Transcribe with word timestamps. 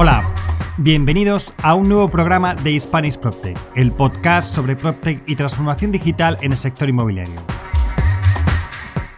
Hola, 0.00 0.32
bienvenidos 0.76 1.52
a 1.60 1.74
un 1.74 1.88
nuevo 1.88 2.08
programa 2.08 2.54
de 2.54 2.78
Spanish 2.78 3.18
PropTech, 3.18 3.58
el 3.74 3.90
podcast 3.90 4.54
sobre 4.54 4.76
PropTech 4.76 5.24
y 5.26 5.34
transformación 5.34 5.90
digital 5.90 6.38
en 6.40 6.52
el 6.52 6.56
sector 6.56 6.88
inmobiliario. 6.88 7.42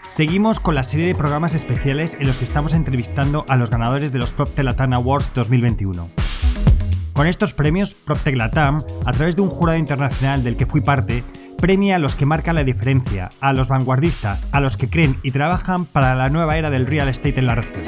Seguimos 0.09 0.59
con 0.59 0.75
la 0.75 0.83
serie 0.83 1.05
de 1.05 1.15
programas 1.15 1.55
especiales 1.55 2.17
en 2.19 2.27
los 2.27 2.39
que 2.39 2.45
estamos 2.45 2.73
entrevistando 2.73 3.45
a 3.51 3.59
los 3.59 3.69
ganadores 3.69 4.11
de 4.11 4.21
los 4.21 4.33
PropTech 4.33 4.65
Latam 4.65 4.95
Awards 4.95 5.35
2021. 5.35 6.09
Con 7.13 7.27
estos 7.27 7.53
premios, 7.53 7.95
PropTech 7.95 8.37
Latam, 8.37 8.83
a 9.05 9.13
través 9.13 9.37
de 9.37 9.43
un 9.43 9.51
jurado 9.51 9.79
internacional 9.79 10.43
del 10.43 10.57
que 10.57 10.65
fui 10.65 10.81
parte, 10.81 11.25
premia 11.59 11.97
a 11.97 11.99
los 11.99 12.17
que 12.17 12.25
marcan 12.25 12.55
la 12.55 12.65
diferencia, 12.65 13.29
a 13.43 13.53
los 13.53 13.69
vanguardistas, 13.69 14.49
a 14.51 14.61
los 14.61 14.79
que 14.79 14.89
creen 14.89 15.19
y 15.23 15.31
trabajan 15.33 15.85
para 15.85 16.15
la 16.15 16.31
nueva 16.31 16.57
era 16.57 16.71
del 16.71 16.87
real 16.87 17.11
estate 17.11 17.39
en 17.39 17.47
la 17.49 17.57
región. 17.57 17.85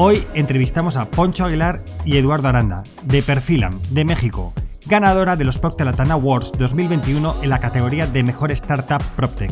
Hoy 0.00 0.24
entrevistamos 0.34 0.96
a 0.96 1.10
Poncho 1.10 1.44
Aguilar 1.44 1.82
y 2.04 2.18
Eduardo 2.18 2.46
Aranda, 2.46 2.84
de 3.02 3.20
Perfilam, 3.20 3.80
de 3.90 4.04
México, 4.04 4.54
ganadora 4.86 5.34
de 5.34 5.42
los 5.42 5.60
Latam 5.60 6.12
Awards 6.12 6.52
2021 6.56 7.42
en 7.42 7.50
la 7.50 7.58
categoría 7.58 8.06
de 8.06 8.22
Mejor 8.22 8.52
Startup 8.52 9.02
PropTech. 9.16 9.50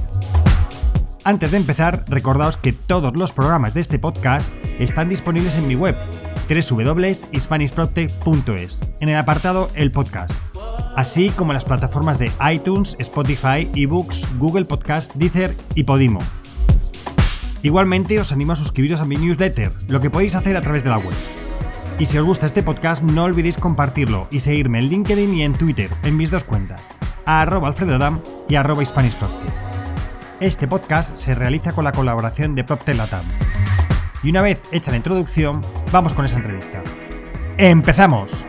Antes 1.24 1.50
de 1.50 1.56
empezar, 1.56 2.05
recordaos 2.06 2.59
que 2.59 2.72
todos 2.72 3.16
los 3.16 3.32
programas 3.32 3.74
de 3.74 3.80
este 3.80 3.98
podcast 3.98 4.55
están 4.78 5.09
disponibles 5.09 5.59
en 5.59 5.66
mi 5.66 5.74
web, 5.74 5.96
www.hispanishproctech.es, 6.48 8.83
en 9.00 9.08
el 9.08 9.16
apartado 9.16 9.69
El 9.74 9.91
Podcast, 9.91 10.44
así 10.94 11.30
como 11.30 11.50
en 11.50 11.56
las 11.56 11.64
plataformas 11.64 12.20
de 12.20 12.30
iTunes, 12.52 12.94
Spotify, 13.00 13.69
eBooks, 13.74 14.28
Google 14.38 14.66
Podcast, 14.66 15.12
Deezer 15.16 15.56
y 15.74 15.83
Podimo. 15.83 16.20
Igualmente 17.66 18.20
os 18.20 18.30
animo 18.30 18.52
a 18.52 18.55
suscribiros 18.55 19.01
a 19.01 19.06
mi 19.06 19.16
newsletter, 19.16 19.73
lo 19.88 20.01
que 20.01 20.09
podéis 20.09 20.37
hacer 20.37 20.56
a 20.56 20.61
través 20.61 20.84
de 20.84 20.91
la 20.91 20.98
web. 20.98 21.16
Y 21.98 22.06
si 22.06 22.17
os 22.17 22.25
gusta 22.25 22.47
este 22.47 22.62
podcast, 22.62 23.03
no 23.03 23.25
olvidéis 23.25 23.59
compartirlo 23.59 24.28
y 24.31 24.39
seguirme 24.39 24.78
en 24.78 24.86
LinkedIn 24.86 25.34
y 25.34 25.42
en 25.42 25.55
Twitter, 25.55 25.91
en 26.05 26.17
mis 26.17 26.31
dos 26.31 26.44
cuentas, 26.44 26.92
a 27.25 27.42
arroba 27.42 27.67
alfredodam 27.67 28.20
y 28.48 28.55
arroba 28.55 28.84
Este 30.39 30.69
podcast 30.69 31.17
se 31.17 31.34
realiza 31.34 31.72
con 31.72 31.83
la 31.83 31.91
colaboración 31.91 32.55
de 32.55 32.62
PropTech. 32.62 33.00
Y 34.22 34.31
una 34.31 34.42
vez 34.42 34.62
hecha 34.70 34.92
la 34.92 34.98
introducción, 34.98 35.61
vamos 35.91 36.12
con 36.12 36.25
esa 36.25 36.37
entrevista. 36.37 36.84
¡Empezamos! 37.59 38.47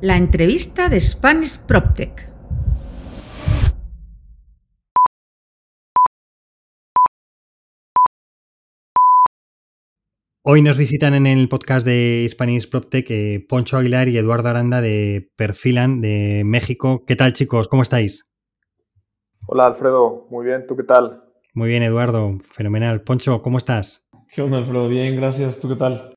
La 0.00 0.16
entrevista 0.16 0.88
de 0.88 1.00
Spanish 1.00 1.66
PropTech. 1.66 2.32
Hoy 10.44 10.62
nos 10.62 10.78
visitan 10.78 11.14
en 11.14 11.26
el 11.26 11.48
podcast 11.48 11.84
de 11.84 12.24
Spanish 12.30 12.70
PropTech 12.70 13.10
eh, 13.10 13.44
Poncho 13.48 13.76
Aguilar 13.76 14.06
y 14.06 14.18
Eduardo 14.18 14.50
Aranda 14.50 14.80
de 14.80 15.32
Perfilan 15.34 16.00
de 16.00 16.44
México. 16.44 17.04
¿Qué 17.04 17.16
tal 17.16 17.32
chicos? 17.32 17.66
¿Cómo 17.66 17.82
estáis? 17.82 18.30
Hola 19.48 19.64
Alfredo, 19.64 20.28
muy 20.30 20.46
bien, 20.46 20.64
¿tú 20.68 20.76
qué 20.76 20.84
tal? 20.84 21.24
Muy 21.54 21.70
bien 21.70 21.82
Eduardo, 21.82 22.38
fenomenal. 22.42 23.02
Poncho, 23.02 23.42
¿cómo 23.42 23.58
estás? 23.58 24.06
¿Qué 24.32 24.42
onda 24.42 24.58
Alfredo? 24.58 24.88
Bien, 24.88 25.16
gracias. 25.16 25.58
¿Tú 25.58 25.68
qué 25.68 25.74
tal? 25.74 26.14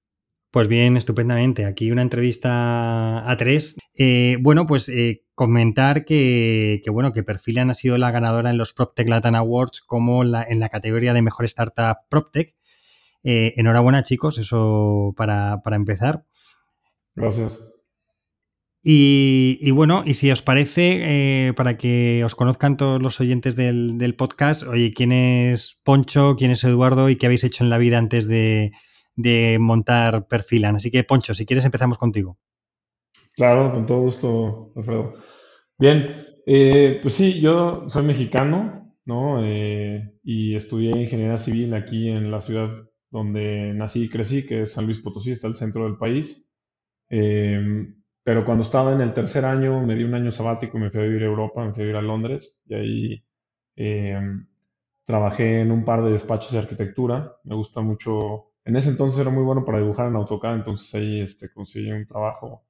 Pues 0.51 0.67
bien, 0.67 0.97
estupendamente. 0.97 1.65
Aquí 1.65 1.91
una 1.91 2.01
entrevista 2.01 3.29
a 3.29 3.37
tres. 3.37 3.77
Eh, 3.95 4.37
bueno, 4.41 4.65
pues 4.65 4.89
eh, 4.89 5.23
comentar 5.33 6.03
que, 6.03 6.83
bueno, 6.91 7.13
que 7.13 7.23
Perfilan 7.23 7.69
ha 7.69 7.73
sido 7.73 7.97
la 7.97 8.11
ganadora 8.11 8.49
en 8.49 8.57
los 8.57 8.73
PropTech 8.73 9.07
Latin 9.07 9.35
Awards 9.35 9.79
como 9.79 10.23
en 10.23 10.59
la 10.59 10.69
categoría 10.69 11.13
de 11.13 11.21
mejor 11.21 11.45
startup 11.45 11.99
PropTech. 12.09 12.53
Eh, 13.23 13.53
enhorabuena, 13.55 14.03
chicos, 14.03 14.37
eso 14.39 15.13
para, 15.15 15.61
empezar. 15.71 16.25
Gracias. 17.15 17.61
Y, 18.83 19.71
bueno, 19.71 20.03
y 20.05 20.15
si 20.15 20.31
os 20.31 20.41
parece, 20.41 21.53
para 21.55 21.77
que 21.77 22.23
os 22.25 22.35
conozcan 22.35 22.75
todos 22.75 23.01
los 23.01 23.21
oyentes 23.21 23.55
del, 23.55 23.97
del, 23.97 24.15
podcast, 24.15 24.63
oye, 24.63 24.91
¿quién 24.93 25.13
es 25.13 25.79
Poncho? 25.83 26.35
¿Quién 26.35 26.51
es 26.51 26.63
Eduardo? 26.65 27.09
¿Y 27.09 27.15
qué 27.15 27.27
habéis 27.27 27.45
hecho 27.45 27.63
en 27.63 27.69
la 27.69 27.77
vida 27.77 27.99
antes 27.99 28.27
de, 28.27 28.71
de 29.15 29.57
montar 29.59 30.27
Perfilan. 30.27 30.75
Así 30.75 30.91
que, 30.91 31.03
Poncho, 31.03 31.33
si 31.33 31.45
quieres 31.45 31.65
empezamos 31.65 31.97
contigo. 31.97 32.37
Claro, 33.35 33.71
con 33.71 33.85
todo 33.85 34.01
gusto, 34.01 34.73
Alfredo. 34.75 35.13
Bien, 35.77 36.27
eh, 36.45 36.99
pues 37.01 37.13
sí, 37.13 37.39
yo 37.39 37.89
soy 37.89 38.03
mexicano, 38.03 38.95
¿no? 39.05 39.43
Eh, 39.43 40.13
y 40.23 40.55
estudié 40.55 40.91
ingeniería 40.91 41.37
civil 41.37 41.73
aquí 41.73 42.09
en 42.09 42.31
la 42.31 42.41
ciudad 42.41 42.69
donde 43.09 43.73
nací 43.73 44.03
y 44.03 44.09
crecí, 44.09 44.45
que 44.45 44.63
es 44.63 44.73
San 44.73 44.85
Luis 44.85 44.99
Potosí, 44.99 45.31
está 45.31 45.47
al 45.47 45.55
centro 45.55 45.83
del 45.85 45.97
país. 45.97 46.47
Em, 47.09 48.01
pero 48.23 48.45
cuando 48.45 48.63
estaba 48.63 48.93
en 48.93 49.01
el 49.01 49.13
tercer 49.13 49.45
año, 49.45 49.81
me 49.85 49.95
di 49.95 50.03
un 50.03 50.13
año 50.13 50.31
sabático 50.31 50.77
y 50.77 50.81
me 50.81 50.91
fui 50.91 51.01
a 51.01 51.03
vivir 51.03 51.23
a 51.23 51.25
Europa, 51.25 51.65
me 51.65 51.73
fui 51.73 51.83
a 51.83 51.85
vivir 51.85 51.97
a 51.97 52.01
Londres, 52.01 52.61
y 52.65 52.73
ahí 52.75 53.25
em, 53.75 54.47
trabajé 55.05 55.61
en 55.61 55.71
un 55.71 55.83
par 55.85 56.03
de 56.03 56.11
despachos 56.11 56.51
de 56.53 56.59
arquitectura. 56.59 57.37
Me 57.43 57.55
gusta 57.55 57.81
mucho 57.81 58.50
en 58.65 58.75
ese 58.75 58.89
entonces 58.89 59.19
era 59.19 59.31
muy 59.31 59.43
bueno 59.43 59.65
para 59.65 59.79
dibujar 59.79 60.07
en 60.07 60.15
AutoCAD, 60.15 60.55
entonces 60.55 60.93
ahí 60.95 61.21
este, 61.21 61.51
conseguí 61.51 61.91
un 61.91 62.05
trabajo 62.05 62.65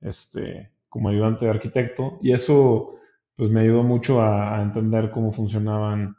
este, 0.00 0.72
como 0.88 1.08
ayudante 1.08 1.44
de 1.44 1.50
arquitecto 1.50 2.18
y 2.22 2.32
eso 2.32 2.94
pues 3.36 3.50
me 3.50 3.60
ayudó 3.60 3.82
mucho 3.82 4.22
a, 4.22 4.62
entender 4.62 5.10
cómo 5.10 5.32
funcionaban 5.32 6.16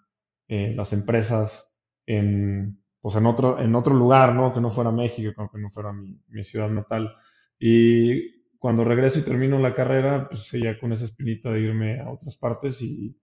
eh, 0.48 0.74
las 0.76 0.94
empresas 0.94 1.78
en, 2.06 2.84
pues 3.00 3.16
en, 3.16 3.26
otro, 3.26 3.94
lugar, 3.94 4.36
¿no? 4.36 4.54
Que 4.54 4.60
no 4.60 4.70
fuera 4.70 4.92
México, 4.92 5.50
que 5.52 5.60
no 5.60 5.70
fuera 5.70 5.94
mi, 5.94 6.20
mi 6.28 6.44
ciudad 6.44 6.70
natal. 6.70 7.16
Y 7.58 8.36
cuando 8.60 8.84
regreso 8.84 9.20
y 9.20 9.24
termino 9.24 9.60
la 9.60 9.74
carrera, 9.74 10.28
pues 10.28 10.52
ya 10.52 10.78
con 10.80 10.92
esa 10.92 11.06
espinita 11.06 11.52
de 11.52 11.62
irme 11.62 12.02
a 12.02 12.10
otras 12.10 12.36
partes 12.36 12.82
y 12.82 13.18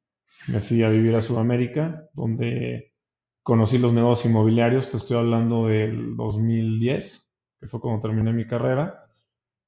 me 0.48 0.60
fui 0.60 0.82
a 0.82 0.88
vivir 0.88 1.14
a 1.14 1.20
Sudamérica, 1.20 2.08
donde 2.14 2.91
conocí 3.42 3.78
los 3.78 3.92
negocios 3.92 4.26
inmobiliarios, 4.26 4.90
te 4.90 4.96
estoy 4.96 5.16
hablando 5.18 5.66
del 5.66 6.16
2010, 6.16 7.32
que 7.60 7.66
fue 7.66 7.80
cuando 7.80 8.00
terminé 8.00 8.32
mi 8.32 8.46
carrera. 8.46 9.06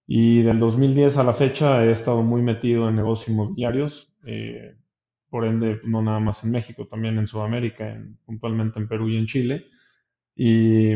Y 0.06 0.42
del 0.42 0.58
2010 0.58 1.16
a 1.18 1.24
la 1.24 1.32
fecha 1.32 1.84
he 1.84 1.90
estado 1.90 2.22
muy 2.22 2.42
metido 2.42 2.88
en 2.88 2.96
negocios 2.96 3.28
inmobiliarios, 3.28 4.12
eh, 4.24 4.76
por 5.30 5.46
ende, 5.46 5.80
no 5.84 6.02
nada 6.02 6.20
más 6.20 6.44
en 6.44 6.52
México, 6.52 6.86
también 6.86 7.18
en 7.18 7.26
Sudamérica, 7.26 8.00
puntualmente 8.24 8.78
en 8.78 8.88
Perú 8.88 9.08
y 9.08 9.16
en 9.16 9.26
Chile. 9.26 9.66
Y, 10.36 10.92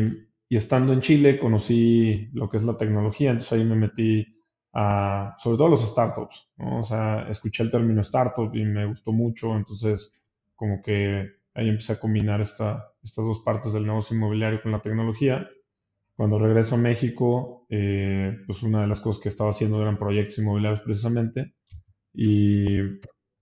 y, 0.49 0.55
estando 0.55 0.93
en 0.93 1.01
Chile 1.01 1.39
conocí 1.39 2.29
lo 2.33 2.49
que 2.49 2.57
es 2.57 2.63
la 2.63 2.77
tecnología, 2.77 3.31
entonces 3.31 3.53
ahí 3.53 3.65
me 3.65 3.75
metí 3.75 4.27
a, 4.73 5.35
sobre 5.39 5.57
todo 5.57 5.69
los 5.69 5.81
startups, 5.89 6.49
¿no? 6.57 6.79
O 6.79 6.83
sea, 6.83 7.27
escuché 7.29 7.63
el 7.63 7.71
término 7.71 8.01
startup 8.01 8.53
y 8.55 8.63
me 8.65 8.85
gustó 8.85 9.11
mucho, 9.11 9.55
entonces 9.55 10.15
como 10.55 10.81
que 10.81 11.38
ahí 11.53 11.69
empecé 11.69 11.93
a 11.93 11.99
combinar 11.99 12.41
esta, 12.41 12.93
estas 13.03 13.25
dos 13.25 13.39
partes 13.39 13.73
del 13.73 13.85
negocio 13.85 14.15
inmobiliario 14.15 14.61
con 14.61 14.71
la 14.71 14.81
tecnología. 14.81 15.49
Cuando 16.15 16.39
regreso 16.39 16.75
a 16.75 16.79
México, 16.79 17.65
eh, 17.69 18.37
pues 18.45 18.63
una 18.63 18.81
de 18.81 18.87
las 18.87 19.01
cosas 19.01 19.21
que 19.21 19.29
estaba 19.29 19.51
haciendo 19.51 19.81
eran 19.81 19.97
proyectos 19.97 20.37
inmobiliarios 20.39 20.81
precisamente. 20.81 21.53
Y 22.13 22.79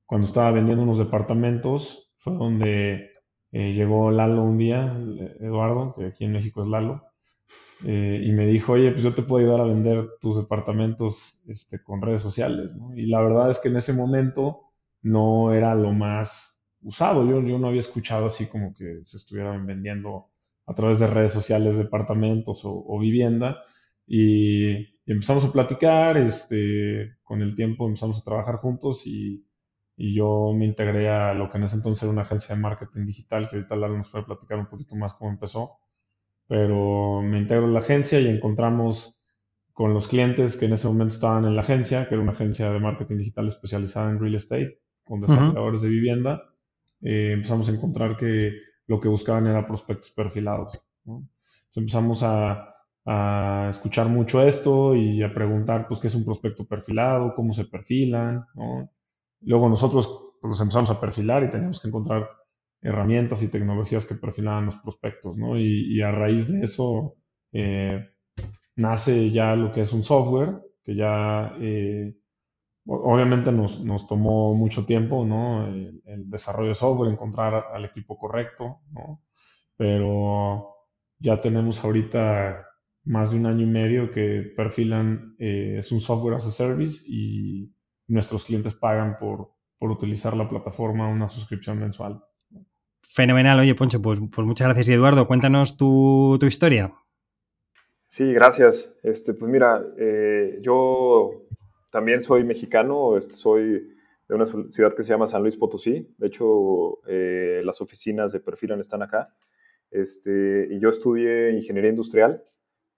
cuando 0.06 0.28
estaba 0.28 0.52
vendiendo 0.52 0.84
unos 0.84 1.00
departamentos, 1.00 2.12
fue 2.18 2.34
donde 2.34 3.12
eh, 3.52 3.74
llegó 3.74 4.12
Lalo 4.12 4.44
un 4.44 4.58
día, 4.58 4.98
Eduardo, 5.40 5.96
que 5.98 6.06
aquí 6.06 6.26
en 6.26 6.34
México 6.34 6.62
es 6.62 6.68
Lalo, 6.68 7.04
eh, 7.86 8.22
y 8.24 8.32
me 8.32 8.46
dijo, 8.48 8.74
oye, 8.74 8.92
pues 8.92 9.04
yo 9.04 9.14
te 9.14 9.22
puedo 9.22 9.44
ayudar 9.44 9.62
a 9.62 9.70
vender 9.70 10.10
tus 10.20 10.38
departamentos 10.38 11.42
este, 11.48 11.82
con 11.84 12.02
redes 12.02 12.22
sociales. 12.22 12.72
Y 12.96 13.08
la 13.08 13.22
verdad 13.22 13.50
es 13.50 13.60
que 13.60 13.70
en 13.70 13.78
ese 13.78 13.94
momento 13.94 14.62
no 15.02 15.54
era 15.54 15.76
lo 15.76 15.94
más 15.94 16.57
usado. 16.82 17.26
Yo, 17.26 17.42
yo 17.42 17.60
no 17.60 17.68
había 17.68 17.80
escuchado 17.80 18.28
así 18.28 18.48
como 18.48 18.74
que 18.74 19.02
se 19.06 19.18
estuvieran 19.18 19.66
vendiendo 19.66 20.30
a 20.68 20.74
través 20.74 21.00
de 21.00 21.08
redes 21.08 21.32
sociales 21.32 21.78
departamentos 21.78 22.62
o, 22.64 23.00
vivienda. 23.00 23.64
Y, 24.06 25.00
empezamos 25.06 25.46
a 25.46 25.52
platicar, 25.52 26.18
este, 26.18 27.18
con 27.24 27.42
el 27.42 27.56
tiempo 27.56 27.88
empezamos 27.88 28.20
a 28.20 28.24
trabajar 28.24 28.58
juntos 28.58 29.08
y, 29.08 29.44
yo 30.00 30.54
me 30.56 30.66
integré 30.66 31.10
a 31.10 31.34
lo 31.34 31.50
que 31.50 31.58
en 31.58 31.64
ese 31.64 31.78
entonces 31.78 32.04
era 32.04 32.12
una 32.12 32.22
agencia 32.22 32.54
de 32.54 32.62
marketing 32.62 33.06
digital, 33.08 33.50
que 33.50 33.56
ahorita 33.56 33.76
Lalo 33.76 33.98
nos 33.98 34.10
puede 34.12 34.26
platicar 34.26 34.60
un 34.60 34.68
poquito 34.68 34.96
más 34.96 35.16
cómo 35.16 35.32
empezó. 35.32 35.80
Pero 36.48 37.22
me 37.24 37.40
integro 37.40 37.66
a 37.66 37.70
la 37.70 37.80
agencia 37.80 38.20
y 38.20 38.28
encontramos 38.28 39.20
con 39.74 39.96
los 39.96 40.08
clientes 40.08 40.56
que 40.58 40.66
en 40.66 40.74
ese 40.74 40.88
momento 40.88 41.16
estaban 41.16 41.46
en 41.46 41.56
la 41.56 41.62
agencia, 41.62 42.08
que 42.08 42.14
era 42.14 42.22
una 42.22 42.34
agencia 42.34 42.72
de 42.72 42.80
marketing 42.80 43.18
digital 43.18 43.48
especializada 43.48 44.12
en 44.12 44.20
real 44.20 44.36
estate, 44.36 44.80
con 45.04 45.22
desarrolladores 45.22 45.82
de 45.82 45.90
vivienda 45.90 46.44
eh, 47.02 47.32
empezamos 47.34 47.70
a 47.70 47.74
encontrar 47.74 48.18
que 48.18 48.54
lo 48.88 49.00
que 49.00 49.10
buscaban 49.10 49.48
era 49.48 49.68
prospectos 49.68 50.12
perfilados. 50.12 50.80
Entonces 51.06 51.78
empezamos 51.78 52.24
a, 52.24 52.76
a, 53.06 53.68
escuchar 53.70 54.08
mucho 54.08 54.42
esto 54.42 54.96
y 54.96 55.22
a 55.24 55.34
preguntar, 55.34 55.88
pues, 55.88 56.00
qué 56.00 56.08
es 56.08 56.16
un 56.16 56.26
prospecto 56.26 56.66
perfilado, 56.66 57.34
cómo 57.36 57.54
se 57.54 57.66
perfilan, 57.66 58.46
Luego 59.42 59.70
nosotros 59.70 60.34
pues, 60.42 60.60
empezamos 60.60 60.90
a 60.90 61.00
perfilar 61.00 61.44
y 61.44 61.52
teníamos 61.52 61.82
que 61.82 61.88
encontrar 61.88 62.28
herramientas 62.82 63.44
y 63.44 63.50
tecnologías 63.50 64.06
que 64.06 64.16
perfilaban 64.16 64.68
los 64.68 64.78
prospectos, 64.78 65.38
¿no? 65.38 65.60
Y, 65.60 66.02
a 66.02 66.12
raíz 66.12 66.48
de 66.48 66.64
eso 66.64 67.16
eh, 67.52 68.10
nace 68.76 69.32
ya 69.32 69.56
lo 69.56 69.72
que 69.72 69.82
es 69.82 69.94
un 69.94 70.04
software, 70.04 70.60
que 70.84 70.96
ya 70.96 71.56
eh, 71.60 72.16
obviamente 72.88 73.52
nos, 73.52 73.84
nos, 73.84 74.08
tomó 74.08 74.54
mucho 74.54 74.86
tiempo, 74.86 75.26
¿no? 75.26 75.68
El, 75.68 76.02
desarrollo 76.30 76.70
de 76.70 76.76
software, 76.76 77.12
encontrar 77.12 77.66
al 77.74 77.86
equipo 77.86 78.18
correcto, 78.18 78.80
¿no? 78.92 79.22
Pero 79.76 80.70
ya 81.20 81.40
tenemos 81.40 81.84
ahorita 81.84 82.66
más 83.04 83.32
de 83.32 83.38
un 83.38 83.46
año 83.46 83.64
y 83.64 83.70
medio 83.70 84.12
que 84.12 84.54
perfilan, 84.56 85.36
eh, 85.40 85.76
es 85.80 85.92
un 85.92 86.02
software 86.02 86.36
as 86.36 86.48
a 86.48 86.52
service 86.52 87.04
y 87.08 87.72
nuestros 88.08 88.46
clientes 88.46 88.76
pagan 88.76 89.18
por, 89.20 89.52
por 89.78 89.92
utilizar 89.92 90.36
la 90.36 90.50
plataforma 90.50 91.08
una 91.08 91.30
suscripción 91.30 91.80
mensual. 91.80 92.24
Fenomenal, 93.02 93.60
oye 93.60 93.74
Poncho, 93.76 94.02
pues, 94.02 94.20
pues 94.34 94.46
muchas 94.46 94.68
gracias. 94.68 94.90
Y 94.90 94.94
Eduardo, 94.94 95.28
cuéntanos 95.28 95.78
tu, 95.78 96.38
historia. 96.46 96.94
Sí, 98.10 98.32
gracias. 98.34 98.94
Este, 99.04 99.34
pues 99.34 99.52
mira, 99.52 99.82
eh, 99.98 100.60
yo 100.62 101.48
también 101.90 102.22
soy 102.22 102.44
mexicano, 102.44 103.18
este, 103.18 103.34
soy 103.34 103.94
de 104.28 104.36
una 104.36 104.46
ciudad 104.46 104.94
que 104.94 105.04
se 105.04 105.10
llama 105.10 105.28
San 105.28 105.42
Luis 105.42 105.56
Potosí. 105.56 106.14
De 106.18 106.28
hecho, 106.28 107.00
eh, 107.08 107.62
las 107.64 107.82
oficinas 107.82 108.32
de 108.32 108.40
Perfilan 108.40 108.80
están 108.80 109.02
acá. 109.02 109.34
Este, 109.90 110.68
y 110.70 110.80
yo 110.80 110.90
estudié 110.90 111.52
ingeniería 111.52 111.92
industrial, 111.92 112.44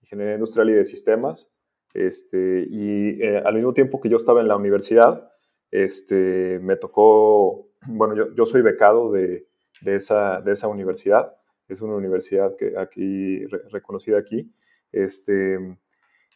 ingeniería 0.00 0.34
industrial 0.34 0.70
y 0.70 0.74
de 0.74 0.84
sistemas. 0.84 1.56
Este, 1.94 2.66
y 2.68 3.22
eh, 3.22 3.42
al 3.44 3.54
mismo 3.54 3.72
tiempo 3.72 4.00
que 4.00 4.08
yo 4.08 4.16
estaba 4.16 4.40
en 4.40 4.48
la 4.48 4.56
universidad, 4.56 5.30
este, 5.70 6.58
me 6.60 6.76
tocó, 6.76 7.70
bueno, 7.86 8.16
yo, 8.16 8.34
yo 8.34 8.44
soy 8.44 8.62
becado 8.62 9.12
de, 9.12 9.46
de, 9.82 9.94
esa, 9.94 10.40
de 10.40 10.52
esa 10.52 10.68
universidad, 10.68 11.36
es 11.68 11.80
una 11.80 11.94
universidad 11.94 12.56
que 12.56 12.76
aquí, 12.76 13.46
reconocida 13.70 14.18
aquí, 14.18 14.52
este, 14.92 15.58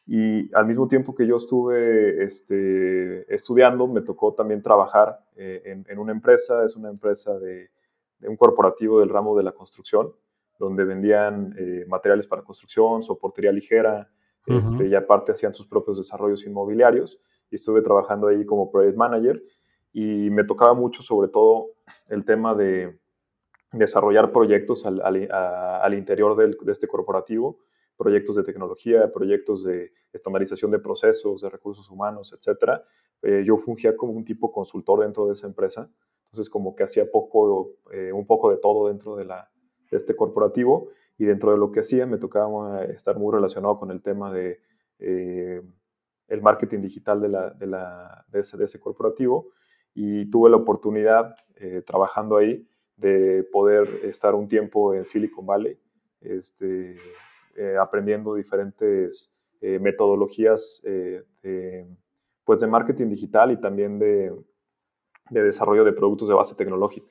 y 0.06 0.54
al 0.54 0.66
mismo 0.66 0.86
tiempo 0.86 1.14
que 1.14 1.26
yo 1.26 1.36
estuve 1.36 2.22
este, 2.24 3.32
estudiando, 3.34 3.86
me 3.86 4.02
tocó 4.02 4.34
también 4.34 4.62
trabajar 4.62 5.24
eh, 5.36 5.62
en, 5.64 5.86
en, 5.88 5.98
una 5.98 6.12
empresa, 6.12 6.64
es 6.64 6.76
una 6.76 6.90
empresa 6.90 7.38
de, 7.38 7.70
de, 8.18 8.28
un 8.28 8.36
corporativo 8.36 9.00
del 9.00 9.08
ramo 9.08 9.36
de 9.36 9.44
la 9.44 9.52
construcción, 9.52 10.12
donde 10.58 10.84
vendían 10.84 11.54
eh, 11.58 11.84
materiales 11.88 12.26
para 12.26 12.42
construcción, 12.42 13.02
soportería 13.02 13.52
ligera, 13.52 14.10
este, 14.46 14.88
y 14.88 14.94
aparte 14.94 15.32
hacían 15.32 15.54
sus 15.54 15.66
propios 15.66 15.96
desarrollos 15.96 16.44
inmobiliarios 16.44 17.18
y 17.50 17.54
estuve 17.54 17.80
trabajando 17.80 18.28
ahí 18.28 18.44
como 18.44 18.70
project 18.70 18.96
manager 18.96 19.42
y 19.92 20.28
me 20.30 20.44
tocaba 20.44 20.74
mucho 20.74 21.02
sobre 21.02 21.28
todo 21.28 21.68
el 22.08 22.24
tema 22.26 22.54
de 22.54 22.98
desarrollar 23.72 24.32
proyectos 24.32 24.84
al, 24.84 25.00
al, 25.00 25.94
interior 25.94 26.36
del, 26.36 26.56
de 26.60 26.72
este 26.72 26.86
corporativo, 26.86 27.58
proyectos 27.96 28.36
de 28.36 28.42
tecnología, 28.42 29.12
proyectos 29.12 29.64
de 29.64 29.92
estandarización 30.12 30.70
de 30.70 30.78
procesos, 30.78 31.40
de 31.40 31.50
recursos 31.50 31.90
humanos, 31.90 32.32
etc. 32.32 32.80
Eh, 33.22 33.44
yo 33.46 33.56
fungía 33.58 33.96
como 33.96 34.12
un 34.12 34.24
tipo 34.24 34.50
consultor 34.52 35.00
dentro 35.00 35.26
de 35.26 35.34
esa 35.34 35.46
empresa, 35.46 35.90
entonces 36.26 36.50
como 36.50 36.74
que 36.74 36.82
hacía 36.82 37.10
poco, 37.10 37.76
eh, 37.92 38.12
un 38.12 38.26
poco 38.26 38.50
de 38.50 38.56
todo 38.56 38.88
dentro 38.88 39.16
de, 39.16 39.24
la, 39.24 39.50
de 39.90 39.96
este 39.96 40.16
corporativo 40.16 40.88
y 41.16 41.24
dentro 41.24 41.52
de 41.52 41.58
lo 41.58 41.70
que 41.70 41.80
hacía 41.80 42.06
me 42.06 42.18
tocaba 42.18 42.84
estar 42.84 43.18
muy 43.18 43.32
relacionado 43.32 43.78
con 43.78 43.90
el 43.90 44.02
tema 44.02 44.32
de 44.32 44.60
eh, 44.98 45.62
el 46.28 46.42
marketing 46.42 46.80
digital 46.80 47.20
de, 47.20 47.28
la, 47.28 47.50
de, 47.50 47.66
la, 47.66 48.24
de, 48.28 48.40
ese, 48.40 48.56
de, 48.56 48.64
ese, 48.64 48.80
corporativo 48.80 49.50
y 49.94 50.28
tuve 50.30 50.50
la 50.50 50.56
oportunidad 50.56 51.36
eh, 51.56 51.82
trabajando 51.86 52.36
ahí 52.36 52.66
de 52.96 53.46
poder 53.52 54.00
estar 54.04 54.34
un 54.34 54.48
tiempo 54.48 54.94
en 54.94 55.04
Silicon 55.04 55.46
Valley 55.46 55.78
este, 56.20 56.96
eh, 57.56 57.76
aprendiendo 57.80 58.34
diferentes 58.34 59.30
metodologías 59.80 60.82
de, 60.84 61.86
pues 62.44 62.60
de 62.60 62.66
marketing 62.66 63.08
digital 63.08 63.50
y 63.50 63.56
también 63.58 63.98
de, 63.98 64.30
de 65.30 65.42
desarrollo 65.42 65.84
de 65.84 65.94
productos 65.94 66.28
de 66.28 66.34
base 66.34 66.54
tecnológica. 66.54 67.08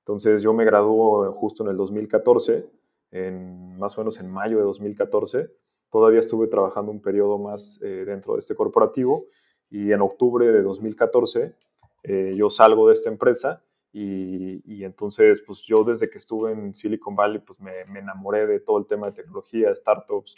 Entonces 0.00 0.42
yo 0.42 0.52
me 0.52 0.64
graduó 0.64 1.30
justo 1.32 1.62
en 1.62 1.70
el 1.70 1.76
2014 1.76 2.68
en, 3.10 3.78
más 3.78 3.96
o 3.96 4.00
menos 4.00 4.18
en 4.20 4.30
mayo 4.30 4.58
de 4.58 4.64
2014. 4.64 5.50
Todavía 5.90 6.20
estuve 6.20 6.48
trabajando 6.48 6.90
un 6.90 7.00
periodo 7.00 7.38
más 7.38 7.80
eh, 7.82 8.04
dentro 8.06 8.34
de 8.34 8.40
este 8.40 8.54
corporativo 8.54 9.26
y 9.70 9.92
en 9.92 10.00
octubre 10.00 10.50
de 10.50 10.62
2014 10.62 11.54
eh, 12.04 12.34
yo 12.36 12.50
salgo 12.50 12.88
de 12.88 12.94
esta 12.94 13.08
empresa 13.08 13.62
y, 13.92 14.60
y, 14.64 14.84
entonces 14.84 15.42
pues 15.46 15.62
yo 15.62 15.82
desde 15.82 16.10
que 16.10 16.18
estuve 16.18 16.52
en 16.52 16.74
Silicon 16.74 17.16
Valley 17.16 17.40
pues 17.40 17.58
me, 17.58 17.84
me, 17.86 18.00
enamoré 18.00 18.46
de 18.46 18.60
todo 18.60 18.78
el 18.78 18.86
tema 18.86 19.06
de 19.06 19.12
tecnología, 19.12 19.74
startups 19.74 20.34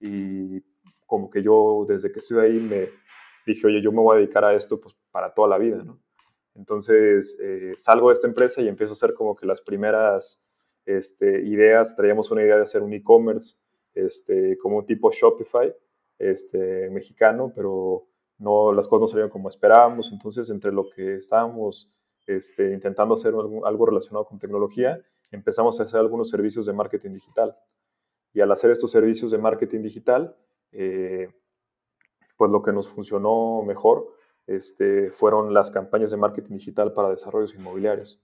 y 0.00 0.62
como 1.06 1.30
que 1.30 1.42
yo 1.42 1.84
desde 1.86 2.10
que 2.10 2.20
estuve 2.20 2.46
ahí 2.46 2.58
me 2.58 2.88
dije, 3.46 3.66
oye, 3.66 3.82
yo 3.82 3.92
me 3.92 4.00
voy 4.00 4.16
a 4.16 4.20
dedicar 4.20 4.44
a 4.44 4.54
esto 4.54 4.80
pues 4.80 4.94
para 5.10 5.34
toda 5.34 5.48
la 5.48 5.58
vida, 5.58 5.84
¿no? 5.84 6.00
Entonces 6.54 7.38
eh, 7.42 7.72
salgo 7.76 8.08
de 8.08 8.14
esta 8.14 8.26
empresa 8.26 8.62
y 8.62 8.68
empiezo 8.68 8.92
a 8.92 8.94
hacer 8.94 9.14
como 9.14 9.36
que 9.36 9.46
las 9.46 9.60
primeras 9.60 10.48
este, 10.86 11.42
ideas, 11.46 11.96
traíamos 11.96 12.30
una 12.30 12.42
idea 12.42 12.56
de 12.56 12.62
hacer 12.62 12.82
un 12.82 12.92
e-commerce 12.92 13.56
este, 13.94 14.56
como 14.58 14.84
tipo 14.84 15.10
Shopify 15.10 15.74
este, 16.18 16.90
mexicano, 16.90 17.52
pero 17.54 18.06
no, 18.38 18.72
las 18.72 18.88
cosas 18.88 19.00
no 19.02 19.08
salieron 19.08 19.30
como 19.30 19.48
esperábamos, 19.48 20.10
entonces 20.12 20.50
entre 20.50 20.72
lo 20.72 20.88
que 20.90 21.16
estábamos 21.16 21.93
este, 22.26 22.72
intentando 22.72 23.14
hacer 23.14 23.34
algo, 23.34 23.86
relacionado 23.86 24.26
con 24.26 24.38
tecnología, 24.38 25.00
empezamos 25.30 25.80
a 25.80 25.84
hacer 25.84 26.00
algunos 26.00 26.30
servicios 26.30 26.66
de 26.66 26.72
marketing 26.72 27.12
digital. 27.12 27.56
Y 28.32 28.40
al 28.40 28.50
hacer 28.50 28.70
estos 28.70 28.90
servicios 28.90 29.30
de 29.30 29.38
marketing 29.38 29.82
digital, 29.82 30.36
eh, 30.72 31.28
pues 32.36 32.50
lo 32.50 32.62
que 32.62 32.72
nos 32.72 32.88
funcionó 32.88 33.62
mejor 33.62 34.08
este, 34.46 35.10
fueron 35.10 35.54
las 35.54 35.70
campañas 35.70 36.10
de 36.10 36.16
marketing 36.16 36.54
digital 36.54 36.92
para 36.92 37.10
desarrollos 37.10 37.54
inmobiliarios. 37.54 38.20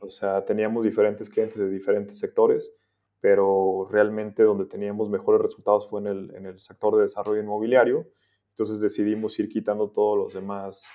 O 0.00 0.08
sea, 0.08 0.42
teníamos 0.46 0.84
diferentes 0.84 1.28
clientes 1.28 1.58
de 1.58 1.68
diferentes 1.68 2.18
sectores, 2.18 2.72
pero 3.20 3.86
realmente 3.90 4.42
donde 4.42 4.64
teníamos 4.64 5.10
mejores 5.10 5.42
resultados 5.42 5.86
fue 5.88 6.00
en 6.00 6.06
el, 6.06 6.34
en 6.34 6.46
el 6.46 6.58
sector 6.60 6.96
de 6.96 7.02
desarrollo 7.02 7.42
inmobiliario. 7.42 8.06
Entonces 8.50 8.80
decidimos 8.80 9.38
ir 9.38 9.48
quitando 9.48 9.90
todos 9.90 10.16
los 10.16 10.32
demás 10.32 10.90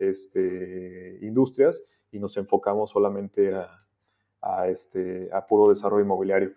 este, 0.00 1.18
industrias 1.22 1.82
y 2.10 2.18
nos 2.18 2.36
enfocamos 2.36 2.90
solamente 2.90 3.54
a, 4.42 4.68
este, 4.68 5.28
a 5.32 5.46
puro 5.46 5.68
desarrollo 5.68 6.04
inmobiliario. 6.04 6.52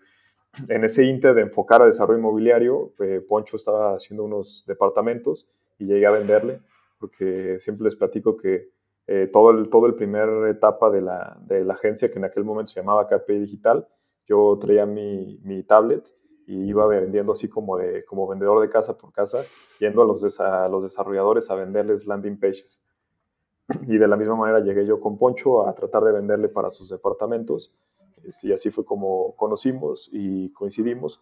En 0.69 0.83
ese 0.83 1.03
inter 1.05 1.33
de 1.33 1.41
enfocar 1.41 1.81
a 1.81 1.85
desarrollo 1.85 2.19
inmobiliario, 2.19 2.93
eh, 2.99 3.21
Poncho 3.27 3.57
estaba 3.57 3.95
haciendo 3.95 4.23
unos 4.23 4.63
departamentos 4.67 5.47
y 5.79 5.85
llegué 5.85 6.05
a 6.05 6.11
venderle, 6.11 6.61
porque 6.99 7.57
siempre 7.59 7.85
les 7.85 7.95
platico 7.95 8.37
que 8.37 8.69
eh, 9.07 9.29
todo, 9.31 9.51
el, 9.51 9.69
todo 9.69 9.85
el 9.87 9.95
primer 9.95 10.29
etapa 10.47 10.89
de 10.89 11.01
la, 11.01 11.37
de 11.41 11.65
la, 11.65 11.73
agencia, 11.73 12.09
que 12.09 12.19
en 12.19 12.25
aquel 12.25 12.45
momento 12.45 12.71
se 12.71 12.79
llamaba 12.79 13.07
KPI 13.07 13.39
Digital, 13.39 13.87
yo 14.25 14.57
traía 14.61 14.85
mi, 14.85 15.39
mi, 15.43 15.63
tablet 15.63 16.05
y 16.47 16.69
iba 16.69 16.87
vendiendo 16.87 17.33
así 17.33 17.49
como, 17.49 17.77
de, 17.77 18.05
como 18.05 18.27
vendedor 18.27 18.61
de 18.61 18.69
casa 18.69 18.97
por 18.97 19.11
casa, 19.11 19.43
yendo 19.79 20.03
a 20.03 20.05
los, 20.05 20.39
a 20.39 20.69
los 20.69 20.83
desarrolladores 20.83 21.49
a 21.49 21.55
venderles 21.55 22.05
landing 22.05 22.39
pages. 22.39 22.81
Y 23.87 23.97
de 23.97 24.07
la 24.07 24.17
misma 24.17 24.35
manera 24.35 24.59
llegué 24.59 24.85
yo 24.85 24.99
con 24.99 25.17
Poncho 25.17 25.67
a 25.67 25.73
tratar 25.73 26.03
de 26.03 26.11
venderle 26.11 26.49
para 26.49 26.69
sus 26.69 26.89
departamentos. 26.89 27.73
Y 28.41 28.51
así 28.51 28.71
fue 28.71 28.85
como 28.85 29.35
conocimos 29.35 30.09
y 30.11 30.51
coincidimos. 30.51 31.21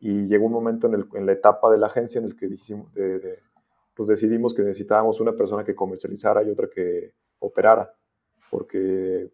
Y 0.00 0.26
llegó 0.26 0.46
un 0.46 0.52
momento 0.52 0.86
en, 0.86 0.94
el, 0.94 1.08
en 1.14 1.26
la 1.26 1.32
etapa 1.32 1.70
de 1.70 1.78
la 1.78 1.86
agencia 1.86 2.20
en 2.20 2.26
el 2.26 2.36
que 2.36 2.46
dijimos, 2.46 2.92
de, 2.94 3.18
de, 3.18 3.38
pues 3.94 4.08
decidimos 4.08 4.54
que 4.54 4.62
necesitábamos 4.62 5.20
una 5.20 5.32
persona 5.32 5.64
que 5.64 5.74
comercializara 5.74 6.44
y 6.44 6.50
otra 6.50 6.68
que 6.68 7.14
operara, 7.40 7.92
porque 8.50 9.30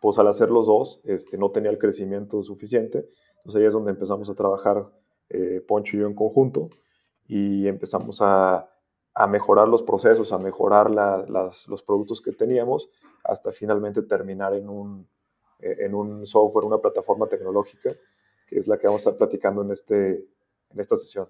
pues 0.00 0.18
al 0.18 0.28
hacer 0.28 0.50
los 0.50 0.66
dos 0.66 1.00
este, 1.04 1.38
no 1.38 1.50
tenía 1.50 1.70
el 1.70 1.78
crecimiento 1.78 2.42
suficiente. 2.42 3.08
Entonces 3.38 3.60
ahí 3.60 3.66
es 3.66 3.72
donde 3.72 3.92
empezamos 3.92 4.28
a 4.28 4.34
trabajar 4.34 4.86
eh, 5.30 5.64
Poncho 5.66 5.96
y 5.96 6.00
yo 6.00 6.06
en 6.06 6.14
conjunto 6.14 6.68
y 7.26 7.66
empezamos 7.66 8.18
a, 8.20 8.68
a 9.18 9.26
mejorar 9.26 9.66
los 9.66 9.82
procesos, 9.82 10.30
a 10.32 10.38
mejorar 10.38 10.90
la, 10.90 11.24
las, 11.26 11.66
los 11.68 11.82
productos 11.82 12.20
que 12.20 12.32
teníamos 12.32 12.90
hasta 13.24 13.50
finalmente 13.50 14.02
terminar 14.02 14.54
en 14.54 14.68
un, 14.68 15.08
eh, 15.58 15.76
en 15.80 15.94
un 15.94 16.26
software, 16.26 16.66
una 16.66 16.78
plataforma 16.78 17.26
tecnológica, 17.26 17.92
que 18.46 18.58
es 18.58 18.66
la 18.66 18.76
que 18.76 18.86
vamos 18.86 19.06
a 19.06 19.10
estar 19.10 19.18
platicando 19.18 19.62
en, 19.62 19.70
este, 19.70 20.10
en 20.70 20.80
esta 20.80 20.96
sesión. 20.96 21.28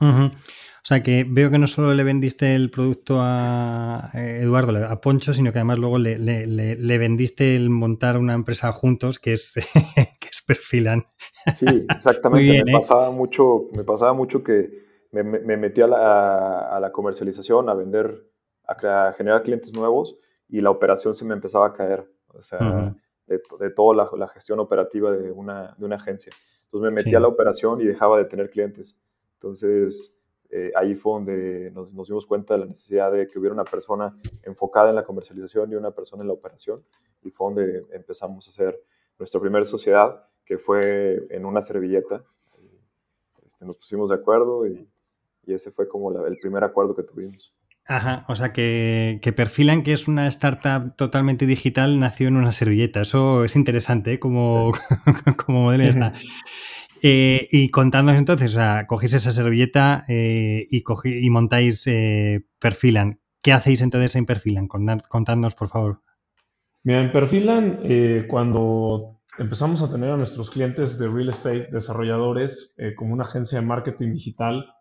O 0.00 0.86
sea 0.86 1.02
que 1.02 1.24
veo 1.28 1.50
que 1.50 1.58
no 1.58 1.66
solo 1.66 1.92
le 1.94 2.04
vendiste 2.04 2.54
el 2.54 2.70
producto 2.70 3.16
a 3.18 4.10
eh, 4.14 4.40
Eduardo, 4.42 4.86
a 4.86 5.00
Poncho, 5.00 5.34
sino 5.34 5.52
que 5.52 5.58
además 5.58 5.78
luego 5.78 5.98
le, 5.98 6.98
vendiste 6.98 7.56
el 7.56 7.68
montar 7.68 8.16
una 8.16 8.34
empresa 8.34 8.70
juntos 8.70 9.18
que 9.18 9.32
es, 9.32 9.54
que 10.20 10.28
es 10.30 10.42
Perfilan. 10.46 11.04
Sí, 11.54 11.66
exactamente. 11.88 12.64
me, 12.64 12.70
¿eh? 12.70 12.74
pasaba 12.74 13.10
mucho, 13.10 13.68
me 13.74 13.82
pasaba 13.82 14.12
mucho 14.12 14.44
que 14.44 14.84
me, 15.14 15.22
me 15.22 15.56
metí 15.56 15.80
a 15.80 15.86
la, 15.86 16.90
comercialización, 16.92 17.68
a 17.68 17.74
vender, 17.74 18.26
a, 18.66 19.12
generar 19.12 19.42
clientes 19.42 19.72
nuevos 19.72 20.18
y 20.48 20.60
la 20.60 20.70
operación 20.70 21.14
se 21.14 21.24
me 21.24 21.34
empezaba 21.34 21.66
a 21.66 21.72
caer. 21.72 22.10
O 22.28 22.42
sea, 22.42 22.94
de, 23.26 23.40
de, 23.60 23.70
toda 23.70 24.10
la, 24.16 24.28
gestión 24.28 24.58
operativa 24.58 25.12
de 25.12 25.30
una, 25.30 25.74
de 25.78 25.84
una 25.84 25.96
agencia. 25.96 26.32
Entonces 26.64 26.90
me 26.90 26.90
metí 26.90 27.14
a 27.14 27.20
la 27.20 27.28
operación 27.28 27.80
y 27.80 27.84
dejaba 27.84 28.18
de 28.18 28.24
tener 28.24 28.50
clientes. 28.50 28.98
Entonces 29.34 30.16
eh, 30.50 30.72
ahí 30.74 30.94
fue 30.94 31.12
donde 31.14 31.70
nos, 31.70 31.92
dimos 31.92 32.26
cuenta 32.26 32.54
de 32.54 32.60
la 32.60 32.66
necesidad 32.66 33.12
de 33.12 33.28
que 33.28 33.38
hubiera 33.38 33.54
una 33.54 33.64
persona 33.64 34.16
enfocada 34.42 34.90
en 34.90 34.96
la 34.96 35.04
comercialización 35.04 35.70
y 35.70 35.74
una 35.76 35.92
persona 35.92 36.22
en 36.22 36.28
la 36.28 36.34
operación. 36.34 36.84
Y 37.22 37.30
fue 37.30 37.52
donde 37.52 37.86
empezamos 37.92 38.46
a 38.46 38.50
hacer 38.50 38.80
nuestra 39.18 39.40
primera 39.40 39.64
sociedad, 39.64 40.28
que 40.44 40.58
fue 40.58 41.26
en 41.30 41.44
una 41.44 41.62
servilleta. 41.62 42.24
Este, 43.44 43.64
nos 43.64 43.76
pusimos 43.76 44.10
de 44.10 44.16
acuerdo 44.16 44.66
y, 44.66 44.88
ese 45.52 45.70
fue 45.70 45.88
como 45.88 46.10
el 46.26 46.36
primer 46.40 46.64
acuerdo 46.64 46.96
que 46.96 47.02
tuvimos. 47.02 47.54
Ajá, 47.86 48.24
o 48.28 48.36
sea 48.36 48.52
que, 48.52 49.20
perfilan 49.36 49.82
que 49.82 49.92
es 49.92 50.08
una 50.08 50.26
startup 50.28 50.96
totalmente 50.96 51.44
digital, 51.44 52.00
nació 52.00 52.28
en 52.28 52.36
una 52.36 52.52
servilleta. 52.52 53.02
Eso 53.02 53.44
es 53.44 53.56
interesante, 53.56 54.14
¿eh? 54.14 54.18
como, 54.18 54.72
como 55.44 55.64
modelo 55.64 55.84
está. 55.84 56.14
Eh, 57.02 57.48
y 57.50 57.68
contándonos 57.68 58.18
entonces, 58.18 58.52
o 58.52 58.54
sea, 58.54 58.86
cogéis 58.86 59.12
esa 59.12 59.30
servilleta 59.30 60.04
eh, 60.08 60.66
y, 60.70 60.82
y 61.04 61.30
montáis 61.30 61.86
eh, 61.86 62.46
Perfilan. 62.58 63.20
¿Qué 63.42 63.52
hacéis 63.52 63.82
entonces 63.82 64.16
en 64.16 64.24
Perfilan? 64.24 64.68
Contadnos, 64.68 65.54
por 65.54 65.68
favor. 65.68 66.00
Mira, 66.82 67.02
en 67.02 67.12
Perfilan, 67.12 67.80
cuando 68.26 69.20
empezamos 69.38 69.82
a 69.82 69.90
tener 69.90 70.10
a 70.10 70.16
nuestros 70.16 70.48
clientes 70.50 70.98
de 70.98 71.08
real 71.08 71.28
estate, 71.28 71.68
desarrolladores, 71.70 72.74
como 72.96 73.12
una 73.12 73.24
agencia 73.24 73.60
de 73.60 73.66
marketing 73.66 74.12
digital, 74.12 74.73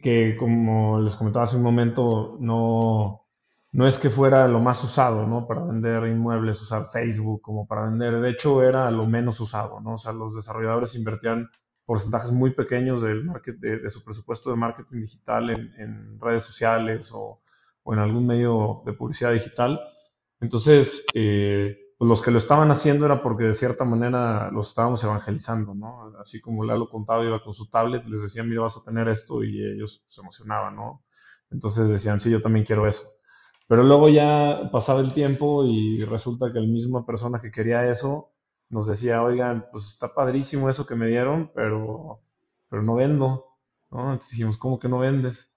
que 0.00 0.36
como 0.36 1.00
les 1.00 1.16
comentaba 1.16 1.44
hace 1.44 1.56
un 1.56 1.62
momento, 1.62 2.36
no, 2.40 3.26
no 3.72 3.86
es 3.86 3.98
que 3.98 4.10
fuera 4.10 4.46
lo 4.48 4.60
más 4.60 4.82
usado, 4.84 5.26
¿no? 5.26 5.46
Para 5.46 5.64
vender 5.64 6.06
inmuebles, 6.06 6.62
usar 6.62 6.86
Facebook 6.86 7.42
como 7.42 7.66
para 7.66 7.86
vender. 7.86 8.20
De 8.20 8.30
hecho, 8.30 8.62
era 8.62 8.90
lo 8.90 9.06
menos 9.06 9.40
usado, 9.40 9.80
¿no? 9.80 9.94
O 9.94 9.98
sea, 9.98 10.12
los 10.12 10.36
desarrolladores 10.36 10.94
invertían 10.94 11.48
porcentajes 11.84 12.30
muy 12.32 12.52
pequeños 12.54 13.02
del 13.02 13.24
market, 13.24 13.58
de, 13.58 13.90
su 13.90 14.02
presupuesto 14.04 14.50
de 14.50 14.56
marketing 14.56 15.00
digital 15.00 15.50
en, 15.50 16.18
redes 16.20 16.44
sociales 16.44 17.10
o, 17.12 17.42
en 17.86 17.98
algún 17.98 18.26
medio 18.26 18.82
de 18.86 18.92
publicidad 18.94 19.32
digital. 19.32 19.80
Entonces, 20.40 21.04
eh, 21.14 21.83
pues 21.98 22.08
los 22.08 22.22
que 22.22 22.30
lo 22.30 22.38
estaban 22.38 22.70
haciendo 22.70 23.06
era 23.06 23.22
porque 23.22 23.44
de 23.44 23.54
cierta 23.54 23.84
manera 23.84 24.50
los 24.50 24.68
estábamos 24.68 25.02
evangelizando, 25.04 25.74
¿no? 25.74 26.12
Así 26.20 26.40
como 26.40 26.64
Lalo 26.64 26.88
contaba, 26.88 27.24
iba 27.24 27.42
con 27.42 27.54
su 27.54 27.68
tablet, 27.68 28.04
les 28.06 28.22
decía, 28.22 28.42
mira, 28.42 28.62
vas 28.62 28.76
a 28.76 28.82
tener 28.82 29.08
esto 29.08 29.42
y 29.44 29.64
ellos 29.64 30.02
se 30.06 30.20
emocionaban, 30.20 30.76
¿no? 30.76 31.04
Entonces 31.50 31.88
decían, 31.88 32.20
sí, 32.20 32.30
yo 32.30 32.40
también 32.40 32.64
quiero 32.64 32.86
eso. 32.86 33.02
Pero 33.68 33.82
luego 33.82 34.08
ya 34.08 34.70
pasaba 34.72 35.00
el 35.00 35.14
tiempo 35.14 35.64
y 35.64 36.04
resulta 36.04 36.52
que 36.52 36.60
la 36.60 36.66
misma 36.66 37.06
persona 37.06 37.40
que 37.40 37.50
quería 37.50 37.88
eso 37.88 38.32
nos 38.68 38.86
decía, 38.86 39.22
oigan, 39.22 39.66
pues 39.70 39.86
está 39.86 40.12
padrísimo 40.14 40.68
eso 40.68 40.86
que 40.86 40.96
me 40.96 41.06
dieron, 41.06 41.50
pero, 41.54 42.20
pero 42.68 42.82
no 42.82 42.94
vendo. 42.96 43.46
¿no? 43.90 44.12
Entonces 44.12 44.32
dijimos, 44.32 44.58
¿cómo 44.58 44.78
que 44.78 44.88
no 44.88 44.98
vendes? 44.98 45.54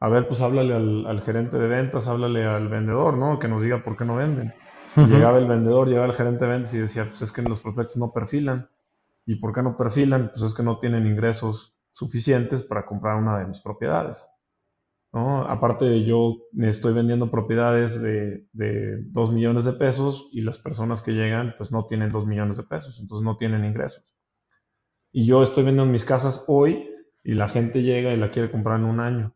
A 0.00 0.08
ver, 0.08 0.26
pues 0.28 0.40
háblale 0.40 0.74
al, 0.74 1.22
gerente 1.22 1.56
de 1.56 1.68
ventas, 1.68 2.08
háblale 2.08 2.44
al 2.44 2.68
vendedor, 2.68 3.16
¿no? 3.16 3.38
Que 3.38 3.48
nos 3.48 3.62
diga 3.62 3.82
por 3.82 3.96
qué 3.96 4.04
no 4.04 4.16
venden. 4.16 4.52
Llegaba 4.96 5.38
el 5.38 5.46
vendedor, 5.46 5.88
llegaba 5.88 6.06
el 6.06 6.14
gerente 6.14 6.44
de 6.44 6.50
ventas 6.50 6.74
y 6.74 6.78
decía, 6.78 7.04
pues 7.04 7.22
es 7.22 7.32
que 7.32 7.42
los 7.42 7.60
prospectos 7.60 7.96
no 7.96 8.12
perfilan. 8.12 8.68
¿Y 9.26 9.36
por 9.36 9.52
qué 9.54 9.62
no 9.62 9.76
perfilan? 9.76 10.30
Pues 10.30 10.42
es 10.42 10.54
que 10.54 10.62
no 10.62 10.78
tienen 10.78 11.06
ingresos 11.06 11.76
suficientes 11.92 12.62
para 12.62 12.86
comprar 12.86 13.16
una 13.16 13.38
de 13.38 13.46
mis 13.46 13.60
propiedades. 13.60 14.26
Aparte, 15.12 16.04
yo 16.04 16.38
me 16.52 16.68
estoy 16.68 16.92
vendiendo 16.92 17.30
propiedades 17.30 18.00
de, 18.02 18.48
de 18.52 19.00
2 19.04 19.32
millones 19.32 19.64
de 19.64 19.72
pesos 19.74 20.28
y 20.32 20.40
las 20.40 20.58
personas 20.58 21.02
que 21.02 21.12
llegan 21.12 21.54
pues 21.56 21.70
no 21.70 21.86
tienen 21.86 22.10
2 22.10 22.26
millones 22.26 22.56
de 22.56 22.64
pesos, 22.64 22.98
entonces 23.00 23.24
no 23.24 23.36
tienen 23.36 23.64
ingresos. 23.64 24.04
Y 25.12 25.24
yo 25.24 25.44
estoy 25.44 25.62
vendiendo 25.62 25.90
mis 25.92 26.04
casas 26.04 26.44
hoy 26.48 26.90
y 27.22 27.34
la 27.34 27.48
gente 27.48 27.82
llega 27.82 28.12
y 28.12 28.16
la 28.16 28.32
quiere 28.32 28.50
comprar 28.50 28.80
en 28.80 28.86
un 28.86 28.98
año. 28.98 29.32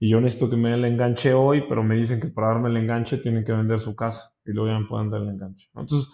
Y 0.00 0.10
yo 0.10 0.20
necesito 0.20 0.50
que 0.50 0.56
me 0.56 0.70
den 0.70 0.80
el 0.80 0.84
enganche 0.84 1.32
hoy, 1.32 1.64
pero 1.68 1.84
me 1.84 1.94
dicen 1.94 2.20
que 2.20 2.26
para 2.28 2.48
darme 2.48 2.68
el 2.68 2.76
enganche 2.76 3.18
tienen 3.18 3.44
que 3.44 3.52
vender 3.52 3.78
su 3.78 3.94
casa 3.94 4.35
y 4.46 4.52
luego 4.52 4.70
ya 4.70 4.78
me 4.78 4.86
pueden 4.86 5.10
dar 5.10 5.22
el 5.22 5.28
enganche. 5.28 5.68
Entonces 5.74 6.10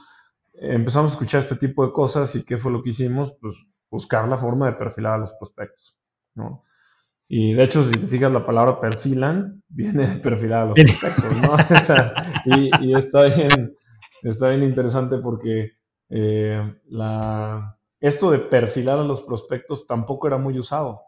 empezamos 0.55 1.11
a 1.11 1.15
escuchar 1.15 1.41
este 1.41 1.57
tipo 1.57 1.87
de 1.87 1.93
cosas 1.93 2.35
y 2.35 2.45
¿qué 2.45 2.59
fue 2.59 2.73
lo 2.73 2.83
que 2.83 2.91
hicimos? 2.91 3.37
Pues 3.41 3.55
buscar 3.91 4.29
la 4.29 4.37
forma 4.37 4.67
de 4.67 4.73
perfilar 4.73 5.15
a 5.15 5.19
los 5.19 5.33
prospectos. 5.33 5.97
¿no? 6.35 6.62
Y 7.29 7.55
de 7.55 7.62
hecho, 7.62 7.85
si 7.85 7.93
te 7.93 8.07
fijas, 8.07 8.33
la 8.33 8.45
palabra 8.45 8.81
perfilan 8.81 9.62
viene 9.69 10.07
de 10.07 10.17
perfilar 10.17 10.62
a 10.62 10.67
los 10.67 10.75
prospectos, 10.75 11.43
¿no? 11.43 11.53
o 11.55 11.83
sea, 11.83 12.15
y, 12.45 12.95
está, 12.95 13.25
bien, 13.25 13.75
está 14.23 14.51
bien 14.51 14.65
interesante 14.65 15.19
porque 15.19 15.73
eh, 16.11 16.75
la, 16.89 17.79
esto 18.01 18.31
de 18.31 18.39
perfilar 18.39 18.99
a 18.99 19.05
los 19.05 19.23
prospectos 19.23 19.87
tampoco 19.87 20.27
era 20.27 20.37
muy 20.37 20.59
usado. 20.59 21.03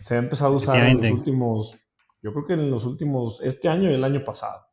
Se 0.00 0.16
ha 0.16 0.18
empezado 0.18 0.54
a 0.54 0.56
usar 0.56 0.86
en 0.86 0.98
los 0.98 1.10
últimos, 1.12 1.78
yo 2.20 2.32
creo 2.32 2.46
que 2.46 2.52
en 2.54 2.70
los 2.70 2.84
últimos, 2.84 3.40
este 3.40 3.68
año 3.68 3.90
y 3.90 3.94
el 3.94 4.04
año 4.04 4.22
pasado. 4.24 4.66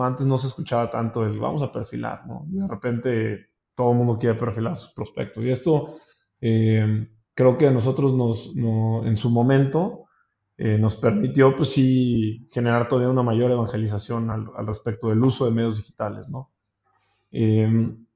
Antes 0.00 0.26
no 0.26 0.38
se 0.38 0.46
escuchaba 0.46 0.88
tanto 0.88 1.26
el 1.26 1.38
vamos 1.38 1.60
a 1.62 1.72
perfilar, 1.72 2.26
¿no? 2.26 2.46
Y 2.50 2.60
de 2.60 2.68
repente 2.68 3.46
todo 3.74 3.90
el 3.90 3.98
mundo 3.98 4.18
quiere 4.18 4.38
perfilar 4.38 4.76
sus 4.76 4.92
prospectos. 4.92 5.44
Y 5.44 5.50
esto 5.50 5.96
eh, 6.40 7.08
creo 7.34 7.58
que 7.58 7.66
a 7.66 7.70
nosotros 7.70 8.14
nos, 8.14 8.54
no, 8.54 9.04
en 9.04 9.16
su 9.16 9.30
momento, 9.30 10.06
eh, 10.56 10.78
nos 10.78 10.96
permitió, 10.96 11.56
pues 11.56 11.70
sí, 11.70 12.48
generar 12.52 12.88
todavía 12.88 13.10
una 13.10 13.22
mayor 13.22 13.50
evangelización 13.50 14.30
al, 14.30 14.66
respecto 14.66 15.08
del 15.08 15.22
uso 15.22 15.44
de 15.44 15.50
medios 15.50 15.78
digitales, 15.78 16.28
¿no? 16.28 16.50
Em, 17.30 18.06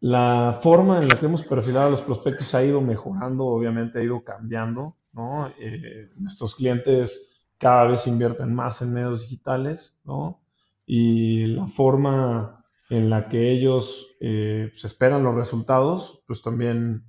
la 0.00 0.58
forma 0.62 1.00
en 1.00 1.08
la 1.08 1.18
que 1.18 1.26
hemos 1.26 1.44
perfilado 1.44 1.88
a 1.88 1.90
los 1.90 2.02
prospectos 2.02 2.54
ha 2.54 2.64
ido 2.64 2.80
mejorando, 2.80 3.44
obviamente 3.46 3.98
ha 3.98 4.02
ido 4.02 4.22
cambiando, 4.22 4.96
¿no? 5.12 5.48
Eh, 5.58 6.10
nuestros 6.16 6.54
clientes 6.54 7.34
cada 7.58 7.86
vez 7.86 8.06
invierten 8.06 8.54
más 8.54 8.82
en 8.82 8.92
medios 8.92 9.22
digitales, 9.22 9.98
¿no? 10.04 10.43
Y 10.86 11.46
la 11.46 11.66
forma 11.66 12.64
en 12.90 13.10
la 13.10 13.28
que 13.28 13.50
ellos 13.50 14.16
eh, 14.20 14.68
pues, 14.70 14.84
esperan 14.84 15.24
los 15.24 15.34
resultados, 15.34 16.22
pues 16.26 16.42
también 16.42 17.04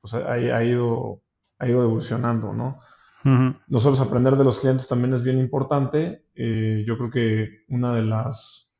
pues, 0.00 0.14
ha, 0.14 0.64
ido, 0.64 1.22
ha 1.58 1.68
ido 1.68 1.82
evolucionando, 1.82 2.52
¿no? 2.52 2.80
Nosotros 3.22 4.00
aprender 4.00 4.36
de 4.36 4.44
los 4.44 4.60
clientes 4.60 4.88
también 4.88 5.12
es 5.12 5.22
bien 5.22 5.38
importante. 5.38 6.24
Eh, 6.34 6.84
yo 6.86 6.96
creo 6.96 7.10
que 7.10 7.64
una 7.68 7.94
de 7.94 8.02
las, 8.02 8.70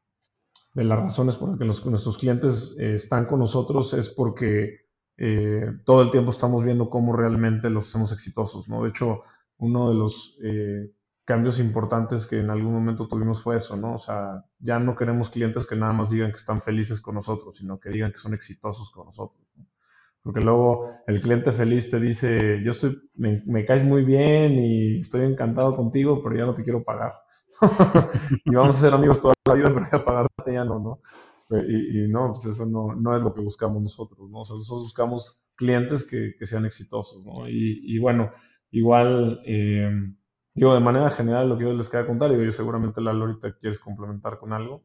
de 0.74 0.84
las 0.84 0.98
razones 0.98 1.36
por 1.36 1.62
las 1.64 1.80
que 1.80 1.90
nuestros 1.90 2.16
clientes 2.16 2.74
eh, 2.78 2.94
están 2.94 3.26
con 3.26 3.40
nosotros 3.40 3.92
es 3.92 4.08
porque 4.08 4.86
eh, 5.18 5.66
todo 5.84 6.02
el 6.02 6.10
tiempo 6.10 6.30
estamos 6.30 6.64
viendo 6.64 6.88
cómo 6.88 7.14
realmente 7.14 7.68
los 7.68 7.88
hacemos 7.88 8.12
exitosos. 8.12 8.68
¿no? 8.68 8.82
De 8.82 8.90
hecho, 8.90 9.22
uno 9.58 9.90
de 9.90 9.94
los 9.94 10.38
cambios 11.30 11.60
importantes 11.60 12.26
que 12.26 12.40
en 12.40 12.50
algún 12.50 12.72
momento 12.72 13.06
tuvimos 13.06 13.40
fue 13.40 13.56
eso, 13.56 13.76
¿no? 13.76 13.94
O 13.94 13.98
sea, 13.98 14.44
ya 14.58 14.80
no 14.80 14.96
queremos 14.96 15.30
clientes 15.30 15.64
que 15.64 15.76
nada 15.76 15.92
más 15.92 16.10
digan 16.10 16.32
que 16.32 16.38
están 16.38 16.60
felices 16.60 17.00
con 17.00 17.14
nosotros, 17.14 17.56
sino 17.56 17.78
que 17.78 17.88
digan 17.88 18.10
que 18.10 18.18
son 18.18 18.34
exitosos 18.34 18.90
con 18.90 19.06
nosotros. 19.06 19.40
Porque 20.24 20.40
luego 20.40 20.90
el 21.06 21.20
cliente 21.20 21.52
feliz 21.52 21.88
te 21.88 22.00
dice, 22.00 22.60
yo 22.64 22.72
estoy, 22.72 23.00
me, 23.16 23.64
caes 23.64 23.84
muy 23.84 24.04
bien 24.04 24.58
y 24.58 24.98
estoy 24.98 25.20
encantado 25.20 25.76
contigo, 25.76 26.20
pero 26.20 26.34
ya 26.34 26.46
no 26.46 26.54
te 26.54 26.64
quiero 26.64 26.82
pagar. 26.82 27.12
y 28.44 28.52
vamos 28.52 28.78
a 28.78 28.80
ser 28.80 28.92
amigos 28.92 29.22
toda 29.22 29.34
la 29.46 29.54
vida, 29.54 29.72
pero 29.72 29.86
ya 29.92 30.04
pagarte 30.04 30.52
ya 30.52 30.64
no, 30.64 30.80
¿no? 30.80 31.00
Y, 31.68 32.08
no, 32.08 32.32
pues 32.32 32.46
eso 32.46 32.66
no, 32.66 32.96
no, 32.96 33.16
es 33.16 33.22
lo 33.22 33.32
que 33.32 33.40
buscamos 33.40 33.80
nosotros, 33.80 34.28
¿no? 34.28 34.40
O 34.40 34.44
sea, 34.44 34.56
nosotros 34.56 34.82
buscamos 34.82 35.40
clientes 35.54 36.04
que, 36.04 36.34
que 36.36 36.46
sean 36.46 36.66
exitosos, 36.66 37.24
¿no? 37.24 37.48
Y, 37.48 37.82
y 37.84 38.00
bueno, 38.00 38.32
igual, 38.72 39.40
eh, 39.46 39.92
digo, 40.60 40.74
de 40.74 40.80
manera 40.80 41.10
general 41.10 41.48
lo 41.48 41.58
que 41.58 41.64
yo 41.64 41.72
les 41.72 41.88
quería 41.88 42.06
contar, 42.06 42.30
y 42.32 42.44
yo 42.44 42.52
seguramente 42.52 43.00
la 43.00 43.12
ahorita 43.12 43.56
quieres 43.56 43.80
complementar 43.80 44.38
con 44.38 44.52
algo. 44.52 44.84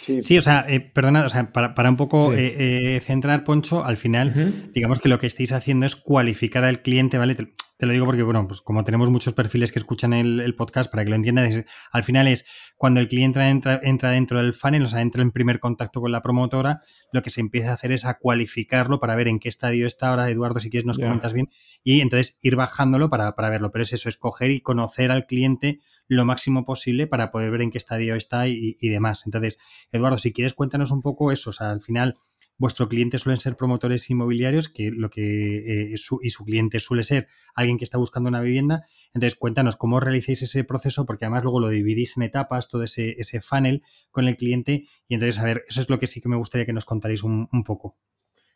Sí. 0.00 0.38
o 0.38 0.42
sea, 0.42 0.64
eh, 0.68 0.80
perdona, 0.80 1.26
o 1.26 1.28
sea, 1.28 1.52
para, 1.52 1.90
un 1.90 1.96
poco 1.96 2.32
eh, 2.32 2.96
eh, 2.96 3.00
centrar, 3.00 3.44
Poncho, 3.44 3.84
al 3.84 3.96
final, 3.96 4.70
digamos 4.74 4.98
que 4.98 5.08
lo 5.08 5.18
que 5.18 5.26
estáis 5.26 5.52
haciendo 5.52 5.86
es 5.86 5.96
cualificar 5.96 6.64
al 6.64 6.82
cliente, 6.82 7.18
¿vale? 7.18 7.34
te 7.34 7.86
lo 7.86 7.92
digo 7.92 8.04
porque, 8.06 8.22
bueno, 8.22 8.46
pues 8.46 8.60
como 8.60 8.84
tenemos 8.84 9.10
muchos 9.10 9.32
perfiles 9.32 9.72
que 9.72 9.78
escuchan 9.78 10.12
el, 10.12 10.54
podcast, 10.54 10.90
para 10.90 11.04
que 11.04 11.10
lo 11.10 11.16
entiendas, 11.16 11.64
al 11.92 12.04
final 12.04 12.28
es 12.28 12.44
cuando 12.76 13.00
el 13.00 13.08
cliente 13.08 13.40
entra, 13.40 13.80
entra 13.82 14.10
dentro 14.10 14.38
del 14.38 14.52
funnel, 14.52 14.82
o 14.82 14.86
sea, 14.86 15.00
entra 15.00 15.22
en 15.22 15.30
primer 15.30 15.60
contacto 15.60 16.00
con 16.00 16.12
la 16.12 16.22
promotora, 16.22 16.82
lo 17.12 17.22
que 17.22 17.30
se 17.30 17.40
empieza 17.40 17.70
a 17.70 17.74
hacer 17.74 17.92
es 17.92 18.04
a 18.04 18.18
cualificarlo 18.18 19.00
para 19.00 19.16
ver 19.16 19.28
en 19.28 19.38
qué 19.38 19.48
estadio 19.48 19.86
está 19.86 20.10
ahora, 20.10 20.30
Eduardo, 20.30 20.60
si 20.60 20.70
quieres 20.70 20.86
nos 20.86 20.98
comentas 20.98 21.32
bien, 21.32 21.48
y 21.82 22.00
entonces 22.00 22.38
ir 22.42 22.56
bajándolo 22.56 23.08
para, 23.08 23.32
verlo. 23.32 23.70
Pero 23.72 23.82
es 23.82 23.92
eso, 23.92 24.08
escoger 24.08 24.50
y 24.50 24.60
conocer 24.60 25.10
al 25.10 25.26
cliente 25.26 25.80
lo 26.10 26.24
máximo 26.24 26.64
posible 26.64 27.06
para 27.06 27.30
poder 27.30 27.52
ver 27.52 27.62
en 27.62 27.70
qué 27.70 27.78
estadio 27.78 28.16
está 28.16 28.48
y, 28.48 28.74
demás. 28.80 29.22
Entonces, 29.26 29.58
Eduardo, 29.92 30.18
si 30.18 30.32
quieres, 30.32 30.54
cuéntanos 30.54 30.90
un 30.90 31.02
poco 31.02 31.30
eso, 31.30 31.50
o 31.50 31.52
sea, 31.52 31.70
al 31.70 31.80
final 31.80 32.16
vuestro 32.58 32.88
cliente 32.88 33.18
suelen 33.18 33.40
ser 33.40 33.56
promotores 33.56 34.10
inmobiliarios, 34.10 34.68
que 34.68 34.90
lo 34.90 35.08
que 35.08 35.92
eh, 35.92 35.96
su, 35.96 36.18
y 36.20 36.30
su 36.30 36.44
cliente 36.44 36.80
suele 36.80 37.04
ser 37.04 37.28
alguien 37.54 37.78
que 37.78 37.84
está 37.84 37.96
buscando 37.96 38.28
una 38.28 38.40
vivienda. 38.40 38.86
Entonces, 39.14 39.38
cuéntanos 39.38 39.76
cómo 39.76 40.00
realizáis 40.00 40.42
ese 40.42 40.64
proceso, 40.64 41.06
porque 41.06 41.26
además 41.26 41.44
luego 41.44 41.60
lo 41.60 41.68
dividís 41.68 42.16
en 42.16 42.24
etapas, 42.24 42.68
todo 42.68 42.82
ese, 42.82 43.12
ese 43.12 43.40
funnel 43.40 43.82
con 44.10 44.26
el 44.26 44.36
cliente. 44.36 44.84
Y 45.06 45.14
entonces, 45.14 45.38
a 45.38 45.44
ver, 45.44 45.62
eso 45.68 45.80
es 45.80 45.88
lo 45.88 46.00
que 46.00 46.08
sí 46.08 46.20
que 46.20 46.28
me 46.28 46.36
gustaría 46.36 46.66
que 46.66 46.72
nos 46.72 46.84
contaréis 46.84 47.22
un, 47.22 47.48
poco. 47.64 47.96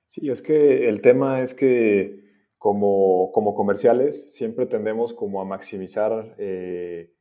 Sí, 0.06 0.28
es 0.28 0.42
que 0.42 0.88
el 0.88 1.00
tema 1.02 1.40
es 1.40 1.54
que 1.54 2.18
como, 2.58 3.30
como 3.32 3.54
comerciales 3.54 4.34
siempre 4.34 4.66
tendemos 4.66 5.12
como 5.12 5.40
a 5.40 5.44
maximizar 5.44 6.34
eh, 6.38 7.14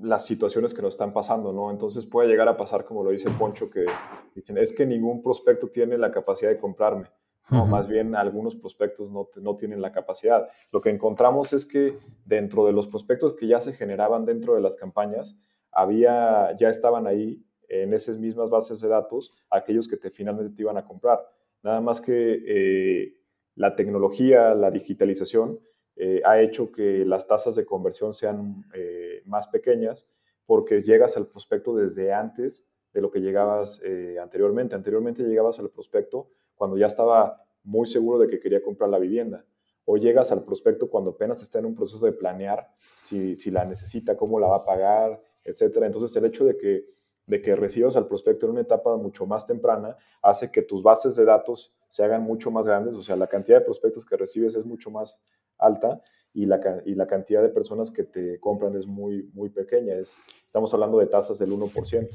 las 0.00 0.26
situaciones 0.26 0.74
que 0.74 0.82
nos 0.82 0.94
están 0.94 1.12
pasando, 1.12 1.52
¿no? 1.52 1.70
Entonces 1.70 2.06
puede 2.06 2.28
llegar 2.28 2.48
a 2.48 2.56
pasar, 2.56 2.84
como 2.84 3.04
lo 3.04 3.10
dice 3.10 3.30
Poncho, 3.30 3.70
que 3.70 3.86
dicen, 4.34 4.58
es 4.58 4.72
que 4.72 4.86
ningún 4.86 5.22
prospecto 5.22 5.68
tiene 5.68 5.96
la 5.98 6.10
capacidad 6.10 6.50
de 6.50 6.58
comprarme. 6.58 7.08
No, 7.50 7.66
más 7.66 7.86
bien 7.86 8.16
algunos 8.16 8.56
prospectos 8.56 9.10
no, 9.10 9.28
no, 9.36 9.56
tienen 9.56 9.82
la 9.82 9.92
capacidad. 9.92 10.48
Lo 10.72 10.80
que 10.80 10.88
encontramos 10.88 11.52
es 11.52 11.66
que 11.66 11.98
dentro 12.24 12.64
de 12.64 12.72
los 12.72 12.86
prospectos 12.86 13.34
que 13.34 13.46
ya 13.46 13.60
se 13.60 13.74
generaban 13.74 14.24
dentro 14.24 14.54
de 14.54 14.62
las 14.62 14.76
campañas, 14.76 15.36
había, 15.70 16.56
ya 16.56 16.70
estaban 16.70 17.06
ahí 17.06 17.44
en 17.68 17.92
esas 17.92 18.18
mismas 18.18 18.48
bases 18.48 18.80
de 18.80 18.88
datos 18.88 19.32
aquellos 19.50 19.88
que 19.88 19.96
te, 19.96 20.10
finalmente 20.10 20.54
te 20.56 20.62
iban 20.62 20.78
a 20.78 20.84
comprar. 20.84 21.20
Nada 21.62 21.80
más 21.80 22.00
que 22.00 22.42
eh, 22.46 23.14
la 23.56 23.74
tecnología, 23.76 24.54
la 24.54 24.70
digitalización, 24.70 25.60
eh, 25.96 26.22
ha 26.24 26.40
hecho 26.40 26.72
que 26.72 27.04
las 27.04 27.26
tasas 27.26 27.54
de 27.54 27.64
conversión 27.64 28.14
sean 28.14 28.64
eh, 28.74 29.22
más 29.26 29.46
pequeñas 29.46 30.08
porque 30.46 30.82
llegas 30.82 31.16
al 31.16 31.26
prospecto 31.28 31.74
desde 31.76 32.12
antes 32.12 32.66
de 32.92 33.00
lo 33.00 33.10
que 33.10 33.20
llegabas 33.20 33.80
eh, 33.84 34.18
anteriormente. 34.20 34.74
Anteriormente 34.74 35.22
llegabas 35.22 35.58
al 35.58 35.70
prospecto 35.70 36.28
cuando 36.54 36.76
ya 36.76 36.86
estaba 36.86 37.44
muy 37.62 37.86
seguro 37.86 38.18
de 38.18 38.28
que 38.28 38.40
quería 38.40 38.62
comprar 38.62 38.90
la 38.90 38.98
vivienda. 38.98 39.44
O 39.84 39.96
llegas 39.96 40.32
al 40.32 40.44
prospecto 40.44 40.88
cuando 40.88 41.10
apenas 41.10 41.42
está 41.42 41.58
en 41.58 41.66
un 41.66 41.74
proceso 41.74 42.04
de 42.04 42.12
planear 42.12 42.68
si, 43.02 43.36
si 43.36 43.50
la 43.50 43.64
necesita, 43.64 44.16
cómo 44.16 44.40
la 44.40 44.48
va 44.48 44.56
a 44.56 44.64
pagar, 44.64 45.20
etc. 45.44 45.76
Entonces 45.82 46.16
el 46.16 46.24
hecho 46.24 46.44
de 46.44 46.56
que, 46.56 46.86
de 47.26 47.42
que 47.42 47.54
recibas 47.54 47.96
al 47.96 48.06
prospecto 48.06 48.46
en 48.46 48.52
una 48.52 48.62
etapa 48.62 48.96
mucho 48.96 49.26
más 49.26 49.46
temprana 49.46 49.96
hace 50.22 50.50
que 50.50 50.62
tus 50.62 50.82
bases 50.82 51.16
de 51.16 51.24
datos 51.24 51.74
se 51.88 52.02
hagan 52.02 52.22
mucho 52.22 52.50
más 52.50 52.66
grandes, 52.66 52.96
o 52.96 53.02
sea, 53.02 53.14
la 53.14 53.28
cantidad 53.28 53.58
de 53.58 53.64
prospectos 53.64 54.04
que 54.04 54.16
recibes 54.16 54.54
es 54.56 54.64
mucho 54.64 54.90
más 54.90 55.20
alta 55.64 56.02
y 56.32 56.46
la, 56.46 56.60
y 56.84 56.94
la 56.94 57.06
cantidad 57.06 57.42
de 57.42 57.48
personas 57.48 57.90
que 57.90 58.02
te 58.02 58.38
compran 58.40 58.76
es 58.76 58.86
muy, 58.86 59.30
muy 59.32 59.50
pequeña. 59.50 59.94
Es, 59.94 60.16
estamos 60.44 60.74
hablando 60.74 60.98
de 60.98 61.06
tasas 61.06 61.38
del 61.38 61.50
1%. 61.52 62.08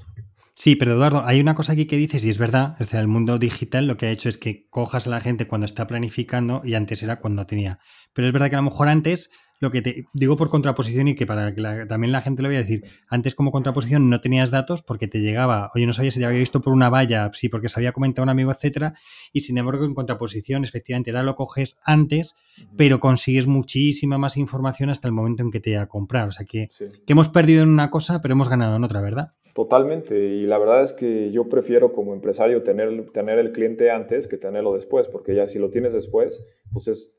Sí, 0.56 0.76
pero 0.76 0.92
Eduardo, 0.92 1.24
hay 1.24 1.40
una 1.40 1.56
cosa 1.56 1.72
aquí 1.72 1.88
que 1.88 1.96
dices 1.96 2.26
y 2.26 2.30
es 2.30 2.38
verdad, 2.38 2.76
es 2.80 2.94
el 2.94 3.08
mundo 3.08 3.40
digital 3.40 3.88
lo 3.88 3.96
que 3.96 4.08
ha 4.08 4.12
hecho 4.12 4.28
es 4.28 4.38
que 4.38 4.68
cojas 4.70 5.08
a 5.08 5.10
la 5.10 5.22
gente 5.22 5.48
cuando 5.48 5.64
está 5.64 5.88
planificando 5.88 6.60
y 6.66 6.74
antes 6.74 7.02
era 7.02 7.22
cuando 7.22 7.48
tenía. 7.48 7.80
Pero 8.12 8.28
es 8.28 8.34
verdad 8.34 8.50
que 8.50 8.56
a 8.56 8.60
lo 8.60 8.70
mejor 8.70 8.90
antes 8.90 9.32
lo 9.60 9.72
que 9.72 9.82
te 9.82 10.06
digo 10.14 10.38
por 10.38 10.50
contraposición 10.50 11.08
y 11.08 11.16
que 11.16 11.26
para 11.26 11.54
que 11.54 11.86
también 11.88 12.12
la 12.12 12.22
gente 12.22 12.42
lo 12.42 12.50
vea 12.50 12.60
decir, 12.60 12.86
antes 13.08 13.36
como 13.36 13.52
contraposición 13.52 14.10
no 14.10 14.22
tenías 14.22 14.52
datos 14.52 14.82
porque 14.82 15.08
te 15.08 15.20
llegaba, 15.20 15.70
oye, 15.76 15.86
no 15.86 15.94
sabías 15.94 16.14
si 16.14 16.20
te 16.20 16.26
había 16.26 16.40
visto 16.40 16.62
por 16.62 16.74
una 16.74 16.90
valla, 16.90 17.30
sí, 17.34 17.50
porque 17.50 17.70
se 17.70 17.80
había 17.80 17.92
comentado 17.92 18.24
un 18.24 18.30
amigo, 18.30 18.52
etcétera, 18.52 18.94
y 19.34 19.42
sin 19.42 19.58
embargo 19.58 19.86
en 19.86 19.94
contraposición, 19.94 20.64
efectivamente, 20.64 21.12
ahora 21.12 21.24
lo 21.24 21.36
coges 21.36 21.78
antes, 21.84 22.36
pero 22.78 23.00
consigues 23.00 23.48
muchísima 23.48 24.18
más 24.18 24.38
información 24.38 24.90
hasta 24.90 25.08
el 25.08 25.14
momento 25.14 25.44
en 25.44 25.52
que 25.52 25.60
te 25.60 25.76
haya 25.76 25.88
comprado. 25.88 26.30
O 26.30 26.32
sea 26.32 26.46
que, 26.46 26.70
que 26.78 27.14
hemos 27.14 27.30
perdido 27.30 27.64
en 27.64 27.70
una 27.70 27.90
cosa, 27.90 28.22
pero 28.22 28.34
hemos 28.34 28.50
ganado 28.50 28.76
en 28.76 28.84
otra, 28.84 29.02
¿verdad? 29.02 29.34
Totalmente, 29.54 30.18
y 30.18 30.46
la 30.46 30.58
verdad 30.58 30.84
es 30.84 30.94
que 30.94 31.32
yo 31.32 31.50
prefiero 31.50 31.92
como 31.92 32.14
empresario 32.14 32.64
tener, 32.64 33.12
tener 33.12 33.40
el 33.40 33.52
cliente 33.52 33.92
antes 33.92 34.28
que 34.28 34.38
tenerlo 34.38 34.74
después, 34.74 35.08
porque 35.08 35.36
ya 35.36 35.48
si 35.48 35.60
lo 35.60 35.70
tienes 35.70 35.94
después, 35.94 36.48
pues 36.72 36.88
es 36.88 37.19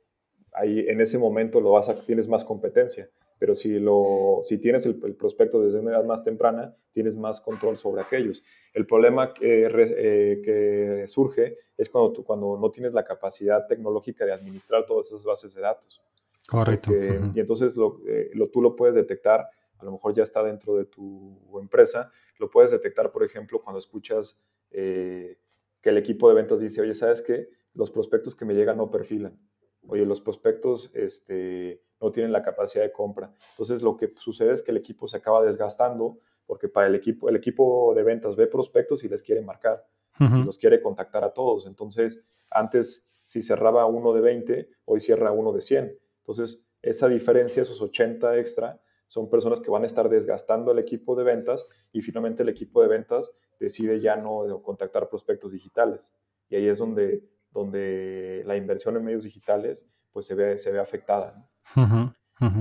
ahí 0.53 0.81
en 0.89 1.01
ese 1.01 1.19
momento 1.19 1.61
lo 1.61 1.73
vas 1.73 1.89
a, 1.89 1.95
tienes 2.05 2.29
más 2.29 2.45
competencia. 2.45 3.09
Pero 3.39 3.55
si, 3.55 3.79
lo, 3.79 4.43
si 4.45 4.59
tienes 4.59 4.85
el, 4.85 4.97
prospecto 5.17 5.63
desde 5.63 5.81
una 5.81 5.93
edad 5.93 6.05
más 6.05 6.23
temprana, 6.23 6.77
tienes 6.93 7.17
más 7.17 7.41
control 7.41 7.79
sobre 7.79 8.03
aquellos. 8.03 8.45
El 8.75 8.87
problema 8.87 9.33
que, 9.33 9.65
eh, 9.67 10.43
que 10.45 11.09
surge 11.09 11.57
es 11.79 11.89
cuando, 11.89 12.13
tú, 12.13 12.23
cuando 12.23 12.59
no 12.61 12.71
tienes 12.71 12.93
la 12.93 13.03
capacidad 13.03 13.67
tecnológica 13.67 14.27
de 14.27 14.33
administrar 14.33 14.85
todas 14.85 15.07
esas 15.07 15.25
bases 15.25 15.55
de 15.55 15.63
datos. 15.63 16.03
Correcto. 16.47 16.93
Y 17.35 17.41
entonces 17.41 17.77
lo, 17.77 18.01
eh, 18.07 18.31
lo, 18.35 18.49
tú 18.49 18.61
lo 18.61 18.77
puedes 18.77 18.95
detectar, 18.95 19.49
a 19.79 19.85
lo 19.85 19.93
mejor 19.93 20.13
ya 20.13 20.23
está 20.23 20.43
dentro 20.43 20.77
de 20.77 20.85
tu 20.85 21.59
empresa, 21.59 22.13
lo 22.39 22.51
puedes 22.51 22.73
detectar, 22.73 23.11
por 23.11 23.25
ejemplo, 23.25 23.63
cuando 23.63 23.79
escuchas 23.79 24.45
eh, 24.71 25.39
que 25.81 25.89
el 25.89 25.97
equipo 25.97 26.29
de 26.29 26.35
ventas 26.35 26.61
dice, 26.61 26.83
oye, 26.83 26.95
¿sabes 26.95 27.23
qué? 27.23 27.49
Los 27.73 27.91
prospectos 27.91 28.37
que 28.37 28.45
me 28.45 28.55
llegan 28.55 28.77
no 28.77 28.91
perfilan 28.91 29.39
oye, 29.87 30.05
los 30.05 30.21
prospectos 30.21 30.90
este, 30.95 31.83
no 32.01 32.11
tienen 32.11 32.33
la 32.33 32.43
capacidad 32.43 32.85
de 32.85 32.93
compra. 32.93 33.33
Entonces 33.53 33.83
lo 33.83 33.97
que 33.97 34.12
sucede 34.16 34.53
es 34.53 34.62
que 34.62 34.71
el 34.71 34.77
equipo 34.77 35.09
se 35.09 35.16
acaba 35.16 35.43
desgastando 35.43 36.19
porque 36.47 36.69
para 36.69 36.88
el 36.88 36.97
equipo, 36.97 37.29
el 37.29 37.37
equipo 37.37 37.95
de 37.95 38.03
ventas 38.03 38.35
ve 38.35 38.49
prospectos 38.49 39.05
y 39.05 39.09
les 39.09 39.23
quiere 39.23 39.40
marcar, 39.40 39.87
y 40.19 40.45
los 40.45 40.59
quiere 40.59 40.83
contactar 40.83 41.23
a 41.23 41.33
todos. 41.33 41.64
Entonces, 41.64 42.27
antes 42.51 43.09
si 43.23 43.40
cerraba 43.40 43.87
uno 43.87 44.12
de 44.12 44.21
20, 44.21 44.69
hoy 44.87 45.01
cierra 45.01 45.31
uno 45.31 45.53
de 45.53 45.62
100. 45.62 45.97
Entonces, 46.19 46.66
esa 46.83 47.07
diferencia, 47.07 47.62
esos 47.62 47.81
80 47.81 48.37
extra, 48.38 48.81
son 49.07 49.31
personas 49.31 49.61
que 49.61 49.71
van 49.71 49.85
a 49.85 49.87
estar 49.87 50.09
desgastando 50.09 50.73
el 50.73 50.81
equipo 50.81 51.14
de 51.14 51.23
ventas 51.23 51.66
y 51.93 52.03
finalmente 52.03 52.43
el 52.43 52.49
equipo 52.49 52.83
de 52.83 52.88
ventas 52.88 53.33
decide 53.61 54.01
ya 54.01 54.16
no 54.16 54.61
contactar 54.62 55.09
prospectos 55.09 55.53
digitales. 55.53 56.12
Y 56.49 56.57
ahí 56.57 56.66
es 56.66 56.79
donde 56.79 57.23
donde 57.53 58.43
la 58.47 58.57
inversión 58.57 58.97
en 58.97 59.05
medios 59.05 59.25
digitales 59.25 59.87
pues 60.13 60.27
se 60.27 60.35
ve, 60.35 60.59
se 60.59 60.71
ve 60.71 60.81
afectada. 60.81 61.49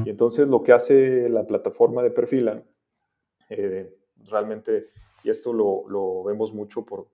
Y 0.06 0.10
entonces 0.10 0.47
lo 0.47 0.62
que 0.62 0.73
hace 0.73 1.30
la 1.30 1.47
plataforma 1.47 2.04
de 2.04 2.12
Perfila, 2.12 2.62
eh, 3.49 3.95
realmente, 4.25 4.89
y 5.23 5.30
esto 5.30 5.54
lo, 5.54 5.88
lo, 5.88 6.23
vemos 6.23 6.54
mucho 6.54 6.86
por, 6.86 7.08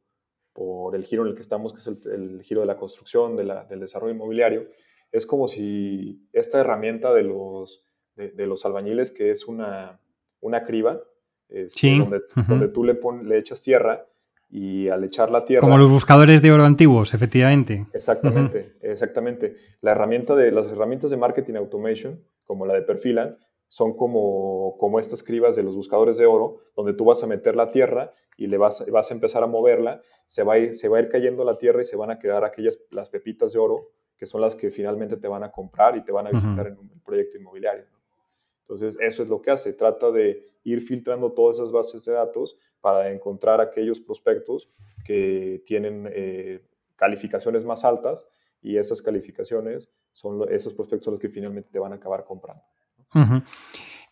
por 0.52 0.96
el 0.96 1.06
giro 1.06 1.22
en 1.22 1.30
el 1.30 1.36
que 1.36 1.42
estamos, 1.42 1.74
que 1.74 1.80
es 1.80 2.06
el, 2.08 2.42
giro 2.42 2.62
de 2.62 2.68
la 2.68 2.78
construcción, 2.78 3.36
de 3.36 3.44
la, 3.44 3.66
del 3.66 3.82
desarrollo 3.82 4.16
inmobiliario, 4.16 4.68
es 5.12 5.26
como 5.28 5.48
si 5.48 6.28
esta 6.34 6.60
herramienta 6.60 7.14
de 7.14 7.24
los, 7.24 7.86
de, 8.16 8.46
los 8.48 8.66
albañiles, 8.66 9.12
que 9.12 9.30
es 9.30 9.46
una, 9.46 10.00
una 10.42 10.64
criba, 10.64 11.02
donde, 11.48 12.24
donde, 12.48 12.68
tú 12.70 12.84
le, 12.84 12.96
pon, 12.96 13.30
le 13.30 13.38
echas 13.38 13.62
tierra, 13.62 14.08
y 14.50 14.88
al 14.90 15.04
echar 15.04 15.32
la 15.32 15.46
tierra... 15.46 15.62
Como 15.62 15.78
los 15.78 15.90
buscadores 15.90 16.42
de 16.42 16.52
oro 16.52 16.64
antiguos, 16.64 17.14
efectivamente. 17.14 17.86
Exactamente, 17.94 18.76
exactamente. 18.82 19.56
La 19.82 19.92
herramienta 19.92 20.36
de, 20.36 20.52
las 20.52 20.68
herramientas 20.68 21.12
de 21.12 21.18
marketing 21.18 21.56
automation, 21.56 22.24
como 22.46 22.66
la 22.66 22.74
de 22.74 22.82
Perfilan, 22.82 23.38
son 23.68 23.98
como, 23.98 24.78
como 24.80 25.00
estas 25.00 25.24
cribas 25.24 25.56
de 25.56 25.64
los 25.64 25.76
buscadores 25.76 26.18
de 26.18 26.26
oro, 26.26 26.60
donde 26.76 26.94
tú 26.94 27.06
vas 27.06 27.24
a 27.24 27.28
meter 27.28 27.56
la 27.56 27.72
tierra 27.72 28.14
y 28.38 28.48
le 28.48 28.58
vas, 28.58 28.86
vas 28.92 29.12
a 29.12 29.14
empezar 29.14 29.44
a 29.44 29.48
moverla, 29.48 30.02
se 30.28 30.44
va, 30.44 30.54
a 30.54 30.58
ir, 30.60 30.76
se 30.76 30.88
va 30.88 30.98
a 30.98 31.02
ir 31.02 31.10
cayendo 31.10 31.44
la 31.44 31.58
tierra 31.58 31.82
y 31.82 31.86
se 31.86 31.96
van 31.96 32.12
a 32.12 32.20
quedar 32.20 32.44
aquellas, 32.44 32.80
las 32.92 33.10
pepitas 33.10 33.54
de 33.54 33.60
oro, 33.60 33.90
que 34.18 34.26
son 34.26 34.42
las 34.42 34.56
que 34.56 34.72
finalmente 34.72 35.18
te 35.18 35.28
van 35.28 35.44
a 35.44 35.52
comprar 35.52 35.98
y 35.98 36.04
te 36.04 36.12
van 36.12 36.28
a 36.28 36.32
visitar 36.32 36.68
en 36.68 36.78
un 36.78 37.02
proyecto 37.04 37.38
inmobiliario. 37.38 37.86
Entonces, 38.62 38.98
eso 39.00 39.24
es 39.24 39.30
lo 39.30 39.42
que 39.42 39.52
hace, 39.52 39.74
trata 39.74 40.12
de 40.12 40.44
ir 40.64 40.82
filtrando 40.82 41.34
todas 41.34 41.58
esas 41.58 41.72
bases 41.72 42.04
de 42.06 42.14
datos 42.14 42.58
para 42.86 43.12
encontrar 43.12 43.62
aquellos 43.62 44.00
prospectos 44.00 44.70
que 45.04 45.64
tienen 45.66 46.08
eh, 46.14 46.62
calificaciones 46.96 47.66
más 47.66 47.84
altas 47.84 48.28
y 48.62 48.78
esas 48.78 49.02
calificaciones 49.02 49.90
son 50.14 50.46
esos 50.52 50.76
prospectos 50.76 51.08
los 51.08 51.20
que 51.20 51.30
finalmente 51.30 51.72
te 51.72 51.80
van 51.80 51.94
a 51.94 51.96
acabar 51.96 52.26
comprando. 52.26 52.62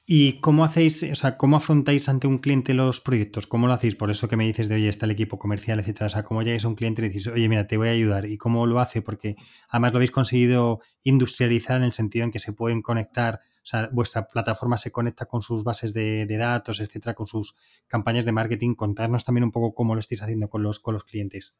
¿Y 0.07 0.39
cómo 0.39 0.65
hacéis, 0.65 1.03
o 1.03 1.13
sea, 1.13 1.37
cómo 1.37 1.57
afrontáis 1.57 2.09
ante 2.09 2.25
un 2.25 2.39
cliente 2.39 2.73
los 2.73 2.99
proyectos? 2.99 3.45
¿Cómo 3.45 3.67
lo 3.67 3.73
hacéis? 3.73 3.93
Por 3.93 4.09
eso 4.09 4.27
que 4.27 4.37
me 4.37 4.47
dices 4.47 4.67
de, 4.67 4.73
oye, 4.73 4.89
está 4.89 5.05
el 5.05 5.11
equipo 5.11 5.37
comercial, 5.37 5.79
etcétera. 5.79 6.07
O 6.07 6.09
sea, 6.09 6.23
¿cómo 6.23 6.41
llegáis 6.41 6.65
a 6.65 6.67
un 6.67 6.73
cliente 6.73 7.05
y 7.05 7.09
dices, 7.09 7.31
oye, 7.31 7.47
mira, 7.47 7.67
te 7.67 7.77
voy 7.77 7.89
a 7.89 7.91
ayudar? 7.91 8.25
¿Y 8.25 8.39
cómo 8.39 8.65
lo 8.65 8.79
hace? 8.79 9.03
Porque 9.03 9.35
además 9.69 9.91
lo 9.91 9.97
habéis 9.97 10.09
conseguido 10.09 10.79
industrializar 11.03 11.77
en 11.77 11.83
el 11.83 11.93
sentido 11.93 12.25
en 12.25 12.31
que 12.31 12.39
se 12.39 12.53
pueden 12.53 12.81
conectar 12.81 13.41
o 13.63 13.65
sea, 13.65 13.89
vuestra 13.93 14.27
plataforma 14.27 14.75
se 14.75 14.91
conecta 14.91 15.25
con 15.25 15.41
sus 15.41 15.63
bases 15.63 15.93
de, 15.93 16.27
datos, 16.37 16.81
etcétera, 16.81 17.13
con 17.13 17.27
sus 17.27 17.57
campañas 17.87 18.25
de 18.25 18.33
marketing. 18.33 18.75
Contarnos 18.75 19.23
también 19.23 19.45
un 19.45 19.51
poco 19.51 19.73
cómo 19.73 19.95
lo 19.95 20.01
estáis 20.01 20.21
haciendo 20.21 20.49
con 20.49 20.63
los, 20.63 20.79
con 20.79 20.93
los 20.93 21.05
clientes. 21.05 21.55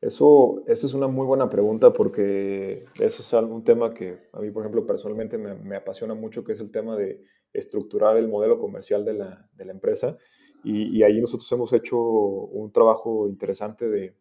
Eso, 0.00 0.62
esa 0.68 0.86
es 0.86 0.94
una 0.94 1.08
muy 1.08 1.26
buena 1.26 1.50
pregunta 1.50 1.92
porque 1.92 2.84
eso 3.00 3.22
es 3.22 3.32
un 3.32 3.64
tema 3.64 3.92
que 3.92 4.28
a 4.32 4.38
mí, 4.38 4.52
por 4.52 4.62
ejemplo, 4.62 4.86
personalmente 4.86 5.36
me, 5.36 5.74
apasiona 5.74 6.14
mucho, 6.14 6.44
que 6.44 6.52
es 6.52 6.60
el 6.60 6.70
tema 6.70 6.96
de 6.96 7.24
estructurar 7.52 8.16
el 8.16 8.28
modelo 8.28 8.60
comercial 8.60 9.04
de 9.04 9.14
la, 9.14 9.48
de 9.54 9.64
la 9.64 9.72
empresa. 9.72 10.16
Y, 10.62 10.96
y, 10.96 11.02
ahí 11.02 11.20
nosotros 11.20 11.50
hemos 11.50 11.72
hecho 11.72 11.98
un 11.98 12.70
trabajo 12.72 13.28
interesante 13.28 13.88
de, 13.88 14.14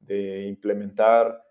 de, 0.00 0.46
implementar 0.46 1.42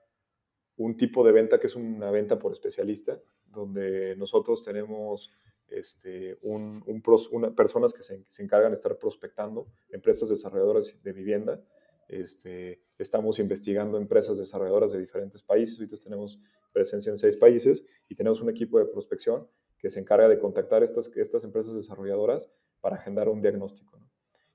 un 0.77 0.95
tipo 0.95 1.25
de 1.25 1.31
venta 1.31 1.59
que 1.59 1.67
es 1.67 1.75
una 1.75 2.11
venta 2.11 2.37
por 2.37 2.51
especialista, 2.51 3.19
donde 3.55 4.15
nosotros 4.17 4.61
tenemos 4.63 5.31
este, 5.67 6.37
un, 6.41 6.83
una, 7.31 7.55
personas 7.55 7.93
que 7.93 8.03
se, 8.03 8.23
se 8.27 8.43
encargan 8.43 8.71
de 8.71 8.75
estar 8.75 8.97
prospectando 8.97 9.67
empresas 9.89 10.29
desarrolladoras 10.29 11.01
de 11.01 11.13
vivienda 11.13 11.61
este, 12.07 12.83
estamos 12.99 13.39
investigando 13.39 13.97
empresas 13.97 14.37
desarrolladoras 14.37 14.91
de 14.91 14.99
diferentes 14.99 15.41
países. 15.41 15.79
Ahorita 15.79 15.97
tenemos 15.97 16.39
presencia 16.71 17.09
en 17.09 17.17
seis 17.17 17.37
países 17.37 17.85
y 18.09 18.15
tenemos 18.15 18.41
un 18.41 18.49
equipo 18.49 18.77
de 18.79 18.85
prospección 18.85 19.47
que 19.77 19.89
se 19.89 19.99
encarga 19.99 20.27
de 20.27 20.39
contactar 20.39 20.83
estas, 20.83 21.07
estas 21.15 21.43
empresas 21.43 21.75
desarrolladoras 21.75 22.49
para 22.81 22.95
agendar 22.95 23.29
un 23.29 23.41
diagnóstico. 23.41 23.99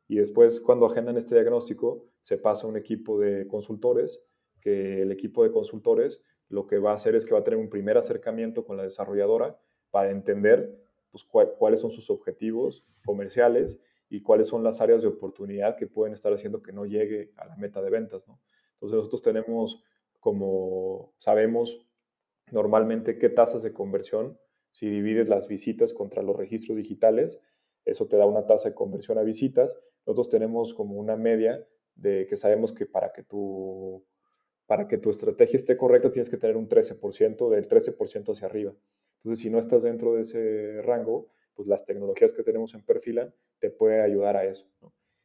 Y 0.07 0.17
después, 0.17 0.61
cuando 0.61 0.87
agendan 0.87 1.17
este 1.17 1.35
diagnóstico, 1.35 2.09
se 2.21 2.37
pasa 2.37 2.67
a 2.67 2.71
un 2.71 2.77
equipo 2.77 3.19
de 3.19 3.47
consultores, 3.47 4.25
que 4.61 5.03
el 5.03 5.13
equipo 5.13 5.45
de 5.45 5.53
consultores 5.53 6.23
lo 6.51 6.67
que 6.67 6.79
va 6.79 6.91
a 6.91 6.95
hacer 6.95 7.15
es 7.15 7.25
que 7.25 7.33
va 7.33 7.41
a 7.41 7.45
tener 7.45 7.59
un 7.59 7.71
primer 7.71 7.97
acercamiento 7.97 8.65
con 8.65 8.77
la 8.77 8.83
desarrolladora 8.83 9.59
para 9.91 10.11
entender 10.11 10.79
pues, 11.11 11.25
cuáles 11.25 11.81
son 11.81 11.91
sus 11.91 12.11
objetivos 12.11 12.85
comerciales 13.05 13.81
y 14.09 14.21
cuáles 14.21 14.49
son 14.49 14.65
las 14.65 14.81
áreas 14.81 15.03
de 15.03 15.09
oportunidad 15.09 15.77
que 15.77 15.87
pueden 15.87 16.13
estar 16.13 16.33
haciendo 16.33 16.61
que 16.61 16.73
no 16.73 16.85
llegue 16.85 17.33
a 17.37 17.47
la 17.47 17.57
meta 17.57 17.81
de 17.81 17.91
ventas, 17.91 18.27
¿no? 18.27 18.41
Entonces 18.75 18.97
nosotros 18.97 19.23
tenemos, 19.23 19.85
como 20.19 21.15
sabemos 21.19 21.87
normalmente 22.51 23.19
qué 23.19 23.29
tasas 23.29 23.63
de 23.63 23.73
conversión, 23.73 24.37
si 24.71 24.89
divides 24.89 25.29
las 25.29 25.47
visitas 25.47 25.95
contra 25.95 26.23
los 26.23 26.37
registros 26.37 26.77
digitales, 26.77 27.41
eso 27.85 28.09
te 28.09 28.17
da 28.17 28.27
una 28.27 28.47
tasa 28.47 28.71
de 28.71 28.75
conversión 28.75 29.19
a 29.19 29.23
visitas. 29.23 29.79
Nosotros 30.07 30.29
tenemos 30.29 30.75
como 30.75 30.97
una 30.97 31.17
media 31.17 31.65
de 31.95 32.27
que 32.27 32.37
sabemos 32.37 32.73
que 32.73 32.87
para 32.87 33.13
que 33.13 33.23
tu, 33.23 34.05
para 34.71 34.87
que 34.87 34.99
tu 34.99 35.11
estrategia 35.11 35.57
esté 35.57 35.77
correcta 35.77 36.13
tienes 36.13 36.31
que 36.31 36.37
tener 36.37 36.57
un 36.57 36.69
13%, 36.69 37.51
del 37.51 37.67
13% 37.67 38.31
hacia 38.31 38.47
arriba. 38.47 38.73
Entonces, 39.17 39.43
si 39.43 39.51
no 39.51 39.59
estás 39.59 39.83
dentro 39.83 40.15
de 40.15 40.21
ese 40.21 40.81
rango, 40.83 41.27
pues 41.55 41.67
las 41.67 41.85
tecnologías 41.85 42.33
que 42.33 42.45
tenemos 42.45 42.73
en 42.75 42.85
Perfilan 42.85 43.35
te 43.59 43.71
puede 43.71 44.01
ayudar 44.01 44.37
a 44.37 44.45
eso. 44.45 44.71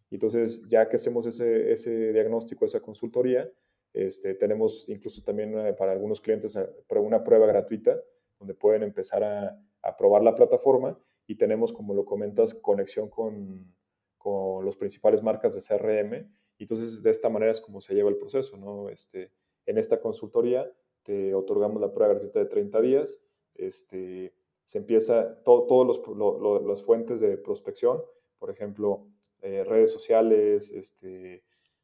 Entonces, 0.10 0.68
ya 0.68 0.90
que 0.90 0.96
hacemos 0.96 1.28
ese, 1.28 1.72
ese 1.72 2.12
diagnóstico, 2.12 2.66
esa 2.66 2.80
consultoría, 2.80 3.48
este, 3.94 4.34
tenemos 4.34 4.90
incluso 4.90 5.22
también 5.24 5.56
eh, 5.60 5.74
para 5.74 5.92
algunos 5.92 6.22
clientes 6.22 6.56
eh, 6.56 6.68
una 6.96 7.24
prueba 7.24 7.46
gratuita 7.46 8.02
donde 8.40 8.56
pueden 8.56 8.82
empezar 8.82 9.24
a, 9.24 9.64
a, 9.84 9.96
probar 9.96 10.24
la 10.24 10.34
plataforma 10.34 11.00
y 11.28 11.36
tenemos, 11.36 11.72
como 11.72 11.94
lo 11.94 12.04
comentas, 12.04 12.56
conexión 12.56 13.10
con, 13.12 13.76
con 14.18 14.66
los 14.66 14.76
principales 14.76 15.22
marcas 15.22 15.54
de 15.54 15.62
CRM. 15.62 16.36
Y 16.58 16.64
entonces, 16.64 17.04
de 17.04 17.12
esta 17.12 17.30
manera 17.30 17.52
es 17.52 17.62
como 17.62 17.82
se 17.82 17.94
lleva 17.94 18.10
el 18.10 18.18
proceso. 18.18 18.58
¿no? 18.58 18.90
Este, 18.90 19.32
en 19.66 19.78
esta 19.78 20.00
consultoría 20.00 20.72
te 21.04 21.34
otorgamos 21.36 21.82
la 21.82 21.94
prueba 21.94 22.14
gratuita 22.14 22.40
de 22.40 22.46
30 22.46 22.82
días. 22.82 23.24
Este, 23.56 24.34
se 24.64 24.78
empieza, 24.80 25.42
todas 25.44 25.68
todo 25.68 26.68
las 26.68 26.84
fuentes 26.84 27.22
de 27.22 27.38
prospección, 27.38 28.02
por 28.40 28.50
ejemplo, 28.50 29.08
eh, 29.42 29.64
redes 29.64 29.92
sociales, 29.92 30.72
este, 30.72 31.44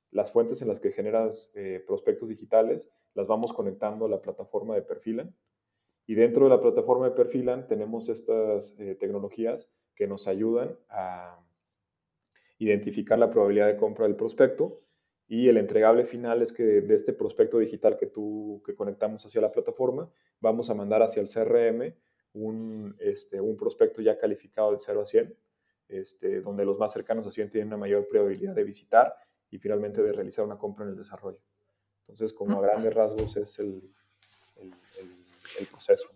las 0.09 0.31
fuentes 0.31 0.61
en 0.61 0.67
las 0.67 0.79
que 0.79 0.91
generas 0.91 1.51
eh, 1.55 1.83
prospectos 1.85 2.29
digitales, 2.29 2.89
las 3.13 3.27
vamos 3.27 3.53
conectando 3.53 4.05
a 4.05 4.09
la 4.09 4.21
plataforma 4.21 4.75
de 4.75 4.81
Perfilan. 4.81 5.35
Y 6.07 6.15
dentro 6.15 6.45
de 6.45 6.49
la 6.49 6.59
plataforma 6.59 7.05
de 7.05 7.15
Perfilan 7.15 7.67
tenemos 7.67 8.09
estas 8.09 8.77
eh, 8.79 8.95
tecnologías 8.95 9.71
que 9.95 10.07
nos 10.07 10.27
ayudan 10.27 10.75
a 10.89 11.39
identificar 12.61 13.17
la 13.17 13.31
probabilidad 13.31 13.67
de 13.67 13.77
compra 13.77 14.05
del 14.05 14.15
prospecto 14.15 14.81
y 15.27 15.49
el 15.49 15.57
entregable 15.57 16.05
final 16.05 16.41
es 16.41 16.53
que 16.53 16.63
de, 16.63 16.95
este 16.95 17.13
prospecto 17.13 17.57
digital 17.57 17.97
que 17.97 18.05
tú 18.05 18.61
que 18.65 18.75
conectamos 18.75 19.25
hacia 19.25 19.41
la 19.41 19.51
plataforma, 19.51 20.09
vamos 20.39 20.69
a 20.69 20.75
mandar 20.75 21.01
hacia 21.01 21.21
el 21.21 21.27
CRM 21.27 21.95
un, 22.33 22.95
este, 22.99 23.41
un 23.41 23.57
prospecto 23.57 24.01
ya 24.01 24.17
calificado 24.17 24.71
de 24.71 24.79
0 24.79 25.01
a 25.01 25.05
100, 25.05 25.37
este, 25.89 26.41
donde 26.41 26.63
los 26.65 26.77
más 26.77 26.93
cercanos 26.93 27.25
a 27.25 27.31
100 27.31 27.49
tienen 27.49 27.67
una 27.69 27.77
mayor 27.77 28.07
probabilidad 28.07 28.53
de 28.53 28.63
visitar 28.63 29.15
y 29.49 29.57
finalmente 29.57 30.01
de 30.03 30.13
realizar 30.13 30.45
una 30.45 30.57
compra 30.57 30.85
en 30.85 30.91
el 30.91 30.97
desarrollo. 30.97 31.39
Entonces, 32.01 32.31
como 32.33 32.59
a 32.59 32.61
grandes 32.61 32.93
rasgos 32.93 33.35
es 33.37 33.57
el, 33.59 33.81
el, 34.57 34.71
el 35.59 35.67
proceso. 35.67 36.09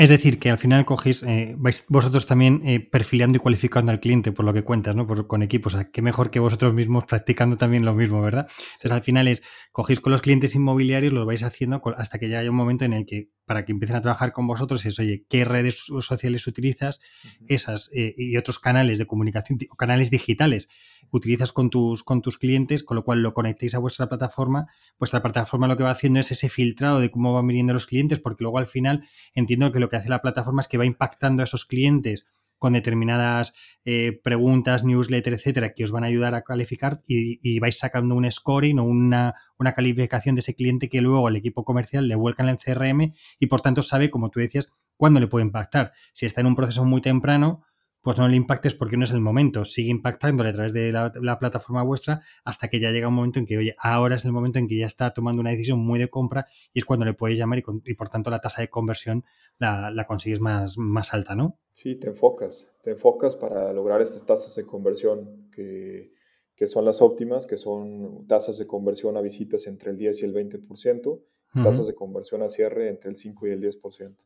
Es 0.00 0.08
decir, 0.08 0.38
que 0.38 0.48
al 0.48 0.56
final 0.56 0.86
cogéis, 0.86 1.22
eh, 1.24 1.54
vais 1.58 1.84
vosotros 1.88 2.26
también 2.26 2.62
eh, 2.64 2.80
perfilando 2.80 3.36
y 3.36 3.38
cualificando 3.38 3.92
al 3.92 4.00
cliente, 4.00 4.32
por 4.32 4.46
lo 4.46 4.54
que 4.54 4.62
cuentas, 4.62 4.96
¿no? 4.96 5.06
Por, 5.06 5.26
con 5.26 5.42
equipos. 5.42 5.74
O 5.74 5.76
sea, 5.76 5.90
qué 5.90 6.00
mejor 6.00 6.30
que 6.30 6.40
vosotros 6.40 6.72
mismos 6.72 7.04
practicando 7.04 7.58
también 7.58 7.84
lo 7.84 7.94
mismo, 7.94 8.22
¿verdad? 8.22 8.48
Entonces, 8.76 8.92
al 8.92 9.02
final 9.02 9.28
es, 9.28 9.42
cogéis 9.72 10.00
con 10.00 10.10
los 10.10 10.22
clientes 10.22 10.54
inmobiliarios, 10.54 11.12
lo 11.12 11.26
vais 11.26 11.42
haciendo 11.42 11.82
hasta 11.98 12.18
que 12.18 12.30
ya 12.30 12.38
haya 12.38 12.48
un 12.48 12.56
momento 12.56 12.86
en 12.86 12.94
el 12.94 13.04
que, 13.04 13.28
para 13.44 13.66
que 13.66 13.72
empiecen 13.72 13.96
a 13.96 14.00
trabajar 14.00 14.32
con 14.32 14.46
vosotros, 14.46 14.86
es, 14.86 14.98
oye, 14.98 15.26
¿qué 15.28 15.44
redes 15.44 15.84
sociales 16.00 16.46
utilizas? 16.46 17.00
Esas 17.46 17.90
eh, 17.92 18.14
y 18.16 18.38
otros 18.38 18.58
canales 18.58 18.96
de 18.96 19.04
comunicación, 19.04 19.58
o 19.68 19.76
canales 19.76 20.10
digitales 20.10 20.70
utilizas 21.12 21.52
con 21.52 21.70
tus, 21.70 22.02
con 22.02 22.22
tus 22.22 22.38
clientes, 22.38 22.82
con 22.84 22.96
lo 22.96 23.04
cual 23.04 23.22
lo 23.22 23.34
conectéis 23.34 23.74
a 23.74 23.78
vuestra 23.78 24.08
plataforma, 24.08 24.68
vuestra 24.98 25.22
plataforma 25.22 25.68
lo 25.68 25.76
que 25.76 25.84
va 25.84 25.90
haciendo 25.90 26.20
es 26.20 26.30
ese 26.30 26.48
filtrado 26.48 27.00
de 27.00 27.10
cómo 27.10 27.32
van 27.34 27.46
viniendo 27.46 27.72
los 27.72 27.86
clientes, 27.86 28.18
porque 28.20 28.44
luego 28.44 28.58
al 28.58 28.66
final 28.66 29.08
entiendo 29.34 29.72
que 29.72 29.80
lo 29.80 29.88
que 29.88 29.96
hace 29.96 30.08
la 30.08 30.22
plataforma 30.22 30.60
es 30.60 30.68
que 30.68 30.78
va 30.78 30.86
impactando 30.86 31.42
a 31.42 31.44
esos 31.44 31.64
clientes 31.64 32.26
con 32.60 32.74
determinadas 32.74 33.54
eh, 33.86 34.20
preguntas, 34.22 34.84
newsletter, 34.84 35.32
etcétera, 35.32 35.72
que 35.72 35.82
os 35.82 35.92
van 35.92 36.04
a 36.04 36.08
ayudar 36.08 36.34
a 36.34 36.42
calificar 36.42 37.00
y, 37.06 37.58
vais 37.58 37.78
sacando 37.78 38.14
un 38.14 38.30
scoring 38.30 38.78
o 38.78 38.84
una, 38.84 39.34
una, 39.58 39.72
calificación 39.72 40.34
de 40.34 40.40
ese 40.40 40.54
cliente 40.54 40.90
que 40.90 41.00
luego 41.00 41.28
el 41.28 41.36
equipo 41.36 41.64
comercial 41.64 42.06
le 42.06 42.16
vuelca 42.16 42.42
en 42.42 42.50
el 42.50 42.58
CRM 42.58 43.14
y 43.38 43.46
por 43.46 43.62
tanto 43.62 43.82
sabe, 43.82 44.10
como 44.10 44.28
tú 44.28 44.40
decías, 44.40 44.70
cuándo 44.98 45.20
le 45.20 45.26
puede 45.26 45.46
impactar. 45.46 45.92
Si 46.12 46.26
está 46.26 46.42
en 46.42 46.48
un 46.48 46.54
proceso 46.54 46.84
muy 46.84 47.00
temprano, 47.00 47.62
pues 48.02 48.16
no 48.16 48.28
le 48.28 48.36
impactes 48.36 48.74
porque 48.74 48.96
no 48.96 49.04
es 49.04 49.12
el 49.12 49.20
momento. 49.20 49.64
Sigue 49.64 49.90
impactándole 49.90 50.50
a 50.50 50.52
través 50.52 50.72
de 50.72 50.92
la, 50.92 51.38
plataforma 51.38 51.82
vuestra 51.82 52.22
hasta 52.44 52.68
que 52.68 52.80
ya 52.80 52.90
llega 52.90 53.08
un 53.08 53.14
momento 53.14 53.38
en 53.38 53.46
que, 53.46 53.58
oye, 53.58 53.74
ahora 53.78 54.16
es 54.16 54.24
el 54.24 54.32
momento 54.32 54.58
en 54.58 54.68
que 54.68 54.78
ya 54.78 54.86
está 54.86 55.12
tomando 55.12 55.40
una 55.40 55.50
decisión 55.50 55.78
muy 55.78 55.98
de 55.98 56.08
compra 56.08 56.46
y 56.72 56.78
es 56.78 56.84
cuando 56.84 57.04
le 57.04 57.14
puedes 57.14 57.38
llamar 57.38 57.58
y, 57.58 57.94
por 57.94 58.08
tanto 58.08 58.30
la 58.30 58.40
tasa 58.40 58.62
de 58.62 58.68
conversión 58.68 59.24
la, 59.58 60.04
consigues 60.06 60.40
más, 60.40 60.78
más 60.78 61.12
alta, 61.12 61.34
¿no? 61.34 61.58
Sí, 61.72 61.96
te 61.96 62.08
enfocas, 62.08 62.70
te 62.82 62.92
enfocas 62.92 63.36
para 63.36 63.72
lograr 63.72 64.00
estas 64.00 64.24
tasas 64.24 64.54
de 64.56 64.64
conversión 64.64 65.50
que, 65.54 66.12
que 66.56 66.66
son 66.66 66.84
las 66.84 67.02
óptimas, 67.02 67.46
que 67.46 67.56
son 67.56 68.26
tasas 68.26 68.58
de 68.58 68.66
conversión 68.66 69.16
a 69.16 69.20
visitas 69.20 69.66
entre 69.66 69.90
el 69.90 69.98
10 69.98 70.22
y 70.22 70.24
el 70.24 70.34
20%, 70.34 71.20
tasas 71.62 71.86
de 71.86 71.94
conversión 71.94 72.42
a 72.42 72.48
cierre 72.48 72.88
entre 72.88 73.10
el 73.10 73.16
5 73.16 73.46
y 73.46 73.50
el 73.50 73.62
10%. 73.62 74.16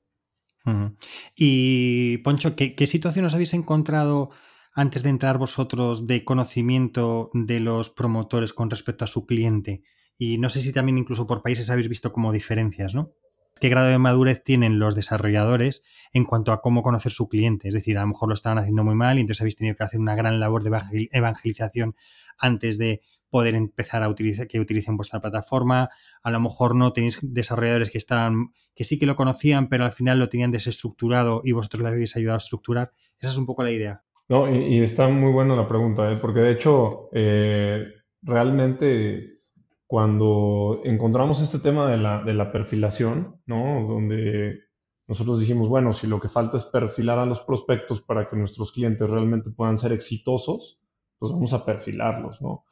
Y 1.37 2.19
Poncho, 2.19 2.57
¿qué, 2.57 2.75
¿qué, 2.75 2.87
situación 2.87 3.27
os 3.27 3.35
habéis 3.35 3.55
encontrado 3.55 4.31
antes 4.75 5.03
de 5.03 5.11
entrar 5.11 5.39
vosotros 5.39 6.07
de 6.07 6.25
conocimiento 6.25 7.31
de 7.35 7.61
los 7.61 7.91
promotores 7.91 8.53
con 8.53 8.71
respecto 8.71 9.05
a 9.05 9.09
su 9.09 9.27
cliente? 9.27 9.83
Y 10.17 10.39
no 10.39 10.49
sé 10.49 10.63
si 10.63 10.73
también 10.73 10.99
incluso 10.99 11.27
por 11.27 11.43
países 11.43 11.71
habéis 11.71 11.89
visto 11.89 12.13
como 12.13 12.33
diferencias, 12.33 12.95
¿no? 12.95 13.13
¿Qué 13.61 13.69
grado 13.69 13.89
de 13.89 13.99
madurez 13.99 14.43
tienen 14.43 14.79
los 14.79 14.95
desarrolladores 14.95 15.85
en 16.13 16.25
cuanto 16.25 16.53
a 16.53 16.61
cómo 16.61 16.83
conocer 16.83 17.13
su 17.13 17.29
cliente? 17.29 17.69
Es 17.69 17.75
decir, 17.75 17.97
a 17.99 18.01
lo 18.01 18.09
mejor 18.09 18.29
lo 18.29 18.35
estaban 18.35 18.59
haciendo 18.59 18.83
muy 18.83 18.95
mal 18.95 19.19
y 19.19 19.21
entonces 19.21 19.43
habéis 19.43 19.57
tenido 19.57 19.77
que 19.77 19.85
hacer 19.85 20.01
una 20.01 20.17
gran 20.17 20.41
labor 20.41 20.65
de 20.65 21.09
evangelización 21.13 21.95
antes 22.37 22.79
de 22.79 23.01
poder 23.35 23.57
empezar 23.57 24.05
a 24.05 24.09
utilizar, 24.09 24.47
que 24.47 24.61
utilicen 24.61 24.97
vuestra 24.97 25.19
plataforma. 25.19 25.91
A 26.23 26.31
lo 26.31 26.39
mejor 26.39 26.77
no 26.77 26.93
tenéis 26.93 27.19
desarrolladores 27.21 27.91
que 27.91 27.99
están, 27.99 28.53
que 28.77 28.85
sí 28.85 28.97
que 28.97 29.07
lo 29.07 29.17
conocían, 29.17 29.69
pero 29.69 29.85
al 29.85 29.93
final 29.93 30.21
lo 30.21 30.29
tenían 30.29 30.53
desestructurado 30.53 31.41
y 31.43 31.51
vosotros 31.51 31.83
le 31.83 31.89
habéis 31.89 32.15
ayudado 32.15 32.37
a 32.37 32.45
estructurar. 32.45 32.93
Esa 33.19 33.33
es 33.33 33.37
un 33.37 33.45
poco 33.45 33.65
la 33.65 33.73
idea. 33.73 34.05
No, 34.29 34.49
y, 34.49 34.79
está 34.79 35.09
muy 35.09 35.33
buena 35.33 35.57
la 35.57 35.67
pregunta, 35.67 36.13
¿eh? 36.13 36.17
porque 36.17 36.39
de 36.43 36.53
hecho, 36.53 37.09
eh, 37.13 37.89
realmente 38.23 39.41
cuando 39.85 40.81
encontramos 40.85 41.41
este 41.41 41.59
tema 41.59 41.91
de 41.91 41.97
la, 41.97 42.23
de 42.23 42.35
la 42.35 42.53
perfilación, 42.53 43.41
¿no? 43.47 43.85
Donde 43.89 44.61
nosotros 45.09 45.41
dijimos, 45.41 45.69
bueno, 45.69 45.93
si 45.93 46.07
lo 46.07 46.21
que 46.21 46.29
falta 46.29 46.57
es 46.57 46.67
perfilar 46.67 47.19
a 47.19 47.27
los 47.27 47.41
prospectos 47.41 48.01
para 48.01 48.29
que 48.29 48.37
nuestros 48.37 48.71
clientes 48.71 49.11
realmente 49.11 49.51
puedan 49.51 49.77
ser 49.77 49.91
exitosos, 49.91 50.79
pues 51.19 51.33
vamos 51.33 51.53
a 51.55 51.65
perfilarlos, 51.65 52.43
¿no? 52.43 52.65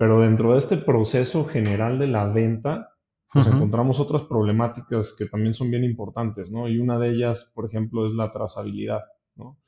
Pero 0.00 0.22
dentro 0.22 0.54
de 0.54 0.58
este 0.60 0.78
proceso 0.78 1.44
general 1.44 1.98
de 1.98 2.06
la 2.06 2.26
venta, 2.26 2.96
nos 3.34 3.46
encontramos 3.46 4.00
otras 4.00 4.22
problemáticas 4.22 5.12
que 5.12 5.26
también 5.26 5.52
son 5.52 5.70
bien 5.70 5.84
importantes, 5.84 6.50
¿no? 6.50 6.70
Y 6.70 6.78
una 6.78 6.98
de 6.98 7.10
ellas, 7.10 7.52
por 7.54 7.66
ejemplo, 7.66 8.06
es 8.06 8.12
la 8.14 8.32
trazabilidad, 8.32 9.02
¿no? 9.34 9.58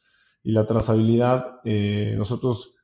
Y 0.42 0.52
la 0.52 0.64
trazabilidad, 0.64 1.60
eh, 1.64 2.14
nosotros 2.16 2.74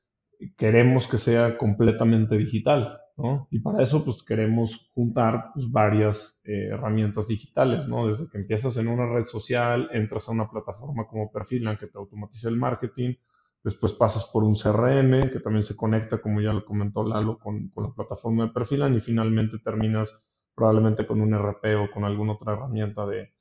queremos 0.58 1.08
que 1.08 1.16
sea 1.16 1.56
completamente 1.56 2.36
digital, 2.36 3.00
¿no? 3.16 3.48
Y 3.50 3.60
para 3.60 3.82
eso, 3.82 4.04
pues 4.04 4.22
queremos 4.22 4.90
juntar 4.92 5.46
pues, 5.54 5.72
varias 5.72 6.42
eh, 6.44 6.68
herramientas 6.72 7.28
digitales, 7.28 7.88
¿no? 7.88 8.08
Desde 8.08 8.28
que 8.28 8.36
empiezas 8.36 8.76
en 8.76 8.88
una 8.88 9.10
red 9.10 9.24
social, 9.24 9.88
entras 9.94 10.28
a 10.28 10.32
una 10.32 10.50
plataforma 10.50 11.06
como 11.06 11.32
Perfilan 11.32 11.78
que 11.78 11.86
te 11.86 11.96
automatiza 11.96 12.50
el 12.50 12.58
marketing, 12.58 13.14
después 13.62 13.92
pasas 13.92 14.26
por 14.32 14.44
un 14.44 14.54
CRM 14.54 15.30
que 15.30 15.40
también 15.40 15.62
se 15.62 15.76
conecta, 15.76 16.20
como 16.20 16.40
ya 16.40 16.52
lo 16.52 16.64
comentó 16.64 17.04
Lalo, 17.04 17.38
con, 17.38 17.68
con 17.68 17.84
la 17.84 17.94
plataforma 17.94 18.46
de 18.46 18.52
Perfilan 18.52 18.94
y 18.94 19.00
finalmente 19.00 19.58
terminas 19.58 20.22
probablemente 20.54 21.06
con 21.06 21.20
un 21.20 21.34
RP 21.34 21.76
o 21.76 21.90
con 21.90 22.04
alguna 22.04 22.32
otra 22.32 22.54
herramienta 22.54 23.06
de, 23.06 23.32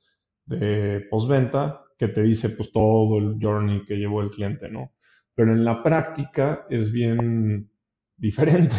de 0.44 1.06
postventa 1.10 1.82
que 1.98 2.08
te 2.08 2.22
dice 2.22 2.50
pues 2.50 2.70
todo 2.72 3.18
el 3.18 3.38
journey 3.40 3.84
que 3.84 3.96
llevó 3.96 4.22
el 4.22 4.30
cliente, 4.30 4.70
¿no? 4.70 4.92
Pero 5.34 5.52
en 5.52 5.64
la 5.64 5.82
práctica 5.82 6.66
es 6.70 6.92
bien 6.92 7.70
diferente. 8.16 8.76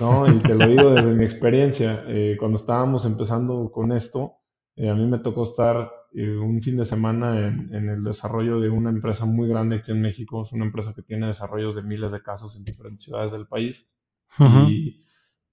¿no? 0.00 0.32
Y 0.32 0.38
te 0.40 0.54
lo 0.54 0.66
digo 0.66 0.90
desde 0.90 1.14
mi 1.14 1.24
experiencia. 1.24 2.04
Eh, 2.06 2.36
cuando 2.38 2.56
estábamos 2.56 3.04
empezando 3.04 3.70
con 3.70 3.92
esto, 3.92 4.36
eh, 4.76 4.88
a 4.88 4.94
mí 4.94 5.06
me 5.06 5.18
tocó 5.18 5.42
estar 5.42 5.90
eh, 6.12 6.36
un 6.36 6.62
fin 6.62 6.76
de 6.76 6.84
semana 6.84 7.46
en, 7.46 7.88
el 7.88 8.02
desarrollo 8.02 8.60
de 8.60 8.70
una 8.70 8.90
empresa 8.90 9.26
muy 9.26 9.48
grande 9.48 9.76
aquí 9.76 9.92
en 9.92 10.00
México. 10.00 10.42
Es 10.42 10.52
una 10.52 10.64
empresa 10.64 10.94
que 10.94 11.02
tiene 11.02 11.26
desarrollos 11.26 11.76
de 11.76 11.82
miles 11.82 12.12
de 12.12 12.22
casas 12.22 12.56
en 12.56 12.64
diferentes 12.64 13.04
ciudades 13.04 13.32
del 13.32 13.46
país. 13.46 13.90
y, 14.68 15.04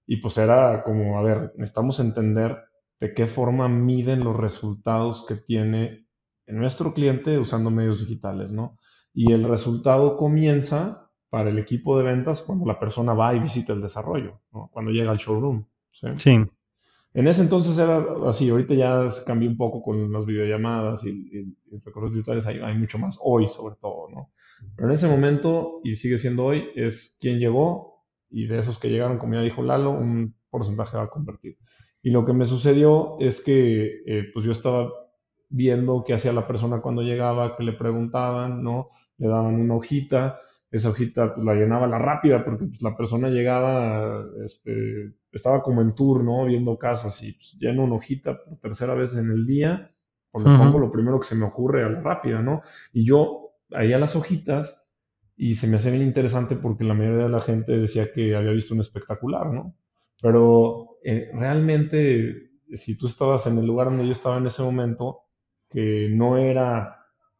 y, 0.06 0.16
pues 0.18 0.38
era 0.38 0.82
como, 0.84 1.18
a 1.18 1.22
ver, 1.22 1.52
necesitamos 1.56 1.98
entender 2.00 2.58
de 3.00 3.12
qué 3.14 3.26
forma 3.26 3.68
miden 3.68 4.24
los 4.24 4.36
resultados 4.36 5.26
que 5.26 5.36
tiene 5.36 6.06
nuestro 6.46 6.94
cliente 6.94 7.38
usando 7.38 7.70
medios 7.70 8.00
digitales, 8.00 8.52
¿no? 8.52 8.78
Y 9.12 9.32
el 9.32 9.44
resultado 9.44 10.16
comienza 10.16 11.10
para 11.28 11.50
el 11.50 11.58
equipo 11.58 11.98
de 11.98 12.04
ventas 12.04 12.42
cuando 12.42 12.66
la 12.66 12.78
persona 12.78 13.12
va 13.14 13.34
y 13.34 13.40
visita 13.40 13.72
el 13.72 13.82
desarrollo, 13.82 14.40
cuando 14.70 14.90
llega 14.90 15.10
al 15.10 15.18
showroom. 15.18 15.66
¿sí? 15.90 16.06
En 17.16 17.26
ese 17.28 17.40
entonces 17.40 17.78
era 17.78 18.04
así, 18.26 18.50
ahorita 18.50 18.74
ya 18.74 19.08
cambió 19.24 19.48
un 19.48 19.56
poco 19.56 19.82
con 19.82 20.12
las 20.12 20.26
videollamadas 20.26 21.02
y, 21.06 21.12
y, 21.32 21.78
recorridos 21.82 22.12
virtuales, 22.12 22.46
hay, 22.46 22.76
mucho 22.76 22.98
más 22.98 23.18
hoy 23.24 23.48
sobre 23.48 23.76
todo, 23.76 24.10
¿no? 24.10 24.32
Pero 24.76 24.88
en 24.88 24.94
ese 24.94 25.08
momento, 25.08 25.80
y 25.82 25.96
sigue 25.96 26.18
siendo 26.18 26.44
hoy, 26.44 26.68
es 26.74 27.16
quién 27.18 27.38
llegó 27.38 28.04
y 28.28 28.46
de 28.46 28.58
esos 28.58 28.78
que 28.78 28.90
llegaron, 28.90 29.16
como 29.16 29.32
ya 29.32 29.40
dijo 29.40 29.62
Lalo, 29.62 29.92
un 29.92 30.36
porcentaje 30.50 30.98
va 30.98 31.04
a 31.04 31.08
convertir. 31.08 31.56
Y 32.02 32.10
lo 32.10 32.26
que 32.26 32.34
me 32.34 32.44
sucedió 32.44 33.16
es 33.18 33.42
que 33.42 34.02
eh, 34.06 34.24
pues 34.34 34.44
yo 34.44 34.52
estaba 34.52 34.92
viendo 35.48 36.04
qué 36.04 36.12
hacía 36.12 36.34
la 36.34 36.46
persona 36.46 36.82
cuando 36.82 37.00
llegaba, 37.00 37.56
que 37.56 37.64
le 37.64 37.72
preguntaban, 37.72 38.62
¿no? 38.62 38.90
Le 39.16 39.28
daban 39.28 39.54
una 39.54 39.74
hojita 39.74 40.36
esa 40.70 40.90
hojita 40.90 41.34
pues, 41.34 41.44
la 41.44 41.54
llenaba 41.54 41.86
la 41.86 41.98
rápida 41.98 42.44
porque 42.44 42.66
pues, 42.66 42.82
la 42.82 42.96
persona 42.96 43.28
llegaba, 43.28 44.24
este, 44.44 45.14
estaba 45.32 45.62
como 45.62 45.82
en 45.82 45.94
turno 45.94 46.46
viendo 46.46 46.78
casas 46.78 47.22
y 47.22 47.32
pues, 47.32 47.56
lleno 47.58 47.84
una 47.84 47.96
hojita 47.96 48.42
por 48.42 48.58
tercera 48.58 48.94
vez 48.94 49.16
en 49.16 49.30
el 49.30 49.46
día, 49.46 49.90
pues 50.30 50.46
le 50.46 50.58
pongo 50.58 50.78
lo 50.78 50.90
primero 50.90 51.18
que 51.18 51.26
se 51.26 51.34
me 51.34 51.46
ocurre 51.46 51.82
a 51.82 51.88
la 51.88 52.00
rápida, 52.00 52.42
¿no? 52.42 52.60
Y 52.92 53.06
yo 53.06 53.52
ahí 53.72 53.92
a 53.92 53.98
las 53.98 54.16
hojitas 54.16 54.86
y 55.34 55.54
se 55.54 55.66
me 55.66 55.76
hacía 55.76 55.92
bien 55.92 56.02
interesante 56.02 56.56
porque 56.56 56.84
la 56.84 56.94
mayoría 56.94 57.24
de 57.24 57.30
la 57.30 57.40
gente 57.40 57.78
decía 57.78 58.12
que 58.12 58.34
había 58.34 58.52
visto 58.52 58.74
un 58.74 58.80
espectacular, 58.80 59.46
¿no? 59.52 59.76
Pero 60.20 60.98
eh, 61.04 61.30
realmente, 61.32 62.50
si 62.74 62.98
tú 62.98 63.06
estabas 63.06 63.46
en 63.46 63.58
el 63.58 63.66
lugar 63.66 63.88
donde 63.88 64.06
yo 64.06 64.12
estaba 64.12 64.38
en 64.38 64.46
ese 64.46 64.62
momento, 64.62 65.20
que 65.70 66.10
no 66.12 66.38
era 66.38 66.95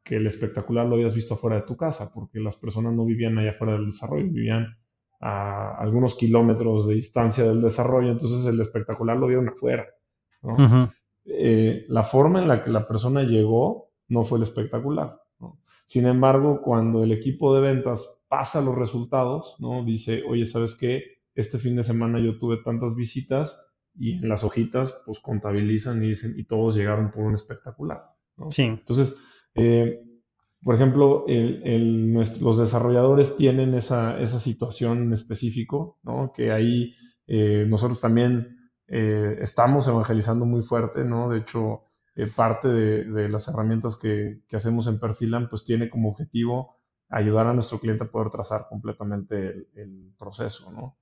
que 0.07 0.16
el 0.16 0.27
espectacular 0.29 0.87
lo 0.87 0.95
habías 0.95 1.16
visto 1.16 1.35
afuera 1.35 1.57
de 1.57 1.62
tu 1.62 1.77
casa, 1.77 2.12
porque 2.14 2.38
las 2.38 2.55
personas 2.55 2.95
no 2.95 3.05
vivían 3.05 3.37
allá 3.38 3.51
afuera 3.51 3.73
del 3.73 3.87
desarrollo, 3.87 4.31
vivían 4.31 4.79
a 5.21 5.77
algunos 5.79 6.14
kilómetros 6.14 6.87
de 6.87 6.95
distancia 6.95 7.42
del 7.42 7.61
desarrollo, 7.61 8.12
entonces 8.12 8.47
el 8.47 8.61
espectacular 8.61 9.16
lo 9.16 9.27
vieron 9.27 9.49
afuera. 9.49 9.85
Eh, 11.25 11.87
la 11.88 12.05
forma 12.05 12.40
en 12.40 12.47
la 12.47 12.62
que 12.62 12.71
la 12.71 12.87
persona 12.87 13.25
llegó 13.25 13.90
no 14.07 14.23
fue 14.23 14.38
el 14.38 14.45
espectacular. 14.45 15.21
Sin 15.85 16.07
embargo, 16.07 16.62
cuando 16.62 17.03
el 17.03 17.11
equipo 17.11 17.53
de 17.57 17.62
ventas 17.62 18.23
pasa 18.29 18.61
los 18.61 18.77
resultados, 18.77 19.57
¿no? 19.59 19.85
dice, 19.85 20.23
oye, 20.29 20.47
¿sabes 20.47 20.77
qué? 20.77 21.03
Este 21.35 21.59
fin 21.59 21.75
de 21.75 21.83
semana 21.83 22.21
yo 22.21 22.38
tuve 22.38 22.59
tantas 22.59 22.95
visitas 22.95 23.73
y 23.99 24.12
en 24.19 24.29
las 24.29 24.45
hojitas 24.45 25.03
pues 25.05 25.19
contabilizan 25.19 26.01
y 26.05 26.11
dicen, 26.11 26.35
y 26.37 26.45
todos 26.45 26.77
llegaron 26.77 27.11
por 27.11 27.25
un 27.25 27.35
espectacular. 27.35 28.05
Sí. 28.51 28.62
Entonces, 28.62 29.19
eh, 29.57 30.03
por 30.62 30.75
ejemplo, 30.75 31.25
los 31.29 32.59
desarrolladores 32.59 33.37
tienen 33.37 33.75
esa, 33.75 34.27
situación 34.27 35.03
en 35.03 35.12
específico, 35.12 35.99
¿no? 36.03 36.33
que 36.35 36.53
ahí 36.53 36.95
eh, 37.27 37.64
nosotros 37.69 38.01
también 38.01 38.71
eh, 38.88 39.38
estamos 39.40 39.87
evangelizando 39.88 40.45
muy 40.45 40.62
fuerte, 40.62 41.05
¿no? 41.05 41.29
De 41.31 41.38
hecho, 41.38 41.83
parte 42.35 42.69
de, 42.69 43.29
las 43.29 43.47
herramientas 43.49 43.97
que, 43.97 44.40
hacemos 44.53 44.87
en 44.88 44.99
Perfilan, 44.99 45.49
pues 45.49 45.64
tiene 45.64 45.88
como 45.90 46.11
objetivo 46.11 46.77
ayudar 47.09 47.47
a 47.47 47.55
nuestro 47.55 47.79
cliente 47.79 48.05
a 48.05 48.11
poder 48.11 48.31
trazar 48.31 48.66
completamente 48.69 49.49
el, 49.49 49.69
el 49.77 50.14
proceso, 50.19 50.71
¿no? 50.73 50.99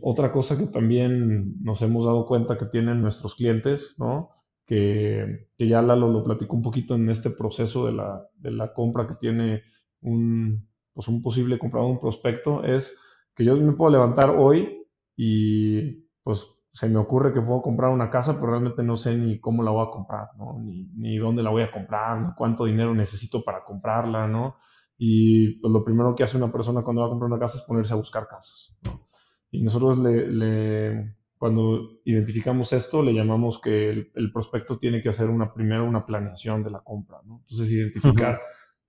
otra 0.00 0.32
cosa 0.32 0.56
que 0.56 0.66
también 0.66 1.60
nos 1.60 1.82
hemos 1.82 2.06
dado 2.06 2.24
cuenta 2.24 2.56
que 2.56 2.64
tienen 2.66 3.02
nuestros 3.02 3.34
clientes, 3.34 3.94
¿no? 3.98 4.30
Que, 4.66 5.48
ya 5.58 5.82
Lalo 5.82 6.10
lo 6.10 6.24
platicó 6.24 6.56
un 6.56 6.62
poquito 6.62 6.94
en 6.94 7.10
este 7.10 7.30
proceso 7.30 7.86
de 7.86 7.92
la, 7.92 8.26
de 8.36 8.50
la 8.50 8.72
compra 8.72 9.06
que 9.06 9.14
tiene 9.14 9.62
un, 10.00 10.68
pues 10.92 11.08
un 11.08 11.22
posible 11.22 11.58
comprador, 11.58 11.90
un 11.90 12.00
prospecto, 12.00 12.62
es 12.64 12.98
que 13.34 13.44
yo 13.44 13.56
me 13.56 13.72
puedo 13.72 13.90
levantar 13.90 14.30
hoy 14.30 14.86
y 15.16 16.04
pues 16.22 16.46
se 16.72 16.88
me 16.88 16.98
ocurre 16.98 17.32
que 17.32 17.40
puedo 17.40 17.62
comprar 17.62 17.90
una 17.92 18.10
casa, 18.10 18.34
pero 18.34 18.48
realmente 18.50 18.82
no 18.82 18.96
sé 18.96 19.16
ni 19.16 19.38
cómo 19.38 19.62
la 19.62 19.70
voy 19.70 19.86
a 19.86 19.90
comprar, 19.90 20.30
¿no? 20.36 20.58
Ni, 20.60 20.88
ni 20.96 21.18
dónde 21.18 21.42
la 21.42 21.50
voy 21.50 21.62
a 21.62 21.70
comprar, 21.70 22.34
cuánto 22.36 22.64
dinero 22.64 22.94
necesito 22.94 23.44
para 23.44 23.64
comprarla, 23.64 24.26
¿no? 24.26 24.56
Y 24.98 25.60
pues 25.60 25.72
lo 25.72 25.84
primero 25.84 26.14
que 26.14 26.24
hace 26.24 26.36
una 26.36 26.50
persona 26.50 26.82
cuando 26.82 27.02
va 27.02 27.06
a 27.06 27.10
comprar 27.10 27.30
una 27.30 27.38
casa 27.40 27.58
es 27.58 27.64
ponerse 27.64 27.94
a 27.94 27.96
buscar 27.96 28.26
casas, 28.26 28.76
¿no? 28.82 29.08
Y 29.52 29.62
nosotros 29.62 29.98
le, 29.98 30.26
le, 30.28 31.16
cuando 31.44 32.00
identificamos 32.06 32.72
esto, 32.72 33.02
le 33.02 33.12
llamamos 33.12 33.60
que 33.60 33.90
el, 33.90 34.32
prospecto 34.32 34.78
tiene 34.78 35.02
que 35.02 35.10
hacer 35.10 35.28
una, 35.28 35.52
primero 35.52 35.84
una 35.84 36.06
planeación 36.06 36.64
de 36.64 36.70
la 36.70 36.80
compra, 36.80 37.18
¿no? 37.26 37.40
Entonces, 37.40 37.70
identificar 37.70 38.40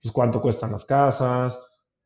pues, 0.02 0.14
cuánto 0.14 0.42
cuestan 0.42 0.72
las 0.72 0.86
casas, 0.86 1.62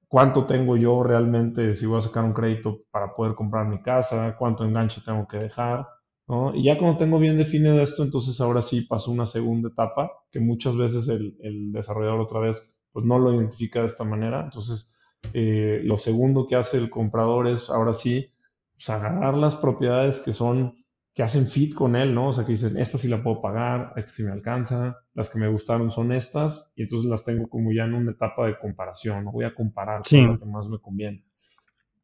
cuánto 0.08 0.48
tengo 0.48 0.76
yo 0.76 1.04
realmente 1.04 1.76
si 1.76 1.86
voy 1.86 2.00
a 2.00 2.02
sacar 2.02 2.24
un 2.24 2.34
crédito 2.34 2.80
para 2.90 3.14
poder 3.14 3.36
comprar 3.36 3.68
mi 3.68 3.84
casa, 3.84 4.38
cuánto 4.40 4.66
enganche 4.66 5.02
tengo 5.06 5.28
que 5.28 5.38
dejar, 5.38 5.88
¿no? 6.28 6.52
Y 6.56 6.64
ya 6.64 6.80
cuando 6.80 6.98
tengo 6.98 7.20
bien 7.20 7.38
definido 7.38 7.80
esto, 7.80 8.02
entonces 8.02 8.42
ahora 8.42 8.64
sí 8.64 8.82
paso 8.82 9.12
una 9.12 9.28
segunda 9.28 9.70
etapa, 9.70 10.12
que 10.32 10.40
muchas 10.40 10.76
veces 10.76 11.10
el, 11.10 11.38
el 11.44 11.72
desarrollador 11.72 12.22
otra 12.22 12.40
vez 12.40 12.74
pues 12.92 13.06
no 13.06 13.20
lo 13.20 13.36
identifica 13.36 13.82
de 13.82 13.86
esta 13.86 14.04
manera. 14.04 14.46
Entonces, 14.46 14.96
eh, 15.32 15.82
lo 15.84 16.00
segundo 16.00 16.48
que 16.48 16.56
hace 16.56 16.78
el 16.78 16.90
comprador 16.90 17.48
es 17.48 17.70
ahora 17.70 17.94
sí 17.94 18.32
pues, 18.80 18.90
agarrar 18.90 19.36
las 19.36 19.58
propiedades 19.58 20.22
que 20.22 20.32
son, 20.32 20.74
que 21.14 21.22
hacen 21.22 21.48
fit 21.48 21.76
con 21.76 21.98
él, 21.98 22.16
¿no? 22.16 22.30
O 22.30 22.34
sea, 22.34 22.46
que 22.46 22.54
dicen, 22.54 22.78
esta 22.78 22.98
sí 22.98 23.10
la 23.10 23.22
puedo 23.22 23.42
pagar, 23.42 23.92
esta 23.98 24.10
sí 24.10 24.24
me 24.24 24.32
alcanza, 24.32 24.96
las 25.14 25.30
que 25.30 25.38
me 25.38 25.50
gustaron 25.50 25.92
son 25.92 26.14
estas, 26.14 26.72
y 26.76 26.84
entonces 26.84 27.10
las 27.10 27.26
tengo 27.26 27.50
como 27.50 27.74
ya 27.74 27.84
en 27.84 27.94
una 27.94 28.12
etapa 28.12 28.48
de 28.48 28.58
comparación, 28.58 29.26
¿no? 29.26 29.34
Voy 29.34 29.44
a 29.44 29.54
comparar 29.54 30.02
con 30.10 30.28
lo 30.28 30.40
que 30.40 30.46
más 30.46 30.70
me 30.70 30.80
conviene. 30.80 31.26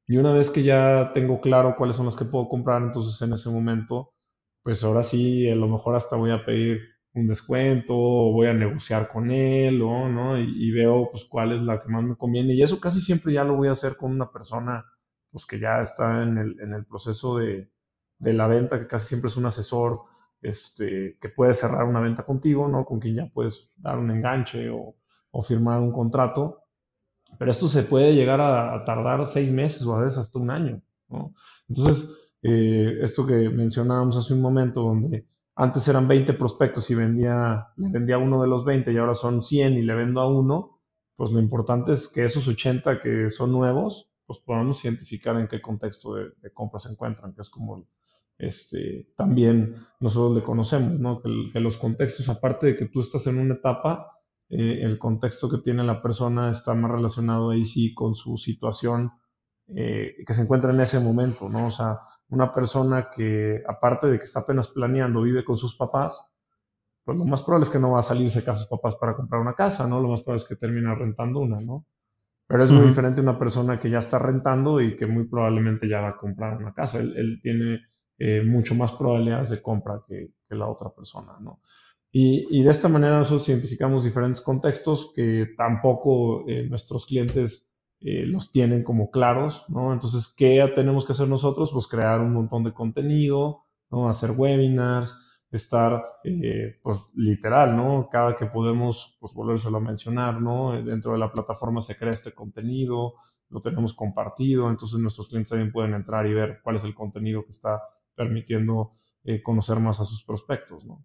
Y 0.06 0.18
una 0.18 0.34
vez 0.34 0.52
que 0.52 0.64
ya 0.64 1.12
tengo 1.14 1.40
claro 1.40 1.76
cuáles 1.78 1.96
son 1.96 2.08
las 2.08 2.18
que 2.18 2.26
puedo 2.26 2.50
comprar, 2.50 2.82
entonces 2.82 3.22
en 3.22 3.32
ese 3.32 3.50
momento, 3.50 4.12
pues 4.62 4.84
ahora 4.84 5.04
sí, 5.04 5.50
a 5.50 5.56
lo 5.56 5.70
mejor 5.70 5.96
hasta 5.96 6.18
voy 6.18 6.32
a 6.32 6.44
pedir 6.44 6.82
un 7.14 7.28
descuento, 7.28 7.96
o 7.96 8.34
voy 8.34 8.48
a 8.48 8.54
negociar 8.54 9.08
con 9.08 9.32
él, 9.32 9.82
¿o, 9.82 10.10
¿no? 10.10 10.38
Y, 10.38 10.44
y, 10.58 10.72
veo 10.72 11.08
pues 11.10 11.24
cuál 11.24 11.54
es 11.54 11.62
la 11.62 11.80
que 11.80 11.88
más 11.88 12.04
me 12.04 12.18
conviene. 12.18 12.54
Y 12.54 12.62
eso 12.62 12.82
casi 12.82 13.00
siempre 13.00 13.32
ya 13.32 13.46
lo 13.46 13.56
voy 13.56 13.70
a 13.70 13.72
hacer 13.72 13.96
con 13.96 14.12
una 14.12 14.30
persona 14.30 14.84
pues 15.36 15.46
que 15.46 15.60
ya 15.60 15.82
está 15.82 16.24
en 16.24 16.38
el, 16.38 16.62
en 16.62 16.74
el 16.74 16.86
proceso 16.86 17.38
de, 17.38 17.70
de, 18.20 18.32
la 18.32 18.48
venta, 18.48 18.80
que 18.80 18.88
casi 18.88 19.10
siempre 19.10 19.28
es 19.28 19.36
un 19.36 19.46
asesor 19.46 20.04
este, 20.42 21.18
que 21.20 21.28
puede 21.28 21.54
cerrar 21.54 21.84
una 21.84 22.00
venta 22.00 22.24
contigo, 22.24 22.70
¿no? 22.70 22.86
Con 22.86 23.02
quien 23.02 23.16
ya 23.16 23.30
puedes 23.34 23.70
dar 23.76 24.00
un 24.00 24.12
enganche 24.12 24.70
o, 24.70 24.96
o 25.32 25.42
firmar 25.44 25.82
un 25.82 25.92
contrato. 25.92 26.62
Pero 27.38 27.52
esto 27.52 27.68
se 27.68 27.84
puede 27.84 28.16
llegar 28.16 28.40
a, 28.40 28.86
tardar 28.86 29.26
seis 29.26 29.52
meses 29.52 29.86
o 29.86 29.94
a 29.94 30.04
veces 30.06 30.20
hasta 30.20 30.40
un 30.40 30.52
año, 30.52 30.82
¿no? 31.10 31.34
Entonces, 31.68 32.16
eh, 32.42 33.00
esto 33.02 33.28
que 33.28 33.50
mencionábamos 33.50 34.16
hace 34.16 34.34
un 34.34 34.42
momento, 34.42 34.84
donde 34.84 35.28
antes 35.58 35.86
eran 35.90 36.08
20 36.08 36.32
prospectos 36.36 36.90
y 36.92 36.96
vendía, 36.96 37.74
le 37.76 37.90
vendía 37.90 38.18
uno 38.20 38.42
de 38.42 38.48
los 38.48 38.64
20 38.64 38.90
y 38.94 38.98
ahora 38.98 39.16
son 39.16 39.44
100 39.44 39.74
y 39.74 39.82
le 39.82 39.96
vendo 39.96 40.22
a 40.22 40.30
uno, 40.30 40.80
pues 41.18 41.32
lo 41.32 41.42
importante 41.42 41.92
es 41.92 42.08
que 42.08 42.24
esos 42.24 42.48
80 42.48 43.02
que 43.02 43.30
son 43.30 43.52
nuevos, 43.52 44.10
pues 44.26 44.40
podamos 44.40 44.84
identificar 44.84 45.38
en 45.38 45.48
qué 45.48 45.62
contexto 45.62 46.16
de, 46.16 46.52
compra 46.54 46.80
se 46.80 46.90
encuentran, 46.90 47.34
que 47.34 47.42
es 47.42 47.50
como 47.50 47.88
este, 48.38 49.10
también 49.16 49.76
nosotros 50.00 50.38
le 50.38 50.44
conocemos, 50.44 51.00
¿no? 51.00 51.22
Que, 51.22 51.60
los 51.60 51.78
contextos, 51.78 52.28
aparte 52.30 52.68
de 52.68 52.76
que 52.76 52.86
tú 52.88 53.02
estás 53.02 53.28
en 53.28 53.40
una 53.40 53.56
etapa, 53.56 54.12
eh, 54.50 54.80
el 54.82 55.00
contexto 55.00 55.50
que 55.50 55.60
tiene 55.60 55.84
la 55.84 56.02
persona 56.02 56.52
está 56.52 56.74
más 56.74 56.92
relacionado 56.92 57.50
ahí 57.50 57.66
sí 57.66 57.94
con 57.94 58.16
su 58.16 58.38
situación 58.38 59.12
eh, 59.68 60.16
que 60.26 60.34
se 60.34 60.44
encuentra 60.44 60.72
en 60.72 60.82
ese 60.82 61.00
momento, 61.00 61.50
¿no? 61.50 61.68
O 61.68 61.72
sea, 61.72 62.00
una 62.30 62.52
persona 62.52 63.10
que, 63.10 63.64
aparte 63.68 64.08
de 64.08 64.20
que 64.20 64.26
está 64.26 64.42
apenas 64.42 64.68
planeando, 64.70 65.22
vive 65.22 65.46
con 65.46 65.58
sus 65.58 65.76
papás, 65.76 66.24
pues 67.04 67.18
lo 67.18 67.26
más 67.26 67.44
probable 67.44 67.66
es 67.66 67.72
que 67.72 67.80
no 67.80 67.92
va 67.92 68.00
a 68.00 68.04
salirse 68.04 68.40
de 68.40 68.46
casa 68.46 68.62
sus 68.62 68.70
papás 68.70 68.96
para 68.96 69.16
comprar 69.16 69.42
una 69.42 69.54
casa, 69.54 69.88
¿no? 69.88 70.02
Lo 70.02 70.10
más 70.10 70.24
probable 70.24 70.44
es 70.44 70.50
que 70.50 70.56
termine 70.56 70.94
rentando 70.96 71.40
una, 71.40 71.62
¿no? 71.62 71.86
Pero 72.48 72.64
es 72.64 72.72
muy 72.72 72.88
diferente 72.88 73.22
una 73.22 73.40
persona 73.40 73.80
que 73.80 73.90
ya 73.90 74.00
está 74.00 74.20
rentando 74.20 74.80
y 74.80 74.96
que 74.96 75.08
muy 75.08 75.28
probablemente 75.28 75.90
ya 75.90 76.02
va 76.02 76.10
a 76.10 76.18
comprar 76.18 76.58
una 76.58 76.74
casa. 76.74 77.00
Él, 77.00 77.40
tiene 77.42 77.82
eh, 78.20 78.44
mucho 78.44 78.76
más 78.76 78.94
probabilidades 78.94 79.50
de 79.50 79.62
compra 79.62 80.04
que, 80.08 80.32
la 80.50 80.68
otra 80.68 80.90
persona, 80.92 81.34
¿no? 81.42 81.60
Y, 82.12 82.64
de 82.64 82.70
esta 82.70 82.88
manera 82.88 83.18
nosotros 83.18 83.50
identificamos 83.50 84.06
diferentes 84.06 84.42
contextos 84.42 85.12
que 85.14 85.48
tampoco 85.58 86.48
eh, 86.48 86.66
nuestros 86.70 87.08
clientes 87.08 87.76
eh, 88.00 88.26
los 88.26 88.52
tienen 88.52 88.84
como 88.84 89.10
claros, 89.10 89.66
¿no? 89.68 89.92
Entonces, 89.92 90.34
¿qué 90.38 90.72
tenemos 90.76 91.06
que 91.06 91.14
hacer 91.14 91.28
nosotros? 91.28 91.72
Pues 91.74 91.88
crear 91.88 92.22
un 92.22 92.34
montón 92.34 92.64
de 92.64 92.74
contenido, 92.74 93.64
¿no? 93.90 94.08
Hacer 94.08 94.32
webinars, 94.32 95.35
estar, 95.58 96.04
eh, 96.24 96.80
pues, 96.82 97.06
literal, 97.16 97.76
¿no? 97.76 98.10
Cada 98.12 98.36
que 98.36 98.46
podemos, 98.46 99.18
pues, 99.20 99.34
volvérselo 99.34 99.78
a 99.78 99.82
mencionar, 99.82 100.42
¿no? 100.42 100.74
Dentro 100.82 101.14
de 101.14 101.20
la 101.20 101.32
plataforma 101.32 101.82
se 101.82 101.98
crea 101.98 102.12
este 102.12 102.34
contenido, 102.34 103.16
lo 103.50 103.62
tenemos 103.62 103.94
compartido, 103.94 104.70
entonces 104.70 105.00
nuestros 105.00 105.28
clientes 105.28 105.50
también 105.50 105.72
pueden 105.72 105.94
entrar 105.94 106.26
y 106.26 106.34
ver 106.34 106.60
cuál 106.64 106.78
es 106.78 106.84
el 106.84 106.96
contenido 106.96 107.44
que 107.44 107.52
está 107.52 107.82
permitiendo 108.16 108.94
eh, 109.24 109.42
conocer 109.42 109.80
más 109.80 110.00
a 110.00 110.06
sus 110.06 110.24
prospectos, 110.24 110.86
¿no? 110.86 111.04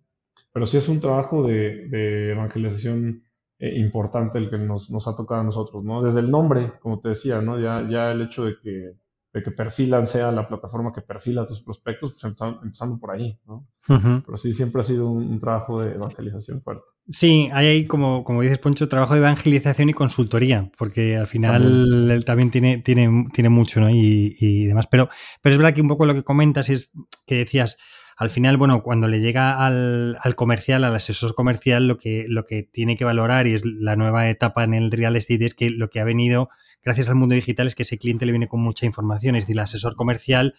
Pero 0.53 0.67
sí 0.67 0.77
es 0.77 0.89
un 0.89 1.01
trabajo 1.01 1.43
de, 1.47 2.31
evangelización 2.33 3.23
eh, 3.59 3.79
importante 3.79 4.39
el 4.39 4.51
que 4.51 4.59
nos, 4.59 4.91
nos, 4.91 5.07
ha 5.07 5.15
tocado 5.15 5.43
a 5.43 5.45
nosotros, 5.45 5.85
¿no? 5.85 6.03
Desde 6.03 6.21
el 6.21 6.31
nombre, 6.31 6.73
como 6.81 7.01
te 7.01 7.11
decía, 7.11 7.41
¿no? 7.41 7.59
Ya, 7.59 7.87
ya 7.89 8.11
el 8.11 8.23
hecho 8.23 8.45
de 8.45 8.55
que, 8.63 8.93
de 9.33 9.43
que 9.43 9.51
perfilan 9.53 10.07
sea 10.07 10.33
la 10.33 10.49
plataforma 10.49 10.93
que 10.93 11.03
perfila 11.03 11.43
a 11.43 11.47
tus 11.47 11.63
prospectos, 11.63 12.13
pues 12.13 12.25
empezando, 12.63 12.99
por 12.99 13.13
ahí, 13.13 13.39
¿no? 13.47 13.67
Pero 13.87 14.37
sí, 14.37 14.53
siempre 14.53 14.81
ha 14.81 14.85
sido 14.85 15.11
un, 15.11 15.41
trabajo 15.41 15.83
de 15.83 15.95
evangelización 15.95 16.63
fuerte. 16.63 16.85
Sí, 17.09 17.49
hay 17.53 17.87
como, 17.87 18.23
como 18.25 18.43
dices, 18.43 18.59
Poncho, 18.59 18.89
trabajo 18.89 19.15
de 19.15 19.21
evangelización 19.21 19.89
y 19.89 19.95
consultoría, 19.95 20.71
porque 20.79 21.17
al 21.17 21.27
final 21.27 22.11
él 22.11 22.25
también 22.25 22.51
tiene, 22.51 22.79
tiene, 22.79 23.27
tiene 23.33 23.49
mucho, 23.49 23.81
¿no? 23.81 23.91
Y, 23.91 24.37
y, 24.39 24.67
demás. 24.67 24.87
Pero, 24.87 25.09
pero 25.43 25.55
es 25.55 25.59
verdad 25.59 25.75
que 25.75 25.83
un 25.83 25.89
poco 25.89 26.07
lo 26.07 26.15
que 26.15 26.23
comentas 26.23 26.69
es 26.69 26.91
que 27.27 27.37
decías, 27.37 27.79
al 28.21 28.29
final, 28.29 28.59
bueno, 28.59 28.83
cuando 28.83 29.09
le 29.09 29.21
llega 29.21 29.65
al, 29.67 30.19
comercial, 30.37 30.85
al 30.85 30.95
asesor 30.95 31.35
comercial, 31.35 31.89
lo 31.89 31.97
que, 31.97 32.27
lo 32.29 32.45
que 32.45 32.63
tiene 32.63 32.99
que 32.99 33.07
valorar 33.07 33.47
y 33.47 33.55
es 33.55 33.65
la 33.65 33.97
nueva 33.97 34.29
etapa 34.29 34.63
en 34.63 34.75
el 34.75 34.91
real 34.91 35.17
estate 35.17 35.47
es 35.47 35.55
que 35.55 35.71
lo 35.71 35.89
que 35.89 36.01
ha 36.01 36.05
venido 36.05 36.51
gracias 36.83 37.09
al 37.09 37.15
mundo 37.15 37.35
digital 37.35 37.67
es 37.67 37.75
que 37.75 37.83
ese 37.83 37.99
cliente 37.99 38.27
le 38.27 38.33
viene 38.33 38.49
con 38.49 38.61
mucha 38.61 38.87
información. 38.87 39.37
Es 39.37 39.45
decir, 39.45 39.57
el 39.57 39.61
asesor 39.61 39.97
comercial 39.97 40.55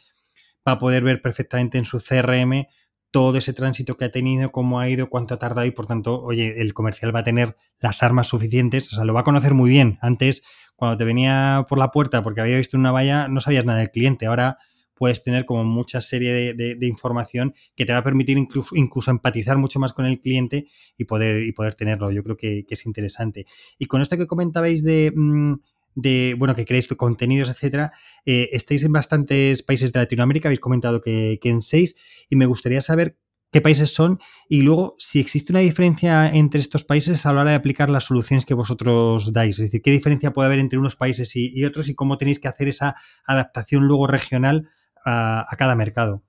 va 0.68 0.74
a 0.74 0.80
poder 0.80 1.04
ver 1.04 1.22
perfectamente 1.22 1.78
en 1.78 1.86
su 1.86 2.00
CRM 2.00 2.68
todo 3.12 3.38
ese 3.38 3.54
tránsito 3.54 3.98
que 3.98 4.06
ha 4.06 4.12
tenido, 4.12 4.52
cómo 4.52 4.80
ha 4.80 4.90
ido, 4.90 5.10
cuánto 5.10 5.34
ha 5.34 5.40
tardado 5.40 5.68
y 5.68 5.72
por 5.72 5.86
tanto, 5.86 6.22
oye, 6.22 6.62
el 6.62 6.74
comercial 6.74 7.14
va 7.14 7.20
a 7.20 7.24
tener 7.24 7.58
las 7.80 8.04
armas 8.04 8.28
suficientes, 8.28 8.92
o 8.92 8.96
sea, 8.96 9.04
lo 9.04 9.14
va 9.14 9.22
a 9.22 9.26
conocer 9.26 9.54
muy 9.54 9.70
bien. 9.70 10.00
Antes, 10.02 10.44
cuando 10.76 10.98
te 10.98 11.04
venía 11.04 11.66
por 11.68 11.78
la 11.78 11.92
puerta 11.92 12.24
porque 12.24 12.42
había 12.42 12.58
visto 12.58 12.78
una 12.78 12.92
valla, 12.92 13.28
no 13.28 13.42
sabías 13.42 13.66
nada 13.66 13.80
del 13.80 13.92
cliente. 13.92 14.26
Ahora 14.26 14.58
puedes 14.96 15.24
tener 15.24 15.46
como 15.46 15.64
mucha 15.64 16.00
serie 16.00 16.54
de, 16.54 16.88
información 16.88 17.56
que 17.76 17.86
te 17.86 17.92
va 17.92 18.00
a 18.00 18.04
permitir 18.04 18.38
incluso, 18.38 18.76
incluso, 18.76 19.10
empatizar 19.10 19.58
mucho 19.58 19.80
más 19.80 19.94
con 19.94 20.06
el 20.06 20.22
cliente 20.22 20.68
y 20.96 21.06
poder, 21.06 21.44
y 21.44 21.52
poder 21.54 21.76
tenerlo. 21.76 22.12
Yo 22.12 22.24
creo 22.24 22.38
que, 22.38 22.66
es 22.70 22.86
interesante. 22.86 23.46
Y 23.80 23.88
con 23.88 24.02
esto 24.02 24.16
que 24.16 24.28
comentabais 24.28 24.84
de, 24.84 25.12
mm, 25.16 25.56
de 25.96 26.36
bueno, 26.38 26.56
que 26.56 26.66
creéis 26.66 26.88
contenidos, 26.88 27.50
etcétera, 27.50 27.92
eh, 28.26 28.50
estáis 28.52 28.84
en 28.84 28.92
bastantes 28.92 29.64
países 29.64 29.92
de 29.92 30.00
Latinoamérica, 30.00 30.48
habéis 30.48 30.60
comentado 30.60 31.02
que, 31.02 31.40
en 31.42 31.62
seis, 31.62 31.96
y 32.30 32.36
me 32.36 32.46
gustaría 32.46 32.82
saber 32.82 33.18
qué 33.52 33.60
países 33.60 33.94
son 33.94 34.20
y 34.48 34.62
luego 34.62 34.96
si 34.98 35.20
existe 35.20 35.52
una 35.52 35.60
diferencia 35.60 36.30
entre 36.34 36.62
estos 36.62 36.86
países 36.86 37.26
a 37.26 37.34
la 37.34 37.42
hora 37.42 37.50
de 37.52 37.58
aplicar 37.58 37.90
las 37.90 38.06
soluciones 38.06 38.46
que 38.46 38.54
vosotros 38.54 39.34
dais. 39.34 39.60
Es 39.60 39.66
decir, 39.66 39.82
qué 39.82 39.92
diferencia 39.92 40.32
puede 40.32 40.48
haber 40.48 40.60
entre 40.60 40.80
unos 40.80 40.96
países 40.96 41.36
y, 41.36 41.52
y 41.54 41.66
otros 41.66 41.90
y 41.90 41.96
cómo 41.96 42.18
tenéis 42.18 42.40
que 42.40 42.48
hacer 42.48 42.70
esa 42.70 42.96
adaptación 43.26 43.84
luego 43.88 44.08
regional 44.08 44.70
a, 45.06 45.56
cada 45.58 45.76
mercado. 45.76 46.24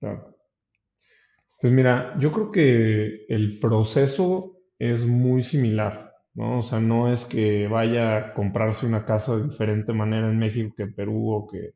Pues 0.00 1.72
mira, 1.72 2.16
yo 2.18 2.32
creo 2.32 2.50
que 2.50 3.24
el 3.28 3.58
proceso 3.60 4.56
es 4.78 5.06
muy 5.06 5.42
similar, 5.42 6.11
¿no? 6.34 6.58
O 6.60 6.62
sea, 6.62 6.80
no 6.80 7.12
es 7.12 7.26
que 7.26 7.68
vaya 7.68 8.16
a 8.16 8.34
comprarse 8.34 8.86
una 8.86 9.04
casa 9.04 9.36
de 9.36 9.44
diferente 9.44 9.92
manera 9.92 10.28
en 10.28 10.38
México 10.38 10.74
que 10.76 10.84
en 10.84 10.94
Perú 10.94 11.32
o 11.32 11.46
que, 11.46 11.74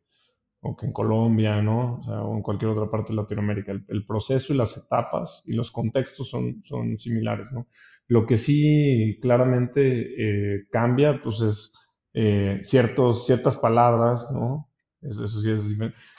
o 0.61 0.77
que 0.77 0.87
en 0.87 0.93
Colombia, 0.93 1.63
¿no? 1.63 2.01
O, 2.07 2.37
en 2.37 2.43
cualquier 2.43 2.71
otra 2.73 2.91
parte 2.91 3.13
de 3.13 3.17
Latinoamérica. 3.17 3.73
El, 3.89 4.07
proceso 4.07 4.53
y 4.53 4.57
las 4.57 4.77
etapas 4.77 5.43
y 5.47 5.55
los 5.55 5.71
contextos 5.71 6.31
son, 6.31 6.63
son 6.65 6.99
similares, 6.99 7.49
¿no? 7.53 7.69
Lo 8.09 8.27
que 8.27 8.37
sí 8.37 9.19
claramente 9.21 10.57
eh, 10.57 10.67
cambia, 10.71 11.21
pues 11.23 11.41
es 11.41 11.73
eh, 12.15 12.61
ciertos, 12.63 13.27
ciertas 13.27 13.57
palabras, 13.57 14.29
¿no? 14.33 14.71
Eso, 15.03 15.27
sí 15.29 15.51
es 15.51 15.63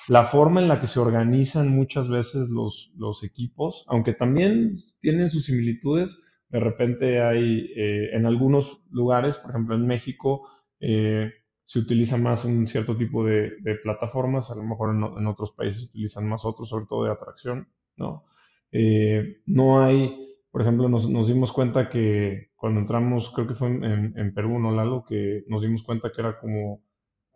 La 0.07 0.23
forma 0.23 0.61
en 0.61 0.67
la 0.67 0.79
que 0.79 0.87
se 0.87 0.99
organizan 0.99 1.69
muchas 1.69 2.09
veces 2.09 2.49
los, 2.49 2.91
los 2.95 3.23
equipos, 3.23 3.83
aunque 3.87 4.13
también 4.13 4.75
tienen 4.99 5.29
sus 5.29 5.45
similitudes, 5.45 6.19
de 6.49 6.59
repente 6.59 7.21
hay 7.21 7.71
eh, 7.75 8.09
en 8.13 8.25
algunos 8.25 8.81
lugares, 8.89 9.37
por 9.37 9.51
ejemplo 9.51 9.75
en 9.75 9.85
México, 9.85 10.47
eh, 10.79 11.31
se 11.63 11.79
utiliza 11.79 12.17
más 12.17 12.45
un 12.45 12.67
cierto 12.67 12.95
tipo 12.95 13.25
de, 13.25 13.51
plataformas, 13.83 14.49
a 14.51 14.55
lo 14.55 14.63
mejor 14.63 14.95
en, 14.95 15.27
otros 15.27 15.51
países 15.51 15.81
se 15.81 15.85
utilizan 15.87 16.27
más 16.27 16.45
otros, 16.45 16.69
sobre 16.69 16.85
todo 16.85 17.03
de 17.03 17.11
atracción, 17.11 17.67
¿no? 17.97 18.23
Eh, 18.71 19.41
no 19.45 19.83
hay, 19.83 20.37
por 20.51 20.61
ejemplo, 20.61 20.87
nos, 20.87 21.09
nos, 21.09 21.27
dimos 21.27 21.51
cuenta 21.51 21.89
que 21.89 22.51
cuando 22.55 22.79
entramos, 22.79 23.31
creo 23.33 23.47
que 23.47 23.55
fue 23.55 23.67
en, 23.67 24.17
en 24.17 24.33
Perú, 24.33 24.59
¿no, 24.59 24.71
Lalo? 24.71 25.03
Que 25.05 25.43
nos 25.47 25.61
dimos 25.61 25.83
cuenta 25.83 26.11
que 26.11 26.21
era 26.21 26.39
como 26.39 26.81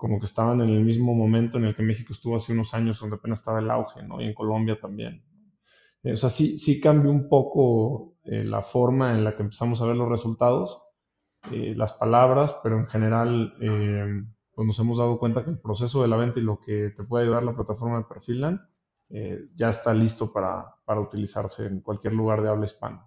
como 0.02 0.20
que 0.20 0.26
estaban 0.26 0.62
en 0.62 0.70
el 0.72 0.84
mismo 0.84 1.14
momento 1.14 1.60
en 1.60 1.66
el 1.66 1.76
que 1.76 1.84
México 1.84 2.12
estuvo 2.12 2.36
hace 2.36 2.54
unos 2.54 2.74
años, 2.74 3.00
donde 3.00 3.18
apenas 3.18 3.38
estaba 3.38 3.60
el 3.60 3.70
auge, 3.70 4.02
¿no? 4.02 4.20
Y 4.20 4.26
en 4.26 4.34
Colombia 4.34 4.80
también. 4.80 5.24
Eh, 6.04 6.14
o 6.14 6.18
sea, 6.18 6.30
sí, 6.30 6.58
sí 6.58 6.80
cambió 6.80 7.12
un 7.12 7.30
poco 7.30 8.16
eh, 8.24 8.44
la 8.44 8.62
forma 8.62 9.14
en 9.14 9.24
la 9.24 9.36
que 9.36 9.44
empezamos 9.44 9.82
a 9.82 9.86
ver 9.86 9.96
los 9.96 10.10
resultados, 10.10 10.82
eh, 11.52 11.74
las 11.76 11.94
palabras, 11.94 12.60
pero 12.64 12.78
en 12.78 12.88
general 12.88 13.56
pues 14.54 14.68
nos 14.68 14.80
hemos 14.80 14.98
dado 14.98 15.18
cuenta 15.18 15.44
que 15.44 15.50
el 15.50 15.60
proceso 15.60 16.02
de 16.02 16.08
la 16.08 16.18
venta 16.18 16.40
y 16.40 16.44
lo 16.44 16.60
que 16.60 16.92
te 16.96 17.04
puede 17.04 17.24
ayudar 17.24 17.44
la 17.44 17.56
plataforma 17.56 17.98
de 17.98 18.04
Perfilan 18.04 18.68
ya 19.56 19.70
está 19.70 19.94
listo 19.94 20.32
para, 20.32 20.76
para, 20.86 21.02
utilizarse 21.02 21.66
en 21.66 21.82
cualquier 21.82 22.14
lugar 22.14 22.42
de 22.42 22.50
habla 22.50 22.66
hispana. 22.66 23.06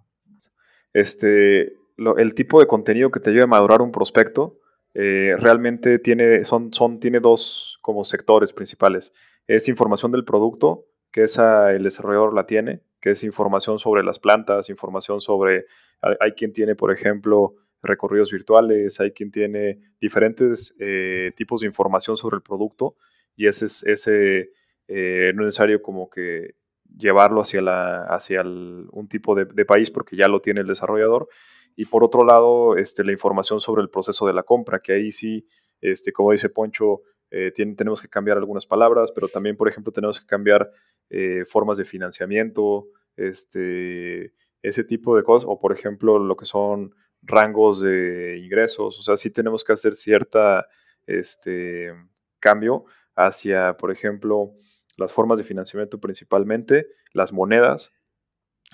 Este, 0.93 1.73
el 1.97 2.35
tipo 2.35 2.59
de 2.59 2.67
contenido 2.67 3.09
que 3.09 3.19
te 3.19 3.31
ayude 3.31 3.43
a 3.43 3.47
madurar 3.47 3.81
un 3.81 3.91
prospecto, 3.91 4.59
eh, 4.97 5.35
realmente 5.37 5.99
tiene, 5.99 6.45
son, 6.45 6.71
son, 6.73 7.01
tiene 7.01 7.19
dos 7.19 7.77
como 7.81 8.05
sectores 8.05 8.53
principales. 8.53 9.11
Es 9.45 9.67
información 9.67 10.13
del 10.13 10.23
producto, 10.23 10.85
que 11.15 11.23
esa 11.23 11.71
el 11.71 11.81
desarrollador 11.81 12.33
la 12.33 12.45
tiene, 12.45 12.81
que 12.99 13.11
es 13.11 13.23
información 13.23 13.79
sobre 13.79 14.03
las 14.03 14.19
plantas, 14.19 14.69
información 14.69 15.21
sobre, 15.21 15.65
hay, 16.01 16.33
quien 16.33 16.51
tiene, 16.51 16.75
por 16.75 16.91
ejemplo, 16.91 17.55
recorridos 17.81 18.33
virtuales, 18.33 18.99
hay 18.99 19.11
quien 19.11 19.31
tiene 19.31 19.79
diferentes 20.01 20.75
eh, 20.77 21.31
tipos 21.37 21.61
de 21.61 21.67
información 21.67 22.17
sobre 22.17 22.35
el 22.35 22.41
producto 22.41 22.97
y 23.33 23.47
ese, 23.47 23.63
es, 23.63 23.83
ese 23.83 24.51
eh, 24.89 25.31
no 25.35 25.43
es 25.43 25.45
necesario 25.45 25.81
como 25.81 26.09
que 26.09 26.55
llevarlo 26.97 27.39
hacia, 27.39 27.61
la, 27.61 28.03
hacia 28.07 28.41
un 28.41 29.07
tipo 29.07 29.35
de, 29.35 29.45
país 29.63 29.91
porque 29.91 30.17
ya 30.17 30.27
lo 30.27 30.41
tiene 30.41 30.59
el 30.59 30.67
desarrollador 30.67 31.29
y 31.77 31.85
por 31.85 32.03
otro 32.03 32.25
lado, 32.25 32.75
este, 32.75 33.05
la 33.05 33.13
información 33.13 33.61
sobre 33.61 33.81
el 33.81 33.89
proceso 33.89 34.27
de 34.27 34.33
la 34.33 34.43
compra, 34.43 34.81
que 34.81 34.91
ahí 34.91 35.13
sí, 35.13 35.47
este, 35.79 36.11
como 36.11 36.33
dice 36.33 36.49
Poncho, 36.49 37.03
eh, 37.31 37.51
tenemos 37.51 38.01
que 38.01 38.07
cambiar 38.07 38.37
algunas 38.37 38.65
palabras, 38.65 39.11
pero 39.13 39.27
también, 39.27 39.57
por 39.57 39.67
ejemplo, 39.67 39.91
tenemos 39.91 40.19
que 40.19 40.25
cambiar 40.25 40.71
eh, 41.09 41.45
formas 41.45 41.77
de 41.77 41.85
financiamiento, 41.85 42.87
este, 43.15 44.33
ese 44.61 44.83
tipo 44.83 45.15
de 45.15 45.23
cosas, 45.23 45.47
o 45.49 45.59
por 45.59 45.71
ejemplo, 45.71 46.19
lo 46.19 46.35
que 46.35 46.45
son 46.45 46.95
rangos 47.21 47.81
de 47.81 48.37
ingresos, 48.43 48.99
o 48.99 49.01
sea, 49.01 49.17
sí 49.17 49.31
tenemos 49.31 49.63
que 49.63 49.73
hacer 49.73 49.93
cierta 49.93 50.67
este, 51.07 51.93
cambio 52.39 52.85
hacia, 53.15 53.77
por 53.77 53.91
ejemplo, 53.91 54.53
las 54.97 55.13
formas 55.13 55.37
de 55.37 55.43
financiamiento 55.43 55.99
principalmente, 55.99 56.87
las 57.13 57.33
monedas, 57.33 57.91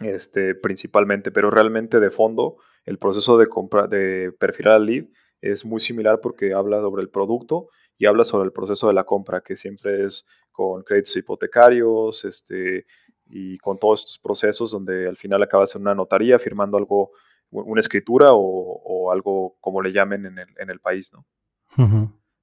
este, 0.02 0.56
principalmente, 0.56 1.32
pero 1.32 1.50
realmente 1.50 2.00
de 2.00 2.12
fondo 2.12 2.58
el 2.86 2.98
proceso 2.98 3.38
de, 3.38 3.48
compra, 3.48 3.88
de 3.88 4.32
perfilar 4.40 4.76
al 4.76 4.86
lead 4.86 5.06
es 5.42 5.66
muy 5.66 5.80
similar 5.80 6.20
porque 6.22 6.54
habla 6.54 6.80
sobre 6.80 7.02
el 7.02 7.10
producto 7.10 7.70
y 7.98 8.06
habla 8.06 8.24
sobre 8.24 8.46
el 8.46 8.52
proceso 8.52 8.88
de 8.88 8.94
la 8.94 9.04
compra, 9.04 9.42
que 9.42 9.56
siempre 9.56 10.06
es 10.06 10.26
con 10.62 10.84
créditos 10.84 11.16
hipotecarios 11.18 12.24
este, 12.24 12.86
y 13.28 13.58
con 13.58 13.80
todos 13.80 14.02
estos 14.02 14.20
procesos 14.20 14.72
donde 14.72 15.08
al 15.08 15.18
final 15.18 15.42
acabas 15.42 15.76
en 15.76 15.82
una 15.82 15.96
notaría 15.96 16.38
firmando 16.38 16.78
algo, 16.78 17.12
una 17.50 17.80
escritura 17.80 18.28
o, 18.32 19.12
algo 19.12 19.58
como 19.60 19.82
le 19.82 19.92
llamen 19.92 20.28
en 20.28 20.38
el, 20.38 20.48
en 20.58 20.70
el 20.70 20.80
país. 20.80 21.12
¿no? 21.14 21.26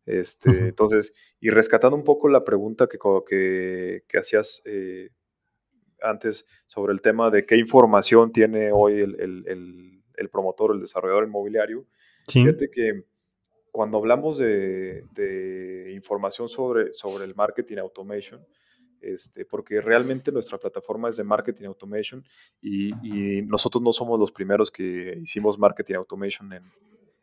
Este, 0.05 0.69
Entonces, 0.69 1.15
y 1.41 1.51
rescatando 1.51 1.97
un 1.97 2.03
poco 2.05 2.29
la 2.29 2.45
pregunta 2.45 2.89
que, 2.89 2.99
que, 3.27 4.03
que 4.09 4.19
hacías 4.19 4.63
eh, 4.65 5.11
antes 6.03 6.47
sobre 6.67 6.93
el 6.93 7.01
tema 7.01 7.31
de 7.31 7.47
qué 7.47 7.57
información 7.57 8.33
tiene 8.33 8.73
hoy 8.73 9.01
el, 9.01 9.21
el, 9.21 10.03
el, 10.17 10.29
promotor, 10.29 10.75
el 10.75 10.81
desarrollador 10.81 11.25
inmobiliario, 11.25 11.87
fíjate 12.27 12.69
que 12.71 13.05
cuando 13.71 13.99
hablamos 13.99 14.39
de, 14.39 15.05
de, 15.13 15.93
información 15.95 16.49
sobre, 16.49 16.93
sobre 16.93 17.25
el 17.25 17.35
marketing 17.35 17.79
automation, 17.79 18.45
este, 19.01 19.45
porque 19.45 19.81
realmente 19.81 20.33
nuestra 20.33 20.59
plataforma 20.59 21.09
es 21.09 21.17
de 21.17 21.25
marketing 21.25 21.67
automation 21.67 22.25
y, 22.61 22.91
y, 23.03 23.43
nosotros 23.43 23.83
no 23.83 23.93
somos 23.93 24.19
los 24.19 24.33
primeros 24.33 24.71
que 24.71 25.19
hicimos 25.23 25.59
marketing 25.59 25.95
automation 25.95 26.53
en, 26.53 26.65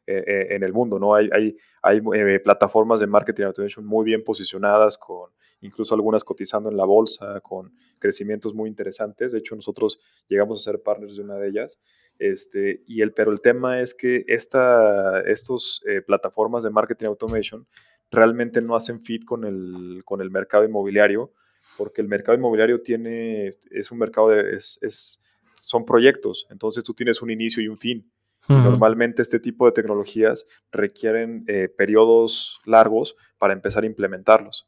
eh, 0.07 0.23
eh, 0.27 0.47
en 0.51 0.61
el 0.61 0.71
mundo, 0.71 0.99
¿no? 0.99 1.15
Hay, 1.15 1.27
hay, 1.33 1.57
hay 1.81 1.99
eh, 2.13 2.39
plataformas 2.39 2.99
de 2.99 3.07
marketing 3.07 3.45
automation 3.45 3.83
muy 3.83 4.05
bien 4.05 4.23
posicionadas, 4.23 4.99
con 4.99 5.31
incluso 5.61 5.95
algunas 5.95 6.23
cotizando 6.23 6.69
en 6.69 6.77
la 6.77 6.85
bolsa, 6.85 7.41
con 7.41 7.73
crecimientos 7.97 8.53
muy 8.53 8.69
interesantes. 8.69 9.31
De 9.31 9.39
hecho, 9.39 9.55
nosotros 9.55 9.99
llegamos 10.29 10.61
a 10.61 10.71
ser 10.71 10.83
partners 10.83 11.15
de 11.15 11.23
una 11.23 11.37
de 11.37 11.47
ellas. 11.47 11.81
Este, 12.19 12.83
y 12.87 13.01
el, 13.01 13.11
pero 13.11 13.31
el 13.31 13.41
tema 13.41 13.81
es 13.81 13.93
que 13.93 14.23
esta, 14.27 15.21
estos 15.21 15.83
plataformas 16.07 16.63
de 16.63 16.69
marketing 16.69 17.07
automation 17.07 17.67
realmente 18.11 18.61
no 18.61 18.75
hacen 18.75 19.01
fit 19.01 19.25
con 19.25 19.43
el, 19.43 20.01
con 20.05 20.21
el 20.21 20.31
mercado 20.31 20.63
inmobiliario, 20.63 21.33
porque 21.77 22.01
el 22.01 22.07
mercado 22.07 22.37
inmobiliario 22.37 22.81
tiene, 22.81 23.49
es 23.69 23.91
un 23.91 23.97
mercado 23.97 24.29
de, 24.29 24.55
es, 24.55 24.79
es, 24.81 25.21
son 25.61 25.85
proyectos, 25.85 26.47
entonces 26.49 26.83
tú 26.83 26.93
tienes 26.93 27.21
un 27.21 27.31
inicio 27.31 27.61
y 27.61 27.67
un 27.67 27.77
fin. 27.77 28.09
Normalmente 28.47 29.23
este 29.23 29.39
tipo 29.39 29.65
de 29.65 29.71
tecnologías 29.71 30.45
requieren 30.71 31.43
eh, 31.47 31.67
periodos 31.67 32.61
largos 32.65 33.15
para 33.39 33.53
empezar 33.53 33.81
a 33.81 33.87
implementarlos. 33.87 34.67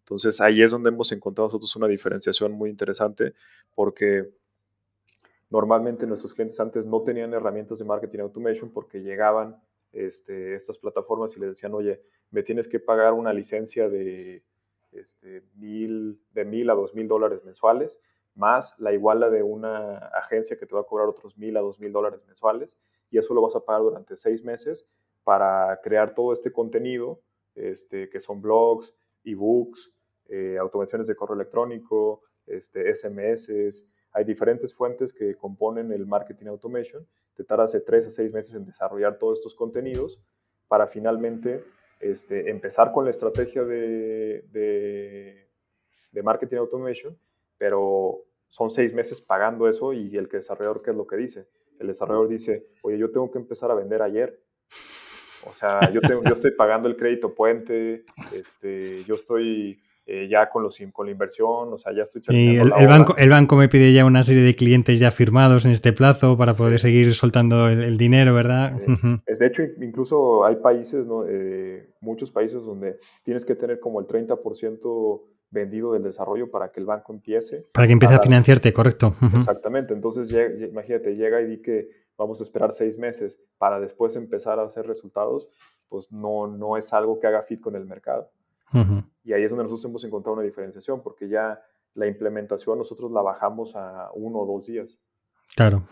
Entonces 0.00 0.42
ahí 0.42 0.60
es 0.60 0.70
donde 0.70 0.90
hemos 0.90 1.10
encontrado 1.10 1.48
nosotros 1.48 1.74
una 1.74 1.86
diferenciación 1.86 2.52
muy 2.52 2.68
interesante 2.68 3.32
porque 3.74 4.28
normalmente 5.54 6.04
nuestros 6.04 6.34
clientes 6.34 6.58
antes 6.58 6.84
no 6.84 7.02
tenían 7.02 7.32
herramientas 7.32 7.78
de 7.78 7.84
marketing 7.84 8.18
automation 8.18 8.70
porque 8.72 9.02
llegaban 9.02 9.56
este, 9.92 10.56
estas 10.56 10.78
plataformas 10.78 11.36
y 11.36 11.40
les 11.40 11.50
decían, 11.50 11.72
oye, 11.74 12.02
me 12.32 12.42
tienes 12.42 12.66
que 12.66 12.80
pagar 12.80 13.12
una 13.12 13.32
licencia 13.32 13.88
de, 13.88 14.42
este, 14.90 15.44
mil, 15.54 16.20
de 16.32 16.44
mil 16.44 16.68
a 16.70 16.74
dos 16.74 16.92
mil 16.92 17.06
dólares 17.06 17.44
mensuales 17.44 18.00
más 18.34 18.74
la 18.80 18.92
iguala 18.92 19.30
de 19.30 19.44
una 19.44 19.98
agencia 19.98 20.58
que 20.58 20.66
te 20.66 20.74
va 20.74 20.80
a 20.80 20.84
cobrar 20.90 21.06
otros 21.06 21.38
mil 21.38 21.56
a 21.56 21.60
dos 21.60 21.78
mil 21.78 21.92
dólares 21.92 22.20
mensuales 22.26 22.76
y 23.12 23.18
eso 23.18 23.32
lo 23.32 23.40
vas 23.40 23.54
a 23.54 23.64
pagar 23.64 23.82
durante 23.82 24.16
seis 24.16 24.42
meses 24.42 24.90
para 25.22 25.80
crear 25.84 26.14
todo 26.16 26.32
este 26.32 26.50
contenido, 26.50 27.20
este, 27.54 28.10
que 28.10 28.18
son 28.18 28.42
blogs, 28.42 28.92
ebooks, 29.22 29.92
eh, 30.26 30.58
automaciones 30.58 31.06
de 31.06 31.14
correo 31.14 31.36
electrónico, 31.36 32.22
este, 32.44 32.92
SMS. 32.92 33.93
Hay 34.14 34.24
diferentes 34.24 34.72
fuentes 34.74 35.12
que 35.12 35.34
componen 35.34 35.92
el 35.92 36.06
marketing 36.06 36.46
automation. 36.46 37.06
Te 37.34 37.44
tarda 37.44 37.64
hace 37.64 37.80
tres 37.80 38.06
a 38.06 38.10
seis 38.10 38.32
meses 38.32 38.54
en 38.54 38.64
desarrollar 38.64 39.18
todos 39.18 39.38
estos 39.38 39.54
contenidos 39.54 40.18
para 40.68 40.86
finalmente 40.86 41.62
este, 42.00 42.50
empezar 42.50 42.92
con 42.92 43.04
la 43.04 43.10
estrategia 43.10 43.64
de, 43.64 44.44
de, 44.50 45.48
de 46.12 46.22
marketing 46.22 46.56
automation 46.56 47.18
pero 47.58 48.24
son 48.48 48.70
seis 48.70 48.92
meses 48.92 49.20
pagando 49.20 49.68
eso 49.68 49.92
y 49.92 50.16
el 50.16 50.28
desarrollador, 50.28 50.82
¿qué 50.82 50.90
es 50.90 50.96
lo 50.96 51.06
que 51.06 51.16
dice? 51.16 51.48
El 51.78 51.88
desarrollador 51.88 52.28
dice, 52.28 52.66
oye, 52.82 52.98
yo 52.98 53.10
tengo 53.10 53.30
que 53.30 53.38
empezar 53.38 53.70
a 53.70 53.74
vender 53.74 54.02
ayer. 54.02 54.40
O 55.46 55.52
sea, 55.52 55.90
yo, 55.92 56.00
tengo, 56.00 56.22
yo 56.22 56.32
estoy 56.32 56.52
pagando 56.52 56.88
el 56.88 56.96
crédito 56.96 57.34
puente, 57.34 58.04
este, 58.32 59.04
yo 59.04 59.14
estoy 59.14 59.82
eh, 60.06 60.28
ya 60.30 60.50
con, 60.50 60.62
los, 60.62 60.78
con 60.92 61.06
la 61.06 61.12
inversión, 61.12 61.72
o 61.72 61.78
sea, 61.78 61.94
ya 61.94 62.02
estoy 62.02 62.20
y 62.28 62.56
el, 62.56 62.70
banco, 62.70 63.16
el 63.16 63.30
banco 63.30 63.56
me 63.56 63.68
pide 63.68 63.90
ya 63.94 64.04
una 64.04 64.22
serie 64.22 64.42
de 64.42 64.54
clientes 64.54 65.00
ya 65.00 65.10
firmados 65.10 65.64
en 65.64 65.70
este 65.70 65.94
plazo 65.94 66.36
para 66.36 66.52
poder 66.52 66.78
seguir 66.78 67.14
soltando 67.14 67.68
el, 67.68 67.96
dinero, 67.96 68.34
¿verdad? 68.34 68.78
Es, 69.24 69.38
de 69.38 69.46
hecho, 69.46 69.62
incluso 69.80 70.44
hay 70.44 70.56
países, 70.56 71.06
¿no? 71.06 71.24
Eh, 71.26 71.88
muchos 72.00 72.30
países 72.30 72.62
donde 72.64 72.98
tienes 73.22 73.46
que 73.46 73.54
tener 73.54 73.80
como 73.80 73.98
el 73.98 74.06
30% 74.06 75.22
vendido 75.50 75.94
del 75.94 76.02
desarrollo 76.02 76.50
para 76.50 76.70
que 76.70 76.80
el 76.80 76.86
banco 76.86 77.14
empiece. 77.14 77.66
Para 77.72 77.86
que 77.86 77.94
empiece 77.94 78.16
a, 78.16 78.18
financiarte, 78.18 78.74
correcto. 78.74 79.14
Exactamente. 79.38 79.94
Entonces, 79.94 80.30
imagínate, 80.70 81.16
llega 81.16 81.40
y 81.40 81.46
di 81.46 81.62
que 81.62 81.88
vamos 82.18 82.40
a 82.40 82.44
esperar 82.44 82.74
seis 82.74 82.98
meses 82.98 83.40
para 83.56 83.80
después 83.80 84.16
empezar 84.16 84.58
a 84.58 84.64
hacer 84.64 84.86
resultados, 84.86 85.48
pues 85.88 86.12
no, 86.12 86.46
no 86.46 86.76
es 86.76 86.92
algo 86.92 87.20
que 87.20 87.26
haga 87.26 87.42
fit 87.42 87.60
con 87.60 87.74
el 87.74 87.86
mercado. 87.86 88.30
Y 89.24 89.32
ahí 89.32 89.42
es 89.42 89.50
donde 89.50 89.64
nosotros 89.64 89.84
hemos 89.86 90.04
encontrado 90.04 90.34
una 90.34 90.44
diferenciación, 90.44 91.02
porque 91.02 91.28
ya 91.28 91.60
la 91.94 92.06
implementación 92.06 92.78
nosotros 92.78 93.10
la 93.10 93.22
bajamos 93.22 93.74
a 93.74 94.10
uno 94.14 94.40
o 94.40 94.46
dos 94.46 94.66
días. 94.66 94.98
Claro. 95.56 95.88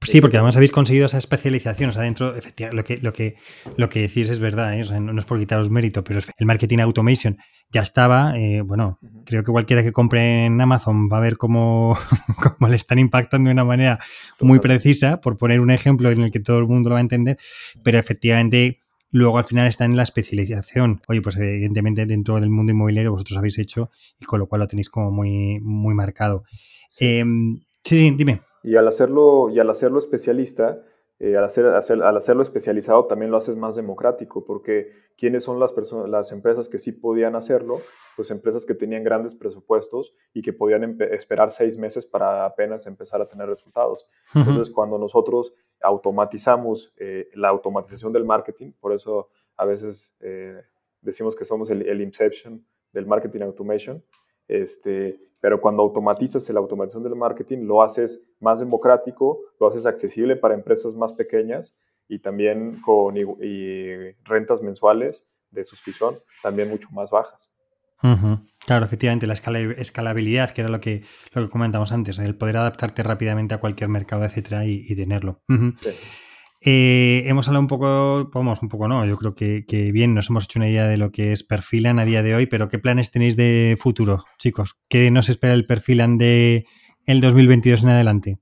Sí, 0.00 0.20
porque 0.20 0.36
además 0.36 0.56
habéis 0.56 0.70
conseguido 0.70 1.06
esa 1.06 1.18
especialización. 1.18 1.90
O 1.90 1.92
sea, 1.92 2.02
dentro, 2.02 2.34
efectivamente, 2.34 2.76
lo 2.76 2.84
que, 2.84 2.98
lo 3.02 3.12
que, 3.12 3.36
lo 3.76 3.88
que 3.88 4.02
decís 4.02 4.28
es 4.28 4.38
verdad, 4.38 4.78
¿eh? 4.78 5.00
no, 5.00 5.18
es 5.18 5.24
por 5.24 5.38
quitaros 5.38 5.70
mérito, 5.70 6.04
pero 6.04 6.20
el 6.36 6.46
marketing 6.46 6.78
automation 6.78 7.36
ya 7.70 7.80
estaba. 7.80 8.38
Eh, 8.38 8.62
bueno, 8.62 8.98
creo 9.24 9.42
que 9.42 9.50
cualquiera 9.50 9.82
que 9.82 9.92
compre 9.92 10.46
en 10.46 10.60
Amazon 10.60 11.08
va 11.12 11.18
a 11.18 11.20
ver 11.20 11.36
cómo, 11.36 11.96
cómo 12.58 12.68
le 12.68 12.76
están 12.76 12.98
impactando 12.98 13.48
de 13.48 13.52
una 13.54 13.64
manera 13.64 13.98
muy 14.40 14.60
precisa, 14.60 15.20
por 15.20 15.36
poner 15.36 15.60
un 15.60 15.70
ejemplo 15.70 16.10
en 16.10 16.22
el 16.22 16.30
que 16.30 16.40
todo 16.40 16.58
el 16.58 16.66
mundo 16.66 16.90
lo 16.90 16.94
va 16.94 17.00
a 17.00 17.02
entender, 17.02 17.38
pero 17.82 17.98
efectivamente 17.98 18.80
luego 19.10 19.38
al 19.38 19.44
final 19.44 19.66
está 19.66 19.84
en 19.84 19.96
la 19.96 20.02
especialización. 20.02 21.00
Oye, 21.08 21.22
pues 21.22 21.36
evidentemente 21.36 22.06
dentro 22.06 22.40
del 22.40 22.50
mundo 22.50 22.72
inmobiliario 22.72 23.12
vosotros 23.12 23.38
habéis 23.38 23.58
hecho 23.58 23.90
y 24.20 24.24
con 24.24 24.40
lo 24.40 24.46
cual 24.46 24.60
lo 24.60 24.68
tenéis 24.68 24.90
como 24.90 25.10
muy, 25.10 25.60
muy 25.60 25.94
marcado. 25.94 26.44
sí, 26.88 27.18
em, 27.18 27.60
sí, 27.84 28.14
dime. 28.16 28.42
Y 28.62 28.76
al 28.76 28.88
hacerlo, 28.88 29.50
y 29.50 29.60
al 29.60 29.70
hacerlo 29.70 29.98
especialista, 29.98 30.82
eh, 31.20 31.36
al, 31.36 31.44
hacer, 31.44 31.66
al, 31.66 32.16
hacerlo 32.16 32.42
especializado 32.42 33.06
también 33.06 33.32
lo 33.32 33.36
haces 33.36 33.56
más 33.56 33.74
democrático, 33.74 34.44
porque 34.44 34.92
¿quiénes 35.16 35.42
son 35.42 35.58
las, 35.58 35.72
personas, 35.72 36.08
las 36.08 36.30
empresas 36.30 36.68
que 36.68 36.78
sí 36.78 36.92
podían 36.92 37.34
hacerlo? 37.34 37.80
Pues 38.14 38.30
empresas 38.30 38.64
que 38.64 38.74
tenían 38.74 39.02
grandes 39.02 39.34
presupuestos 39.34 40.14
y 40.32 40.42
que 40.42 40.52
podían 40.52 40.96
esperar 41.10 41.50
seis 41.50 41.76
meses 41.76 42.06
para 42.06 42.44
apenas 42.44 42.86
empezar 42.86 43.20
a 43.20 43.26
tener 43.26 43.48
resultados. 43.48 44.06
Entonces, 44.32 44.70
cuando 44.70 44.96
nosotros 44.96 45.54
automatizamos 45.82 46.92
eh, 46.98 47.28
la 47.34 47.48
automatización 47.48 48.12
del 48.12 48.24
marketing, 48.24 48.72
por 48.78 48.92
eso 48.92 49.28
a 49.56 49.64
veces 49.64 50.14
eh, 50.20 50.62
decimos 51.00 51.34
que 51.34 51.44
somos 51.44 51.68
el, 51.70 51.82
el 51.82 52.00
Inception 52.00 52.64
del 52.92 53.06
marketing 53.06 53.40
automation, 53.40 54.04
este, 54.48 55.20
pero 55.40 55.60
cuando 55.60 55.82
automatizas 55.82 56.48
la 56.50 56.60
automatización 56.60 57.04
del 57.04 57.14
marketing, 57.14 57.66
lo 57.66 57.82
haces 57.82 58.26
más 58.40 58.60
democrático, 58.60 59.40
lo 59.60 59.68
haces 59.68 59.86
accesible 59.86 60.36
para 60.36 60.54
empresas 60.54 60.94
más 60.94 61.12
pequeñas 61.12 61.78
y 62.08 62.18
también 62.18 62.80
con 62.80 63.14
rentas 64.24 64.62
mensuales 64.62 65.22
de 65.50 65.64
suscripción 65.64 66.14
también 66.42 66.68
mucho 66.68 66.88
más 66.90 67.10
bajas. 67.10 67.52
Claro, 68.64 68.84
efectivamente, 68.84 69.26
la 69.26 69.34
escalabilidad, 69.34 70.50
que 70.50 70.60
era 70.60 70.70
lo 70.70 70.80
que, 70.80 71.02
lo 71.32 71.42
que 71.42 71.48
comentamos 71.48 71.90
antes, 71.90 72.18
el 72.18 72.36
poder 72.36 72.56
adaptarte 72.56 73.02
rápidamente 73.02 73.54
a 73.54 73.60
cualquier 73.60 73.88
mercado, 73.88 74.24
etcétera, 74.24 74.64
y, 74.66 74.94
tenerlo. 74.94 75.40
sí. 75.48 75.90
Eh, 76.60 77.22
hemos 77.26 77.46
hablado 77.46 77.62
un 77.62 77.68
poco, 77.68 78.30
vamos, 78.32 78.62
un 78.62 78.68
poco 78.68 78.88
no, 78.88 79.06
yo 79.06 79.16
creo 79.16 79.34
que, 79.34 79.64
bien, 79.92 80.14
nos 80.14 80.28
hemos 80.28 80.44
hecho 80.44 80.58
una 80.58 80.68
idea 80.68 80.88
de 80.88 80.96
lo 80.96 81.12
que 81.12 81.32
es 81.32 81.44
Perfilan 81.44 81.98
a 81.98 82.04
día 82.04 82.22
de 82.22 82.34
hoy, 82.34 82.46
pero 82.46 82.68
¿qué 82.68 82.78
planes 82.78 83.12
tenéis 83.12 83.36
de 83.36 83.76
futuro, 83.78 84.24
chicos? 84.38 84.80
¿Qué 84.88 85.10
nos 85.10 85.28
espera 85.28 85.54
el 85.54 85.66
Perfilan 85.66 86.18
de 86.18 86.66
el 87.06 87.20
2022 87.20 87.84
en 87.84 87.88
adelante? 87.90 88.38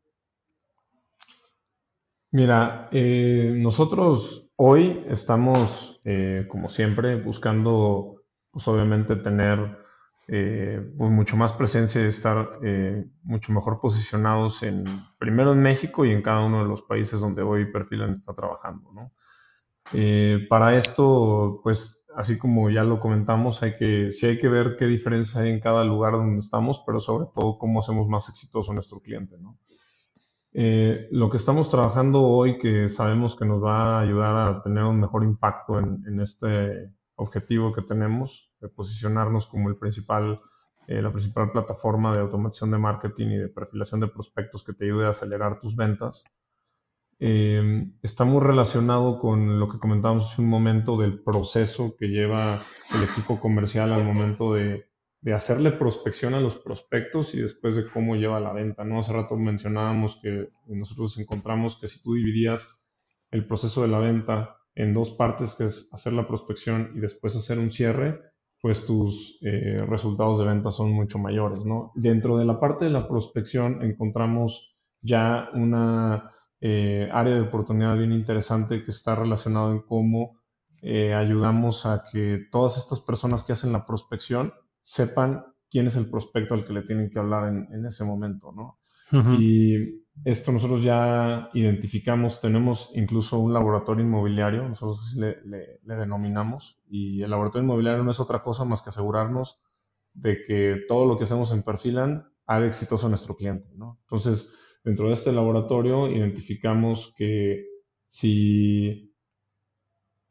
Mira, 2.31 2.89
eh, 2.91 3.55
nosotros 3.57 4.51
hoy 4.57 5.05
estamos, 5.09 6.01
eh, 6.05 6.47
como 6.49 6.69
siempre, 6.69 7.17
buscando, 7.17 8.23
pues 8.51 8.67
obviamente, 8.67 9.17
tener 9.17 9.86
eh, 10.29 10.85
pues 10.99 11.13
mucho 11.13 11.37
más 11.37 11.53
presencia 11.53 12.03
y 12.03 12.07
estar 12.07 12.59
eh, 12.65 13.05
mucho 13.23 13.53
mejor 13.53 13.81
posicionados 13.81 14.65
en 14.65 14.85
primero 15.19 15.53
en 15.53 15.63
México 15.63 16.05
y 16.05 16.11
en 16.11 16.21
cada 16.21 16.45
uno 16.45 16.65
de 16.65 16.69
los 16.69 16.83
países 16.83 17.21
donde 17.21 17.43
hoy 17.43 17.71
Perfilan 17.71 18.15
está 18.15 18.35
trabajando. 18.35 18.91
¿no? 18.93 19.13
Eh, 19.93 20.45
para 20.49 20.77
esto, 20.77 21.61
pues 21.63 22.05
así 22.17 22.39
como 22.39 22.71
ya 22.71 22.83
lo 22.83 22.99
comentamos, 22.99 23.63
hay 23.63 23.77
que, 23.77 24.11
sí 24.11 24.27
hay 24.27 24.39
que 24.39 24.49
ver 24.49 24.75
qué 24.77 24.87
diferencia 24.87 25.43
hay 25.43 25.51
en 25.51 25.61
cada 25.61 25.85
lugar 25.85 26.15
donde 26.15 26.41
estamos, 26.41 26.83
pero 26.85 26.99
sobre 26.99 27.27
todo 27.33 27.57
cómo 27.57 27.79
hacemos 27.79 28.09
más 28.09 28.29
exitoso 28.29 28.73
a 28.73 28.75
nuestro 28.75 29.01
cliente. 29.01 29.37
¿no? 29.39 29.59
lo 31.11 31.29
que 31.29 31.37
estamos 31.37 31.69
trabajando 31.69 32.23
hoy, 32.23 32.57
que 32.57 32.89
sabemos 32.89 33.37
que 33.37 33.45
nos 33.45 33.63
va 33.63 33.99
a 33.99 34.01
ayudar 34.01 34.35
a 34.37 34.63
tener 34.63 34.85
un 34.85 34.99
mejor 34.99 35.23
impacto 35.23 35.79
en, 35.79 36.03
en 36.07 36.19
este 36.19 36.96
objetivo 37.17 37.73
que 37.73 37.83
tenemos 37.83 38.53
de 38.61 38.69
posicionarnos 38.69 39.47
como 39.47 39.69
el 39.69 39.77
principal, 39.77 40.41
eh, 40.87 41.03
la 41.03 41.13
principal 41.13 41.53
plataforma 41.53 42.15
de 42.15 42.21
automatización 42.21 42.71
de 42.73 42.79
marketing 42.79 43.29
y 43.29 43.37
de 43.39 43.49
perfilación 43.49 44.01
de 44.01 44.09
prospectos 44.09 44.65
que 44.65 44.75
te 44.75 44.85
ayude 44.87 45.07
a 45.07 45.11
acelerar 45.11 45.59
tus 45.59 45.77
ventas. 45.77 46.25
eh, 47.19 47.87
está 48.03 48.25
muy 48.25 48.41
relacionado 48.43 49.19
con 49.19 49.59
lo 49.59 49.69
que 49.69 49.79
comentábamos 49.79 50.33
hace 50.33 50.43
un 50.43 50.49
momento 50.49 50.97
del 50.97 51.23
proceso 51.23 51.97
que 51.99 52.09
lleva 52.09 52.63
el 52.95 53.03
equipo 53.05 53.41
comercial 53.41 53.93
al 53.93 54.05
momento 54.05 54.53
de, 54.55 54.87
de 55.21 55.33
hacerle 55.35 55.73
prospección 55.73 56.35
a 56.35 56.41
los 56.41 56.57
prospectos 56.57 57.35
y 57.35 57.41
después 57.41 57.75
de 57.77 57.91
cómo 57.91 58.17
lleva 58.17 58.41
la 58.41 58.53
venta, 58.53 58.85
¿no? 58.85 59.01
Hace 59.01 59.13
rato 59.15 59.37
mencionábamos 59.37 60.17
que 60.23 60.51
nosotros 60.67 61.19
encontramos 61.19 61.79
que 61.81 61.89
si 61.89 62.03
tú 62.03 62.15
dividías 62.15 62.83
el 63.31 63.47
proceso 63.47 63.83
de 63.83 63.89
la 63.89 63.99
venta 63.99 64.57
en 64.77 64.93
dos 64.93 65.11
partes, 65.11 65.55
que 65.55 65.65
es 65.65 65.89
hacer 65.91 66.13
la 66.13 66.29
prospección 66.29 66.93
y 66.95 67.01
después 67.01 67.35
hacer 67.35 67.59
un 67.59 67.71
cierre, 67.71 68.21
pues 68.61 68.87
tus 68.87 69.39
eh, 69.43 69.79
resultados 69.89 70.39
de 70.39 70.45
venta 70.45 70.71
son 70.71 70.93
mucho 70.93 71.19
mayores, 71.19 71.65
¿no? 71.65 71.93
Dentro 71.95 72.37
de 72.37 72.45
la 72.45 72.61
parte 72.61 72.85
de 72.85 72.91
la 72.91 73.09
prospección 73.09 73.83
encontramos 73.83 74.75
ya 75.01 75.49
una 75.55 76.31
eh, 76.61 77.09
área 77.13 77.35
de 77.35 77.41
oportunidad 77.41 77.97
bien 77.97 78.13
interesante 78.13 78.85
que 78.85 78.91
está 78.91 79.15
relacionado 79.15 79.73
en 79.73 79.81
cómo 79.81 80.41
eh, 80.83 81.15
ayudamos 81.15 81.87
a 81.87 82.05
que 82.11 82.47
todas 82.51 82.77
estas 82.77 83.01
personas 83.01 83.45
que 83.45 83.53
hacen 83.53 83.73
la 83.73 83.87
prospección 83.87 84.53
sepan 84.83 85.45
quién 85.71 85.87
es 85.87 85.97
el 85.97 86.11
prospecto 86.11 86.55
al 86.55 86.65
que 86.65 86.75
le 86.75 86.83
tienen 86.83 87.11
que 87.11 87.19
hablar 87.19 87.49
en, 87.49 87.87
ese 87.87 88.05
momento, 88.05 88.53
¿no? 88.53 88.79
Y 89.39 90.06
esto 90.25 90.53
nosotros 90.53 90.83
ya 90.83 91.51
identificamos, 91.55 92.41
tenemos 92.41 92.91
incluso 92.95 93.39
un 93.39 93.53
laboratorio 93.53 94.05
inmobiliario, 94.05 94.69
nosotros 94.69 95.01
así 95.07 95.21
le, 95.21 95.81
denominamos, 95.83 96.81
y 96.89 97.23
el 97.23 97.31
laboratorio 97.31 97.65
inmobiliario 97.65 98.03
no 98.03 98.11
es 98.11 98.21
otra 98.21 98.43
cosa 98.43 98.65
más 98.65 98.83
que 98.83 98.91
asegurarnos 98.91 99.61
de 100.15 100.43
que 100.43 100.83
todo 100.89 101.07
lo 101.07 101.19
que 101.19 101.25
hacemos 101.25 101.53
en 101.53 101.63
Perfilan 101.63 102.29
haga 102.47 102.67
exitoso 102.67 103.07
a 103.07 103.11
nuestro 103.11 103.37
cliente. 103.37 103.69
Entonces, 103.73 104.53
dentro 104.83 105.09
de 105.09 105.15
este 105.15 105.33
laboratorio 105.33 106.09
identificamos 106.09 107.13
que 107.17 107.67
si 108.09 109.15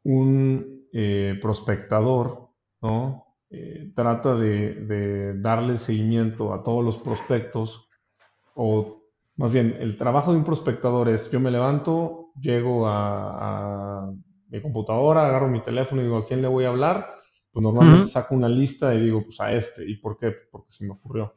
un 0.04 0.88
eh, 0.94 1.38
prospectador. 1.42 2.46
Eh, 3.50 3.92
trata 3.96 4.36
de, 4.36 5.34
darle 5.40 5.78
seguimiento 5.78 6.54
a 6.54 6.62
todos 6.64 6.86
los 6.86 6.98
prospectos, 6.98 7.90
o 8.54 9.05
más 9.38 9.52
bien, 9.52 9.78
el 9.80 9.98
trabajo 9.98 10.32
de 10.32 10.38
un 10.38 10.46
prospectador 10.46 11.10
es, 11.10 11.30
yo 11.30 11.40
me 11.40 11.52
levanto, 11.52 12.32
llego 12.40 12.88
a, 12.88 14.12
mi 14.48 14.62
computadora, 14.62 15.26
agarro 15.26 15.50
mi 15.50 15.62
teléfono 15.62 16.02
y 16.02 16.06
digo, 16.06 16.18
¿a 16.18 16.26
quién 16.26 16.42
le 16.42 16.48
voy 16.48 16.66
a 16.66 16.70
hablar? 16.70 17.10
Pues 17.52 17.64
normalmente 17.64 18.10
saco 18.10 18.36
una 18.36 18.48
lista 18.48 18.94
y 18.94 19.02
digo, 19.02 19.24
pues 19.24 19.42
a 19.42 19.52
este. 19.52 19.90
¿Y 19.90 19.98
por 19.98 20.18
qué? 20.18 20.34
Porque 20.52 20.72
se 20.72 20.86
me 20.86 20.94
ocurrió, 20.94 21.34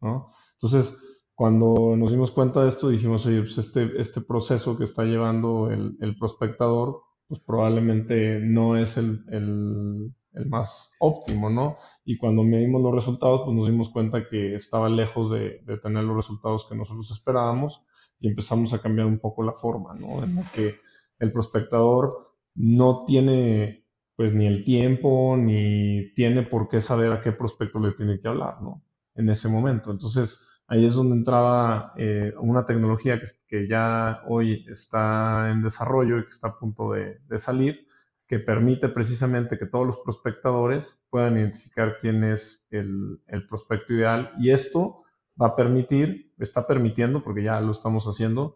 Entonces, 0.00 0.96
cuando 1.34 1.96
nos 1.96 2.12
dimos 2.12 2.30
cuenta 2.32 2.62
de 2.62 2.68
esto, 2.68 2.88
dijimos, 2.88 3.24
oye, 3.26 3.40
pues 3.40 3.58
este, 3.58 4.00
este 4.00 4.20
proceso 4.20 4.76
que 4.76 4.84
está 4.84 5.04
llevando 5.04 5.70
el, 5.70 5.96
el 6.00 6.16
prospectador, 6.18 7.02
pues 7.26 7.40
probablemente 7.40 8.40
no 8.40 8.76
es 8.76 8.96
el, 8.96 9.24
el 9.30 10.12
más 10.46 10.92
óptimo, 10.98 11.50
¿no? 11.50 11.76
Y 12.04 12.16
cuando 12.16 12.42
medimos 12.42 12.82
los 12.82 12.94
resultados, 12.94 13.42
pues 13.44 13.56
nos 13.56 13.66
dimos 13.66 13.90
cuenta 13.90 14.28
que 14.28 14.54
estaba 14.54 14.88
lejos 14.88 15.30
de, 15.30 15.62
tener 15.82 16.04
los 16.04 16.16
resultados 16.16 16.66
que 16.68 16.76
nosotros 16.76 17.10
esperábamos 17.10 17.82
y 18.20 18.28
empezamos 18.28 18.72
a 18.72 18.80
cambiar 18.80 19.06
un 19.06 19.18
poco 19.18 19.42
la 19.42 19.52
forma, 19.52 19.94
¿no? 19.94 20.22
En 20.22 20.36
la 20.36 20.42
que 20.52 20.76
el 21.18 21.32
prospectador 21.32 22.34
no 22.54 23.04
tiene 23.06 23.84
pues 24.16 24.34
ni 24.34 24.46
el 24.46 24.64
tiempo 24.64 25.34
ni 25.38 26.12
tiene 26.14 26.42
por 26.42 26.68
qué 26.68 26.82
saber 26.82 27.10
a 27.12 27.20
qué 27.20 27.32
prospecto 27.32 27.78
le 27.78 27.92
tiene 27.92 28.20
que 28.20 28.28
hablar, 28.28 28.60
¿no? 28.60 28.82
En 29.14 29.30
ese 29.30 29.48
momento. 29.48 29.90
Entonces, 29.90 30.46
ahí 30.66 30.84
es 30.84 30.94
donde 30.94 31.16
entraba 31.16 31.94
eh, 31.96 32.32
una 32.38 32.64
tecnología 32.66 33.20
que, 33.48 33.66
ya 33.66 34.22
hoy 34.28 34.66
está 34.68 35.50
en 35.50 35.62
desarrollo 35.62 36.18
y 36.18 36.24
que 36.24 36.30
está 36.30 36.48
a 36.48 36.58
punto 36.58 36.92
de 36.92 37.38
salir, 37.38 37.86
que 38.30 38.38
permite 38.38 38.88
precisamente 38.88 39.58
que 39.58 39.66
todos 39.66 39.84
los 39.84 39.98
prospectadores 39.98 41.04
puedan 41.10 41.36
identificar 41.36 41.96
quién 42.00 42.22
es 42.22 42.64
el, 42.70 43.20
prospecto 43.48 43.92
ideal 43.92 44.30
y 44.38 44.52
esto 44.52 45.02
va 45.38 45.48
a 45.48 45.56
permitir, 45.56 46.32
está 46.38 46.64
permitiendo, 46.64 47.24
porque 47.24 47.42
ya 47.42 47.60
lo 47.60 47.72
estamos 47.72 48.06
haciendo, 48.06 48.54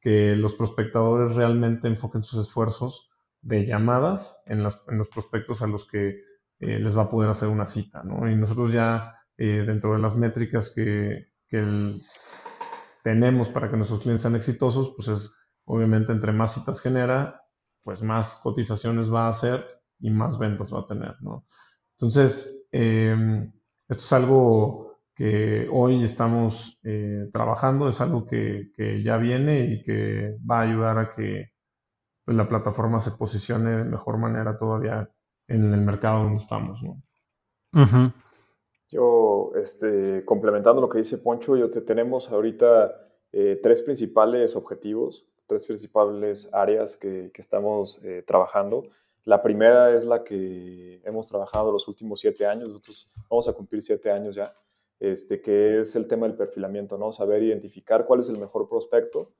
que 0.00 0.36
los 0.36 0.54
prospectadores 0.54 1.34
realmente 1.34 1.88
enfoquen 1.88 2.22
sus 2.22 2.46
esfuerzos 2.46 3.10
de 3.40 3.66
llamadas 3.66 4.40
en, 4.46 4.62
los 4.62 5.08
prospectos 5.12 5.60
a 5.60 5.66
los 5.66 5.88
que 5.88 6.20
eh, 6.60 6.78
les 6.78 6.96
va 6.96 7.02
a 7.02 7.08
poder 7.08 7.28
hacer 7.28 7.48
una 7.48 7.66
cita. 7.66 8.04
¿no? 8.04 8.30
Y 8.30 8.36
nosotros 8.36 8.72
ya 8.72 9.16
eh, 9.36 9.64
dentro 9.66 9.94
de 9.94 9.98
las 9.98 10.16
métricas 10.16 10.70
que, 10.72 11.32
tenemos 13.02 13.48
para 13.48 13.68
que 13.68 13.76
nuestros 13.76 14.00
clientes 14.00 14.22
sean 14.22 14.36
exitosos, 14.36 14.92
pues 14.94 15.08
es 15.08 15.32
obviamente 15.64 16.12
entre 16.12 16.32
más 16.32 16.54
citas 16.54 16.80
genera, 16.80 17.45
pues 17.86 18.02
más 18.02 18.34
cotizaciones 18.42 19.14
va 19.14 19.26
a 19.26 19.30
hacer 19.30 19.64
y 20.00 20.10
más 20.10 20.40
ventas 20.40 20.74
va 20.74 20.80
a 20.80 20.86
tener, 20.88 21.14
¿no? 21.20 21.46
Entonces, 21.92 22.66
em, 22.72 23.52
esto 23.88 24.02
es 24.02 24.12
algo 24.12 24.98
que 25.14 25.68
hoy 25.72 26.02
estamos 26.02 26.80
eh, 26.82 27.30
trabajando, 27.32 27.88
es 27.88 28.00
algo 28.00 28.26
que, 28.26 28.72
ya 29.04 29.18
viene 29.18 29.66
y 29.66 29.82
que 29.84 30.36
va 30.50 30.58
a 30.58 30.62
ayudar 30.62 30.98
a 30.98 31.14
que 31.14 31.52
pues, 32.24 32.36
la 32.36 32.48
plataforma 32.48 32.98
se 32.98 33.12
posicione 33.12 33.70
de 33.76 33.84
mejor 33.84 34.18
manera 34.18 34.58
todavía 34.58 35.08
en 35.46 35.72
el 35.72 35.80
mercado 35.80 36.24
donde 36.24 36.42
estamos, 36.42 36.82
¿no? 36.82 37.00
Yo, 38.88 39.52
este, 39.62 40.24
complementando 40.24 40.80
lo 40.80 40.88
que 40.88 40.98
dice 40.98 41.18
Poncho, 41.18 41.56
yo 41.56 41.70
te, 41.70 41.82
tenemos 41.82 42.32
ahorita 42.32 42.96
eh, 43.30 43.60
tres 43.62 43.82
principales 43.82 44.56
objetivos 44.56 45.24
tres 45.46 45.64
principales 45.66 46.48
áreas 46.52 46.96
que, 46.96 47.30
estamos 47.34 48.00
eh, 48.02 48.22
trabajando. 48.26 48.88
La 49.24 49.42
primera 49.42 49.94
es 49.96 50.04
la 50.04 50.22
que 50.22 51.00
hemos 51.04 51.26
trabajado 51.26 51.72
los 51.72 51.88
últimos 51.88 52.20
siete 52.20 52.46
años, 52.46 52.68
nosotros 52.68 53.08
vamos 53.28 53.48
a 53.48 53.52
cumplir 53.52 53.82
siete 53.82 54.10
años 54.10 54.36
ya, 54.36 54.54
este, 55.00 55.40
que 55.40 55.80
es 55.80 55.96
el 55.96 56.06
tema 56.06 56.26
del 56.28 56.36
perfilamiento, 56.36 56.96
¿no? 56.96 57.12
Saber 57.12 57.42
identificar 57.42 58.06
cuál 58.06 58.20
es 58.20 58.28
el 58.28 58.38
mejor 58.38 58.68
prospecto 58.68 59.32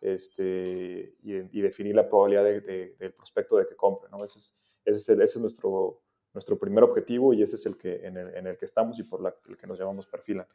este, 0.00 1.14
y, 1.22 1.60
definir 1.60 1.94
la 1.94 2.08
probabilidad 2.08 2.44
del 2.44 3.12
prospecto 3.12 3.56
de 3.56 3.66
que 3.66 3.76
compre, 3.76 4.08
¿no? 4.10 4.24
Ese 4.24 4.38
es, 4.38 4.58
ese 4.84 5.22
es, 5.22 5.40
nuestro, 5.40 6.00
nuestro 6.32 6.58
primer 6.58 6.84
objetivo 6.84 7.32
y 7.32 7.42
ese 7.42 7.56
es 7.56 7.66
el 7.66 7.76
que, 7.76 8.06
en, 8.06 8.16
el, 8.16 8.56
que 8.58 8.64
estamos 8.64 8.98
y 8.98 9.02
por 9.02 9.34
el 9.48 9.56
que 9.56 9.66
nos 9.66 9.78
llamamos 9.78 10.06
perfilan. 10.06 10.46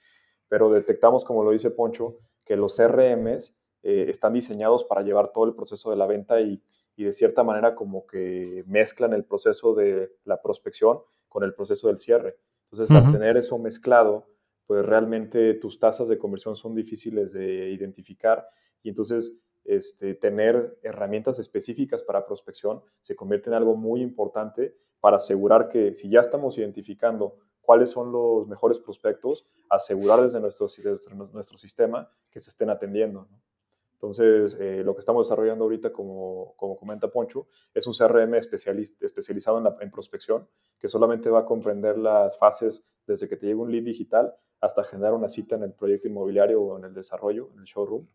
Pero 0.47 0.71
detectamos, 0.71 1.23
como 1.23 1.43
lo 1.43 1.51
dice 1.51 1.71
Poncho, 1.71 2.17
que 2.43 2.55
los 2.55 2.75
CRMs 2.75 3.58
eh, 3.83 4.05
están 4.09 4.33
diseñados 4.33 4.83
para 4.83 5.01
llevar 5.01 5.31
todo 5.31 5.45
el 5.45 5.55
proceso 5.55 5.89
de 5.89 5.95
la 5.95 6.07
venta 6.07 6.41
y, 6.41 6.61
de 6.97 7.13
cierta 7.13 7.43
manera 7.43 7.75
como 7.75 8.05
que 8.05 8.65
mezclan 8.67 9.13
el 9.13 9.23
proceso 9.23 9.73
de 9.73 10.11
la 10.25 10.41
prospección 10.41 10.99
con 11.29 11.45
el 11.45 11.53
proceso 11.53 11.87
del 11.87 11.97
cierre. 11.99 12.35
Entonces, 12.69 12.93
al 12.93 13.09
tener 13.13 13.37
eso 13.37 13.57
mezclado, 13.57 14.27
pues 14.67 14.85
realmente 14.85 15.53
tus 15.53 15.79
tasas 15.79 16.09
de 16.09 16.17
conversión 16.17 16.57
son 16.57 16.75
difíciles 16.75 17.31
de 17.31 17.69
identificar 17.69 18.45
y 18.83 18.89
entonces 18.89 19.39
este, 19.63 20.13
tener 20.13 20.77
herramientas 20.83 21.39
específicas 21.39 22.03
para 22.03 22.25
prospección 22.25 22.81
se 22.99 23.15
convierte 23.15 23.49
en 23.49 23.55
algo 23.55 23.75
muy 23.75 24.01
importante 24.01 24.75
para 24.99 25.17
asegurar 25.17 25.69
que 25.69 25.93
si 25.93 26.09
ya 26.09 26.19
estamos 26.19 26.57
identificando 26.57 27.37
cuáles 27.61 27.91
son 27.91 28.11
los 28.11 28.47
mejores 28.47 28.79
prospectos, 28.79 29.45
asegurar 29.69 30.21
desde 30.21 30.39
nuestro, 30.39 30.67
desde 30.67 31.15
nuestro 31.15 31.57
sistema 31.57 32.11
que 32.29 32.39
se 32.39 32.49
estén 32.49 32.69
atendiendo. 32.69 33.27
¿no? 33.29 33.41
Entonces, 34.01 34.55
eh, 34.61 34.81
lo 34.81 34.95
que 34.95 35.01
estamos 35.01 35.27
desarrollando 35.27 35.65
ahorita, 35.65 35.91
como, 35.91 36.53
como 36.55 36.77
comenta 36.77 37.09
Poncho, 37.09 37.47
es 37.73 37.85
un 37.85 37.93
CRM 37.93 38.33
especializado 38.35 39.57
en, 39.57 39.65
la, 39.65 39.75
en 39.81 39.91
prospección, 39.91 40.47
que 40.79 40.87
solamente 40.87 41.29
va 41.29 41.39
a 41.39 41.45
comprender 41.45 41.97
las 41.97 42.37
fases 42.37 42.85
desde 43.05 43.27
que 43.27 43.35
te 43.35 43.47
llega 43.47 43.59
un 43.59 43.69
lead 43.69 43.83
digital 43.83 44.33
hasta 44.61 44.85
generar 44.85 45.13
una 45.13 45.27
cita 45.27 45.55
en 45.55 45.63
el 45.63 45.73
proyecto 45.73 46.07
inmobiliario 46.07 46.61
o 46.61 46.77
en 46.77 46.85
el 46.85 46.93
desarrollo, 46.93 47.49
en 47.53 47.59
el 47.59 47.65
showroom. 47.65 48.07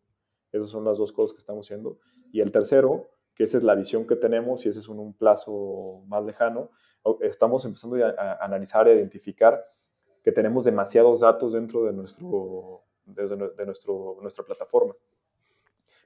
Esas 0.53 0.71
son 0.71 0.87
las 0.87 0.97
dos 0.97 1.13
cosas 1.13 1.35
que 1.35 1.41
estamos 1.41 1.67
haciendo. 1.67 1.99
Y 2.33 2.41
el 2.41 2.51
tercero, 2.51 3.11
que 3.35 3.45
esa 3.45 3.59
es 3.59 3.63
la 3.63 3.75
visión 3.75 4.07
que 4.07 4.17
tenemos 4.17 4.65
y 4.65 4.71
ese 4.71 4.79
es 4.79 4.89
un, 4.89 5.13
plazo 5.13 6.03
más 6.07 6.25
lejano, 6.25 6.71
estamos 7.21 7.63
empezando 7.67 7.97
a, 8.07 8.39
analizar 8.43 8.89
e 8.89 8.95
identificar 8.95 9.63
que 10.23 10.33
tenemos 10.33 10.65
demasiados 10.65 11.21
datos 11.21 11.53
dentro 11.53 11.85
de, 11.85 11.93
nuestro, 11.93 12.85
de 13.05 13.67
nuestro, 13.67 14.17
nuestra 14.23 14.45
plataforma. 14.47 14.95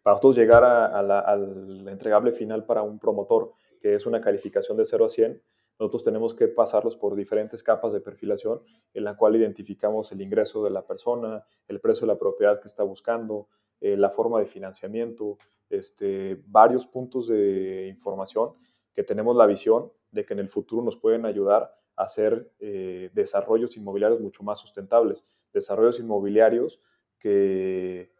Para 0.08 0.14
nosotros 0.14 0.36
llegar 0.36 0.64
al 0.64 1.86
entregable 1.86 2.32
final 2.32 2.64
para 2.64 2.80
un 2.80 2.98
promotor, 2.98 3.52
que 3.78 3.94
es 3.94 4.06
una 4.06 4.22
calificación 4.22 4.78
de 4.78 4.86
0 4.86 5.04
a 5.04 5.08
100, 5.10 5.42
nosotros 5.78 6.02
tenemos 6.02 6.32
que 6.32 6.48
pasarlos 6.48 6.96
por 6.96 7.14
diferentes 7.14 7.62
capas 7.62 7.92
de 7.92 8.00
perfilación 8.00 8.62
en 8.94 9.04
la 9.04 9.18
cual 9.18 9.36
identificamos 9.36 10.10
el 10.10 10.22
ingreso 10.22 10.64
de 10.64 10.70
la 10.70 10.86
persona, 10.86 11.44
el 11.66 11.78
precio 11.80 12.06
de 12.06 12.14
la 12.14 12.18
propiedad 12.18 12.58
que 12.58 12.68
está 12.68 12.84
buscando, 12.84 13.48
eh, 13.82 13.98
la 13.98 14.08
forma 14.08 14.40
de 14.40 14.46
financiamiento, 14.46 15.36
este, 15.68 16.42
varios 16.46 16.86
puntos 16.86 17.28
de 17.28 17.88
información 17.88 18.54
que 18.94 19.02
tenemos 19.02 19.36
la 19.36 19.44
visión 19.44 19.92
de 20.10 20.24
que 20.24 20.32
en 20.32 20.38
el 20.38 20.48
futuro 20.48 20.80
nos 20.80 20.96
pueden 20.96 21.26
ayudar 21.26 21.74
a 21.96 22.04
hacer 22.04 22.50
eh, 22.60 23.10
desarrollos 23.12 23.76
inmobiliarios 23.76 24.22
mucho 24.22 24.42
más 24.42 24.58
sustentables, 24.58 25.22
desarrollos 25.52 26.00
inmobiliarios 26.00 26.80
que 27.18 28.16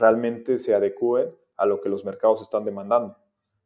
realmente 0.00 0.58
se 0.58 0.74
adecúen 0.74 1.30
a 1.56 1.66
lo 1.66 1.80
que 1.80 1.88
los 1.88 2.04
mercados 2.04 2.42
están 2.42 2.64
demandando. 2.64 3.16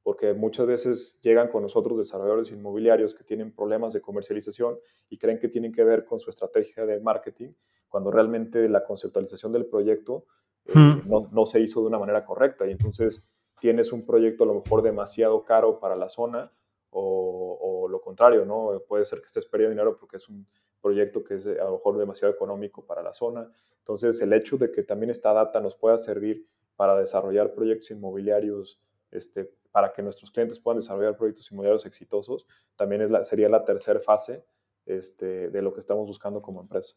Porque 0.02 0.34
muchas 0.34 0.66
veces 0.66 1.18
llegan 1.22 1.48
con 1.48 1.62
nosotros 1.62 1.96
desarrolladores 1.96 2.50
inmobiliarios 2.50 3.14
que 3.14 3.24
tienen 3.24 3.54
problemas 3.54 3.94
de 3.94 4.02
comercialización 4.02 4.78
y 5.08 5.16
creen 5.16 5.38
que 5.38 5.48
tienen 5.48 5.72
que 5.72 5.84
ver 5.84 6.04
con 6.04 6.20
su 6.20 6.28
estrategia 6.28 6.84
de 6.84 7.00
marketing, 7.00 7.52
cuando 7.88 8.10
realmente 8.10 8.68
la 8.68 8.84
conceptualización 8.84 9.52
del 9.52 9.66
proyecto 9.66 10.26
eh, 10.66 10.72
hmm. 10.74 11.08
no, 11.08 11.28
no, 11.32 11.46
se 11.46 11.60
hizo 11.60 11.80
de 11.80 11.86
una 11.86 11.98
manera 11.98 12.24
correcta. 12.26 12.66
Y 12.66 12.72
entonces 12.72 13.32
tienes 13.60 13.92
un 13.92 14.04
proyecto 14.04 14.44
a 14.44 14.48
lo 14.48 14.54
mejor 14.54 14.82
demasiado 14.82 15.44
caro 15.44 15.78
para 15.78 15.96
la 15.96 16.08
zona 16.08 16.52
o, 16.90 17.58
o 17.60 17.88
lo 17.88 18.00
contrario, 18.00 18.44
¿no? 18.44 18.82
Puede 18.86 19.04
ser 19.04 19.20
que 19.20 19.26
estés 19.26 19.46
perdiendo 19.46 19.70
dinero 19.70 19.96
porque 19.98 20.16
es 20.16 20.28
un 20.28 20.46
proyecto 20.84 21.24
que 21.24 21.36
es 21.36 21.46
a 21.46 21.64
lo 21.64 21.72
mejor 21.72 21.96
demasiado 21.96 22.34
económico 22.34 22.84
para 22.84 23.02
la 23.02 23.14
zona. 23.14 23.50
Entonces, 23.78 24.20
el 24.20 24.34
hecho 24.34 24.58
de 24.58 24.70
que 24.70 24.82
también 24.82 25.08
esta 25.08 25.32
data 25.32 25.58
nos 25.60 25.74
pueda 25.74 25.96
servir 25.96 26.46
para 26.76 26.94
desarrollar 27.00 27.54
proyectos 27.54 27.90
inmobiliarios, 27.90 28.78
este, 29.10 29.50
para 29.72 29.94
que 29.94 30.02
nuestros 30.02 30.30
clientes 30.30 30.58
puedan 30.58 30.80
desarrollar 30.80 31.16
proyectos 31.16 31.50
inmobiliarios 31.50 31.86
exitosos, 31.86 32.46
también 32.76 33.00
es 33.00 33.10
la, 33.10 33.24
sería 33.24 33.48
la 33.48 33.64
tercera 33.64 33.98
fase 33.98 34.44
este, 34.84 35.48
de 35.48 35.62
lo 35.62 35.72
que 35.72 35.80
estamos 35.80 36.06
buscando 36.06 36.42
como 36.42 36.60
empresa. 36.60 36.96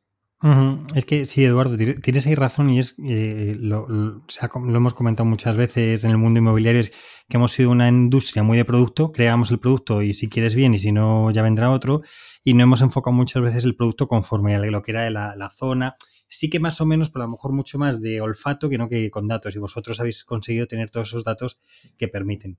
Es 0.94 1.06
que 1.06 1.26
sí, 1.26 1.44
Eduardo, 1.44 1.78
tienes 1.78 2.28
ahí 2.28 2.36
razón 2.36 2.70
y 2.70 2.80
es, 2.80 2.96
eh, 3.04 3.56
lo, 3.60 3.88
lo, 3.88 4.22
hemos 4.54 4.94
comentado 4.94 5.28
muchas 5.28 5.58
veces 5.58 6.04
en 6.04 6.12
el 6.12 6.18
mundo 6.18 6.40
inmobiliario, 6.40 6.80
es 6.80 6.92
que 7.28 7.38
hemos 7.38 7.52
sido 7.52 7.72
una 7.72 7.88
industria 7.88 8.44
muy 8.44 8.56
de 8.56 8.64
producto, 8.64 9.12
creamos 9.12 9.50
el 9.50 9.60
producto 9.60 10.04
y 10.04 10.14
si 10.14 10.30
quieres 10.30 10.54
bien 10.54 10.76
y 10.76 10.80
si 10.80 10.92
no 10.92 11.32
ya 11.32 11.42
vendrá 11.42 11.72
otro, 11.72 12.04
y 12.44 12.54
no 12.54 12.64
hemos 12.64 12.82
enfocado 12.82 13.16
muchas 13.16 13.42
veces 13.42 13.64
el 13.64 13.76
producto 13.76 14.08
conforme 14.08 14.56
a 14.56 14.60
lo 14.60 14.84
que 14.84 14.92
era 14.92 15.10
la, 15.10 15.36
la 15.36 15.50
zona 15.50 15.96
sí 16.28 16.50
que 16.50 16.60
más 16.60 16.82
o 16.82 16.86
menos, 16.86 17.10
pero 17.10 17.24
a 17.24 17.28
lo 17.28 17.32
mejor 17.32 17.52
mucho 17.54 17.80
más 17.80 18.02
de 18.02 18.22
olfato 18.22 18.70
que 18.70 18.78
no 18.78 18.90
que 18.90 19.10
con 19.10 19.28
datos. 19.28 19.56
Y 19.56 19.60
vosotros 19.60 20.00
habéis 20.00 20.24
conseguido 20.24 20.68
tener 20.68 20.90
todos 20.90 21.10
esos 21.10 21.24
datos 21.24 21.60
que 21.98 22.08
permiten. 22.08 22.58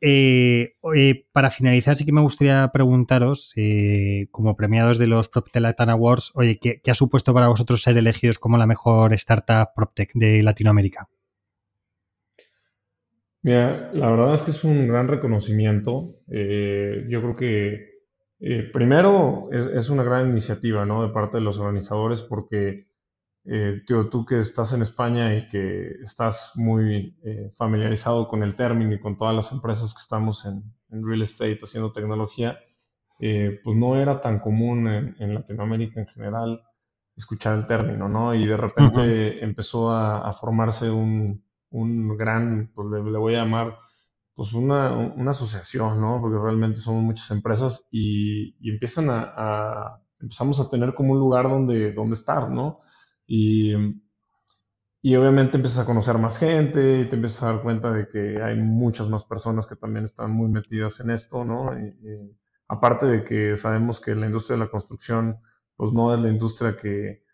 Eh, 0.00 0.74
eh, 0.94 1.26
para 1.32 1.50
finalizar, 1.50 1.96
sí 1.96 2.04
que 2.04 2.12
me 2.12 2.20
gustaría 2.20 2.68
preguntaros, 2.72 3.52
eh, 3.56 4.28
como 4.30 4.56
premiados 4.56 4.98
de 4.98 5.06
los 5.06 5.28
PropTech 5.28 5.62
Latin 5.62 5.90
Awards, 5.90 6.32
oye, 6.34 6.58
¿qué, 6.58 6.80
ha 6.90 6.94
supuesto 6.94 7.34
para 7.34 7.48
vosotros 7.48 7.82
ser 7.82 7.96
elegidos 7.96 8.38
como 8.38 8.58
la 8.58 8.66
mejor 8.66 9.12
startup 9.14 9.70
PropTech 9.74 10.12
de 10.14 10.42
Latinoamérica? 10.42 11.08
Mira, 13.42 13.90
la 13.94 14.10
verdad 14.10 14.34
es 14.34 14.42
que 14.42 14.50
es 14.50 14.64
un 14.64 14.86
gran 14.86 15.08
reconocimiento. 15.08 16.16
yo 16.28 17.20
creo 17.20 17.36
que 17.36 17.89
eh, 18.40 18.70
primero, 18.72 19.50
es, 19.52 19.90
una 19.90 20.02
gran 20.02 20.30
iniciativa, 20.30 20.86
¿no? 20.86 21.02
De 21.02 21.12
parte 21.12 21.36
de 21.38 21.44
los 21.44 21.58
organizadores, 21.58 22.22
porque 22.22 22.86
eh, 23.44 23.82
tú 23.86 24.24
que 24.24 24.38
estás 24.38 24.72
en 24.72 24.80
España 24.80 25.34
y 25.36 25.46
que 25.46 25.90
estás 26.02 26.52
muy 26.54 27.18
eh, 27.22 27.50
familiarizado 27.54 28.28
con 28.28 28.42
el 28.42 28.56
término 28.56 28.94
y 28.94 29.00
con 29.00 29.18
todas 29.18 29.34
las 29.36 29.52
empresas 29.52 29.92
que 29.92 30.00
estamos 30.00 30.46
en, 30.46 30.62
real 31.04 31.22
estate 31.22 31.60
haciendo 31.62 31.92
tecnología, 31.92 32.58
pues 33.18 33.76
no 33.76 34.00
era 34.00 34.20
tan 34.20 34.40
común 34.40 34.88
en, 34.88 35.34
Latinoamérica 35.34 36.00
en 36.00 36.06
general 36.06 36.62
escuchar 37.14 37.58
el 37.58 37.66
término, 37.66 38.08
¿no? 38.08 38.34
Y 38.34 38.46
de 38.46 38.56
repente 38.56 39.44
empezó 39.44 39.92
a, 39.92 40.32
formarse 40.32 40.90
un, 40.90 41.44
gran, 42.16 42.72
pues 42.74 42.88
le 42.90 43.18
voy 43.18 43.34
a 43.34 43.44
llamar 43.44 43.78
pues 44.40 44.54
una, 44.54 44.96
una, 44.96 45.32
asociación, 45.32 46.00
¿no? 46.00 46.18
Porque 46.18 46.38
realmente 46.38 46.78
somos 46.80 47.02
muchas 47.02 47.30
empresas 47.30 47.86
y, 47.90 48.56
y 48.58 48.70
empiezan 48.70 49.10
a, 49.10 50.00
empezamos 50.18 50.58
a 50.60 50.70
tener 50.70 50.94
como 50.94 51.12
un 51.12 51.18
lugar 51.18 51.46
donde, 51.46 51.92
donde 51.92 52.14
estar, 52.14 52.48
¿no? 52.50 52.80
Y, 53.26 53.74
y 55.02 55.14
obviamente 55.14 55.58
empiezas 55.58 55.80
a 55.80 55.84
conocer 55.84 56.16
más 56.16 56.38
gente 56.38 57.00
y 57.00 57.04
te 57.10 57.16
empiezas 57.16 57.42
a 57.42 57.52
dar 57.52 57.62
cuenta 57.62 57.92
de 57.92 58.08
que 58.08 58.42
hay 58.42 58.56
muchas 58.56 59.10
más 59.10 59.24
personas 59.24 59.66
que 59.66 59.76
también 59.76 60.06
están 60.06 60.30
muy 60.30 60.48
metidas 60.48 61.00
en 61.00 61.10
esto, 61.10 61.44
¿no? 61.44 61.72
Aparte 62.66 63.04
de 63.04 63.24
que 63.24 63.56
sabemos 63.56 64.00
que 64.00 64.14
la 64.14 64.24
industria 64.24 64.56
de 64.56 64.64
la 64.64 64.70
construcción, 64.70 65.38
pues 65.76 65.92
no 65.92 66.14
es 66.14 66.20
la 66.22 66.30
industria 66.30 66.78
que, 66.78 67.24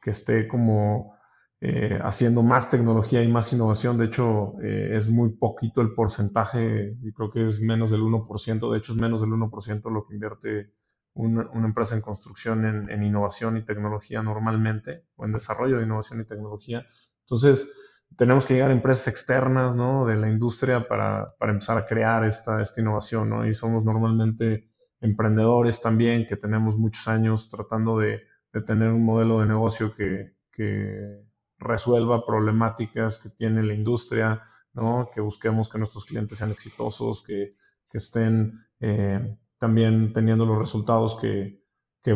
que 0.00 0.12
esté 0.12 0.48
como 0.48 1.17
eh, 1.60 1.98
haciendo 2.04 2.42
más 2.42 2.70
tecnología 2.70 3.22
y 3.22 3.28
más 3.28 3.52
innovación. 3.52 3.98
De 3.98 4.06
hecho, 4.06 4.54
eh, 4.62 4.92
es 4.96 5.08
muy 5.08 5.30
poquito 5.30 5.80
el 5.80 5.92
porcentaje, 5.92 6.96
y 7.02 7.12
creo 7.12 7.30
que 7.30 7.46
es 7.46 7.60
menos 7.60 7.90
del 7.90 8.02
1%, 8.02 8.70
de 8.70 8.78
hecho 8.78 8.92
es 8.92 9.00
menos 9.00 9.20
del 9.20 9.30
1% 9.30 9.90
lo 9.90 10.06
que 10.06 10.14
invierte 10.14 10.72
una, 11.14 11.50
empresa 11.66 11.96
en 11.96 12.00
construcción 12.00 12.64
en, 12.64 13.02
innovación 13.02 13.56
y 13.56 13.64
tecnología 13.64 14.22
normalmente, 14.22 15.06
o 15.16 15.24
en 15.24 15.32
desarrollo 15.32 15.78
de 15.78 15.84
innovación 15.84 16.20
y 16.20 16.24
tecnología. 16.26 16.86
Entonces, 17.22 17.72
tenemos 18.16 18.46
que 18.46 18.54
llegar 18.54 18.70
a 18.70 18.74
empresas 18.74 19.08
externas 19.08 19.74
¿no? 19.74 20.06
de 20.06 20.16
la 20.16 20.28
industria 20.28 20.86
para, 20.86 21.34
para 21.38 21.52
empezar 21.52 21.76
a 21.76 21.86
crear 21.86 22.24
esta, 22.24 22.62
esta 22.62 22.80
innovación, 22.80 23.30
¿no? 23.30 23.46
Y 23.46 23.54
somos 23.54 23.84
normalmente 23.84 24.64
emprendedores 25.00 25.80
también, 25.80 26.26
que 26.26 26.36
tenemos 26.36 26.78
muchos 26.78 27.06
años 27.08 27.48
tratando 27.50 27.98
de, 27.98 28.22
de 28.52 28.62
tener 28.62 28.92
un 28.92 29.04
modelo 29.04 29.40
de 29.40 29.46
negocio 29.46 29.94
que, 29.94 30.34
que 30.52 31.27
resuelva 31.58 32.24
problemáticas 32.24 33.18
que 33.18 33.30
tiene 33.30 33.62
la 33.62 33.74
industria, 33.74 34.42
¿no? 34.72 35.10
que 35.12 35.20
busquemos 35.20 35.68
que 35.68 35.78
nuestros 35.78 36.04
clientes 36.04 36.38
sean 36.38 36.50
exitosos, 36.50 37.22
que, 37.22 37.54
estén 37.92 38.66
eh, 38.80 39.36
también 39.58 40.12
teniendo 40.12 40.44
los 40.44 40.58
resultados 40.58 41.16
que, 41.16 41.58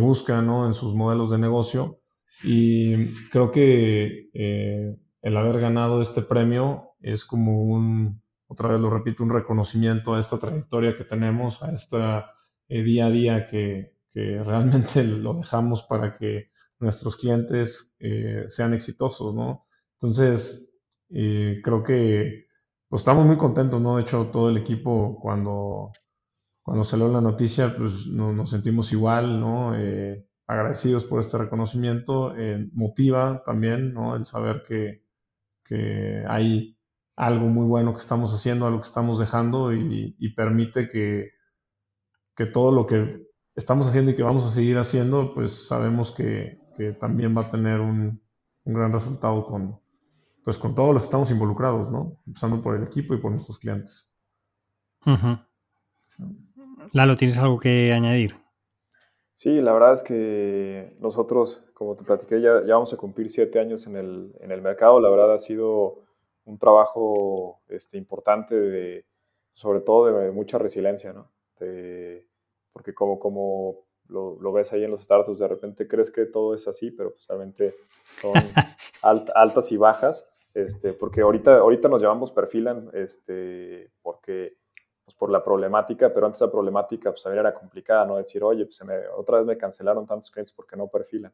buscan 0.01 0.49
en 0.49 0.73
sus 0.73 0.95
modelos 0.95 1.31
de 1.31 1.37
negocio. 1.37 2.01
Y 2.43 3.13
creo 3.29 3.51
que 3.51 4.31
eh, 4.33 4.97
el 5.21 5.37
haber 5.37 5.61
ganado 5.61 6.01
este 6.01 6.23
premio 6.23 6.95
es 7.01 7.27
como 7.27 7.63
un, 7.63 8.23
otra 8.47 8.71
vez 8.71 8.81
lo 8.81 8.89
repito, 8.89 9.23
un 9.23 9.29
reconocimiento 9.29 10.15
a 10.15 10.21
esta 10.21 10.39
trayectoria 10.39 10.97
que 10.97 11.05
tenemos, 11.05 11.63
a 11.63 11.73
este 11.73 11.99
día 12.69 13.05
a 13.05 13.11
día 13.11 13.47
que, 13.47 13.93
que 14.13 14.43
realmente 14.43 15.05
lo 15.05 15.35
dejamos 15.35 15.83
para 15.83 16.13
que 16.13 16.52
nuestros 16.83 17.17
clientes 17.17 17.95
eh, 18.01 18.45
sean 18.49 18.75
exitosos, 18.75 19.35
¿no? 19.35 19.65
Entonces, 19.95 20.75
eh, 21.11 21.61
creo 21.63 21.83
que 21.83 22.47
pues, 22.89 23.01
estamos 23.03 23.27
muy 23.27 23.37
contentos, 23.37 23.81
¿no? 23.81 23.97
De 23.97 24.03
hecho, 24.03 24.29
todo 24.33 24.51
el 24.51 24.57
equipo 24.57 25.19
cuando, 25.21 25.93
cuando 26.63 26.85
salió 26.85 27.09
la 27.09 27.21
noticia, 27.21 27.75
pues 27.77 28.07
nos 28.07 28.51
sentimos 28.51 28.93
igual, 28.93 29.41
¿no? 29.41 29.77
Eh, 29.77 30.27
agradecidos 30.47 31.05
por 31.05 31.21
este 31.21 31.39
reconocimiento, 31.39 32.35
motiva 32.75 33.43
también, 33.45 33.95
¿no? 33.95 34.17
El 34.17 34.27
saber 34.27 34.65
que, 34.69 35.05
que, 35.65 36.25
hay 36.29 36.77
algo 37.17 37.47
muy 37.47 37.67
bueno 37.67 37.95
que 37.95 38.01
estamos 38.01 38.35
haciendo, 38.35 38.67
algo 38.67 38.81
que 38.81 38.89
estamos 38.89 39.19
dejando 39.19 39.73
y, 39.73 40.17
y 40.19 40.35
permite 40.35 40.89
que, 40.89 41.31
que 42.37 42.47
todo 42.47 42.73
lo 42.73 42.87
que 42.87 43.23
estamos 43.55 43.87
haciendo 43.87 44.11
y 44.11 44.17
que 44.17 44.23
vamos 44.23 44.45
a 44.45 44.51
seguir 44.51 44.79
haciendo, 44.79 45.35
pues 45.35 45.67
sabemos 45.67 46.13
que, 46.13 46.59
que 46.77 46.93
también 46.93 47.37
va 47.37 47.43
a 47.43 47.51
tener 47.51 47.81
un, 47.81 48.21
gran 48.65 48.93
resultado 48.93 49.45
con, 49.45 49.81
pues, 50.45 50.59
con 50.59 50.75
todos 50.75 50.93
los 50.93 51.03
que 51.03 51.07
estamos 51.07 51.31
involucrados, 51.31 51.91
¿no? 51.91 52.19
Empezando 52.27 52.63
por 52.63 52.77
el 52.77 52.85
equipo 52.85 53.15
y 53.15 53.19
por 53.19 53.33
nuestros 53.33 53.59
clientes. 53.59 54.11
Lalo, 56.93 57.17
¿tienes 57.17 57.39
algo 57.39 57.59
que 57.59 57.93
añadir? 57.93 58.37
Sí, 59.35 59.61
la 59.61 59.73
verdad 59.73 59.95
es 59.95 60.03
que 60.03 60.97
nosotros, 61.01 61.65
como 61.75 61.97
te 61.97 62.05
platiqué, 62.05 62.41
ya, 62.41 62.65
ya 62.65 62.75
vamos 62.75 62.93
a 62.93 62.97
cumplir 62.97 63.29
siete 63.29 63.59
años 63.59 63.87
en 63.87 63.97
el, 63.97 64.33
en 64.41 64.53
el, 64.53 64.63
mercado. 64.63 65.01
La 65.01 65.11
verdad 65.11 65.35
ha 65.35 65.39
sido 65.41 66.05
un 66.45 66.59
trabajo 66.59 67.61
este, 67.69 67.99
importante, 67.99 68.55
de, 68.55 69.07
sobre 69.55 69.81
todo 69.81 70.07
de 70.07 70.31
mucha 70.31 70.59
resiliencia, 70.59 71.13
¿no? 71.13 71.31
porque 72.73 72.95
como, 72.95 73.19
como 73.19 73.87
lo, 74.09 74.53
ves 74.53 74.73
ahí 74.73 74.85
en 74.85 74.91
los 74.91 75.03
startups, 75.03 75.39
de 75.39 75.49
repente 75.49 75.89
crees 75.89 76.11
que 76.11 76.27
todo 76.27 76.55
es 76.55 76.69
así, 76.69 76.91
pero 76.91 77.13
pues 77.13 77.27
realmente 77.29 77.75
son 78.21 78.35
altas 79.35 79.73
y 79.73 79.77
bajas, 79.77 80.29
este, 80.55 80.93
porque 80.93 81.23
ahorita, 81.23 81.59
ahorita 81.59 81.89
nos 81.89 82.03
llamamos 82.03 82.31
perfilan, 82.31 82.91
este, 82.93 83.91
porque, 84.03 84.57
pues 85.05 85.17
por 85.17 85.31
la 85.31 85.43
problemática, 85.43 86.13
pero 86.13 86.27
antes 86.27 86.41
la 86.41 86.51
problemática 86.51 87.11
pues 87.11 87.23
también 87.23 87.41
era 87.41 87.55
complicada, 87.55 88.05
¿no? 88.07 88.17
Decir, 88.17 88.45
oye, 88.45 88.67
pues 88.67 88.81
otra 89.17 89.39
vez 89.39 89.47
me 89.47 89.57
cancelaron 89.57 90.07
tantos 90.07 90.31
clientes 90.31 90.53
porque 90.53 90.77
no 90.77 90.89
perfilan. 90.89 91.33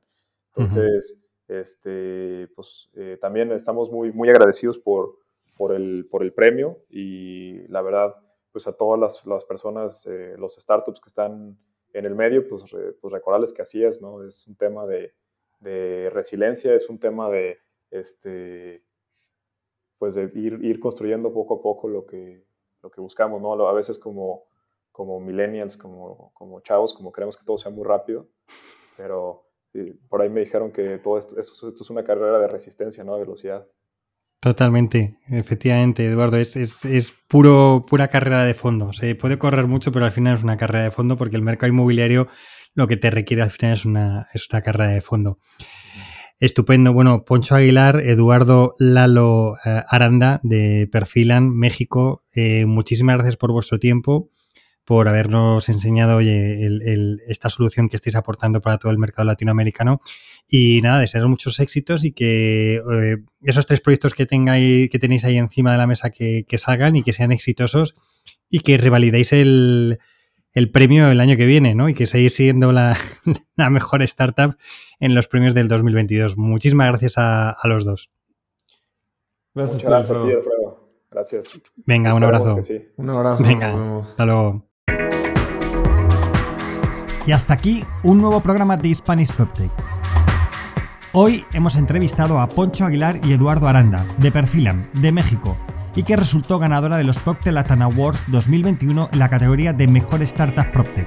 Entonces, 0.54 1.20
este, 1.48 2.48
pues 2.54 2.90
eh, 2.94 3.18
también 3.20 3.52
estamos 3.52 3.90
muy, 3.90 4.12
muy 4.12 4.28
agradecidos 4.28 4.78
por, 4.78 5.18
por, 5.56 5.74
el, 5.74 6.06
por 6.10 6.22
el 6.22 6.32
premio 6.32 6.78
y 6.88 7.66
la 7.68 7.82
verdad, 7.82 8.14
pues 8.52 8.66
a 8.66 8.72
todas 8.72 8.98
las, 8.98 9.26
las 9.26 9.44
personas, 9.44 10.06
eh, 10.06 10.36
los 10.38 10.54
startups 10.54 11.00
que 11.00 11.08
están 11.08 11.58
en 11.98 12.06
el 12.06 12.14
medio, 12.14 12.48
pues, 12.48 12.64
pues 13.00 13.12
recordarles 13.12 13.52
que 13.52 13.62
así 13.62 13.82
es, 13.82 14.00
¿no? 14.00 14.24
Es 14.24 14.46
un 14.46 14.56
tema 14.56 14.86
de, 14.86 15.12
resiliencia, 16.12 16.72
es 16.74 16.88
un 16.88 17.00
tema 17.00 17.28
de, 17.28 17.58
este, 17.90 18.84
pues 19.98 20.14
de 20.14 20.30
ir, 20.34 20.64
ir, 20.64 20.78
construyendo 20.78 21.32
poco 21.32 21.54
a 21.54 21.60
poco 21.62 21.88
lo 21.88 22.06
que, 22.06 22.44
lo 22.82 22.90
que 22.90 23.00
buscamos, 23.00 23.42
¿no? 23.42 23.66
A 23.66 23.72
veces 23.72 23.98
como, 23.98 24.44
como 24.92 25.18
millennials, 25.18 25.76
como, 25.76 26.30
como 26.34 26.60
chavos, 26.60 26.94
como 26.94 27.12
queremos 27.12 27.36
que 27.36 27.44
todo 27.44 27.58
sea 27.58 27.72
muy 27.72 27.84
rápido, 27.84 28.28
pero 28.96 29.48
por 30.08 30.22
ahí 30.22 30.28
me 30.28 30.40
dijeron 30.40 30.72
que 30.72 30.98
todo 30.98 31.18
esto, 31.18 31.38
esto, 31.38 31.68
es 31.68 31.90
una 31.90 32.04
carrera 32.04 32.38
de 32.38 32.48
resistencia, 32.48 33.04
no 33.04 33.14
de 33.14 33.20
velocidad. 33.20 33.66
Totalmente, 34.40 35.18
efectivamente, 35.28 36.06
Eduardo. 36.06 36.36
Es, 36.36 36.56
es, 36.56 37.14
puro, 37.28 37.84
pura 37.88 38.08
carrera 38.08 38.44
de 38.44 38.54
fondo. 38.54 38.92
Se 38.92 39.14
puede 39.16 39.36
correr 39.36 39.66
mucho, 39.66 39.90
pero 39.90 40.04
al 40.04 40.12
final 40.12 40.36
es 40.36 40.44
una 40.44 40.56
carrera 40.56 40.84
de 40.84 40.90
fondo 40.92 41.16
porque 41.16 41.36
el 41.36 41.42
mercado 41.42 41.72
inmobiliario 41.72 42.28
lo 42.74 42.86
que 42.86 42.96
te 42.96 43.10
requiere 43.10 43.42
al 43.42 43.50
final 43.50 43.72
es 43.72 43.84
una, 43.84 44.28
es 44.32 44.46
una 44.52 44.62
carrera 44.62 44.90
de 44.90 45.00
fondo. 45.00 45.38
Estupendo. 46.38 46.92
Bueno, 46.92 47.24
Poncho 47.24 47.56
Aguilar, 47.56 48.00
Eduardo 48.00 48.74
Lalo 48.78 49.56
eh, 49.64 49.82
Aranda 49.88 50.38
de 50.44 50.88
Perfilan, 50.90 51.50
México. 51.50 52.22
Eh, 52.32 52.64
muchísimas 52.64 53.16
gracias 53.16 53.36
por 53.36 53.50
vuestro 53.50 53.80
tiempo 53.80 54.30
por 54.88 55.06
habernos 55.06 55.68
enseñado 55.68 56.16
oye, 56.16 56.66
esta 57.28 57.50
solución 57.50 57.90
que 57.90 57.96
estáis 57.96 58.16
aportando 58.16 58.62
para 58.62 58.78
todo 58.78 58.90
el 58.90 58.96
mercado 58.96 59.26
latinoamericano. 59.26 60.00
Y 60.48 60.80
nada, 60.80 61.00
desearos 61.00 61.28
muchos 61.28 61.60
éxitos 61.60 62.06
y 62.06 62.12
que 62.12 62.76
eh, 62.76 63.18
esos 63.42 63.66
tres 63.66 63.82
proyectos 63.82 64.14
que, 64.14 64.24
tengáis, 64.24 64.88
que 64.88 64.98
tenéis 64.98 65.26
ahí 65.26 65.36
encima 65.36 65.72
de 65.72 65.76
la 65.76 65.86
mesa 65.86 66.08
que, 66.08 66.46
salgan 66.56 66.96
y 66.96 67.02
que 67.02 67.12
sean 67.12 67.32
exitosos 67.32 67.96
y 68.48 68.60
que 68.60 68.78
revalidéis 68.78 69.34
el, 69.34 69.98
premio 70.72 71.10
el 71.10 71.20
año 71.20 71.36
que 71.36 71.44
viene, 71.44 71.74
¿no? 71.74 71.90
Y 71.90 71.94
que 71.94 72.06
seguís 72.06 72.34
siendo 72.34 72.72
la, 72.72 72.96
mejor 73.70 74.00
startup 74.04 74.56
en 75.00 75.14
los 75.14 75.28
premios 75.28 75.52
del 75.52 75.68
2022. 75.68 76.38
Muchísimas 76.38 76.88
gracias 76.88 77.18
a, 77.18 77.58
los 77.64 77.84
dos. 77.84 78.10
Gracias. 81.10 81.60
Venga, 81.76 82.14
un 82.14 82.24
abrazo. 82.24 82.58
Un 82.96 83.10
abrazo. 83.10 83.44
Venga, 83.44 84.00
hasta 84.00 84.24
luego. 84.24 84.67
Y 87.28 87.32
hasta 87.32 87.52
aquí 87.52 87.84
un 88.04 88.22
nuevo 88.22 88.42
programa 88.42 88.78
de 88.78 88.94
Spanish 88.94 89.30
PropTech. 89.30 89.70
Hoy 91.12 91.44
hemos 91.52 91.76
entrevistado 91.76 92.40
a 92.40 92.48
Poncho 92.48 92.86
Aguilar 92.86 93.20
y 93.22 93.34
Eduardo 93.34 93.68
Aranda, 93.68 94.06
de 94.16 94.32
Perfilam, 94.32 94.86
de 94.94 95.12
México, 95.12 95.54
y 95.94 96.04
que 96.04 96.16
resultó 96.16 96.58
ganadora 96.58 96.96
de 96.96 97.04
los 97.04 97.18
PropTech 97.18 97.52
Latin 97.52 97.82
Awards 97.82 98.18
2021 98.28 99.10
en 99.12 99.18
la 99.18 99.28
categoría 99.28 99.74
de 99.74 99.88
Mejor 99.88 100.22
Startup 100.22 100.72
PropTech. 100.72 101.06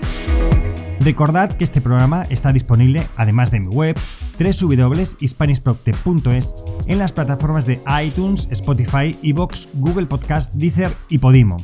Recordad 1.00 1.58
que 1.58 1.64
este 1.64 1.82
programa 1.82 2.26
está 2.30 2.54
disponible, 2.54 3.02
además 3.16 3.50
de 3.50 3.62
mi 3.62 3.76
web, 3.76 3.98
www.hispanishproctech.es, 4.40 6.56
en 6.86 7.00
las 7.00 7.14
plataformas 7.14 7.66
de 7.66 7.82
iTunes, 8.04 8.48
Spotify, 8.52 9.18
Evox, 9.24 9.70
Google 9.74 10.06
Podcast, 10.06 10.54
Deezer 10.54 10.92
y 11.10 11.18
Podimo. 11.18 11.58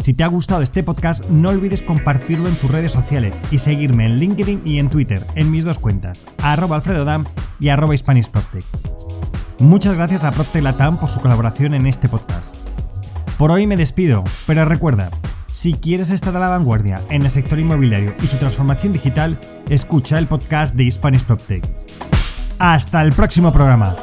Si 0.00 0.14
te 0.14 0.24
ha 0.24 0.28
gustado 0.28 0.62
este 0.62 0.82
podcast, 0.82 1.26
no 1.26 1.50
olvides 1.50 1.82
compartirlo 1.82 2.48
en 2.48 2.56
tus 2.56 2.70
redes 2.70 2.90
sociales 2.90 3.36
y 3.50 3.58
seguirme 3.58 4.06
en 4.06 4.16
LinkedIn 4.16 4.62
y 4.64 4.78
en 4.78 4.88
Twitter, 4.88 5.26
en 5.34 5.50
mis 5.50 5.64
dos 5.64 5.78
cuentas, 5.78 6.24
arroba 6.42 6.76
alfredodam 6.76 7.26
y 7.60 7.68
arroba 7.68 7.94
Muchas 9.58 9.94
gracias 9.94 10.24
a 10.24 10.30
Proctec 10.30 10.62
Latam 10.62 10.98
por 10.98 11.10
su 11.10 11.20
colaboración 11.20 11.74
en 11.74 11.86
este 11.86 12.08
podcast. 12.08 12.56
Por 13.36 13.50
hoy 13.50 13.66
me 13.66 13.76
despido, 13.76 14.24
pero 14.46 14.64
recuerda, 14.64 15.10
si 15.52 15.74
quieres 15.74 16.10
estar 16.10 16.34
a 16.34 16.40
la 16.40 16.48
vanguardia 16.48 17.02
en 17.10 17.22
el 17.22 17.30
sector 17.30 17.58
inmobiliario 17.58 18.14
y 18.22 18.26
su 18.26 18.38
transformación 18.38 18.94
digital, 18.94 19.38
escucha 19.68 20.18
el 20.18 20.26
podcast 20.26 20.74
de 20.74 20.90
Spanish 20.90 21.24
PropTech. 21.24 21.62
Hasta 22.58 23.02
el 23.02 23.12
próximo 23.12 23.52
programa. 23.52 23.96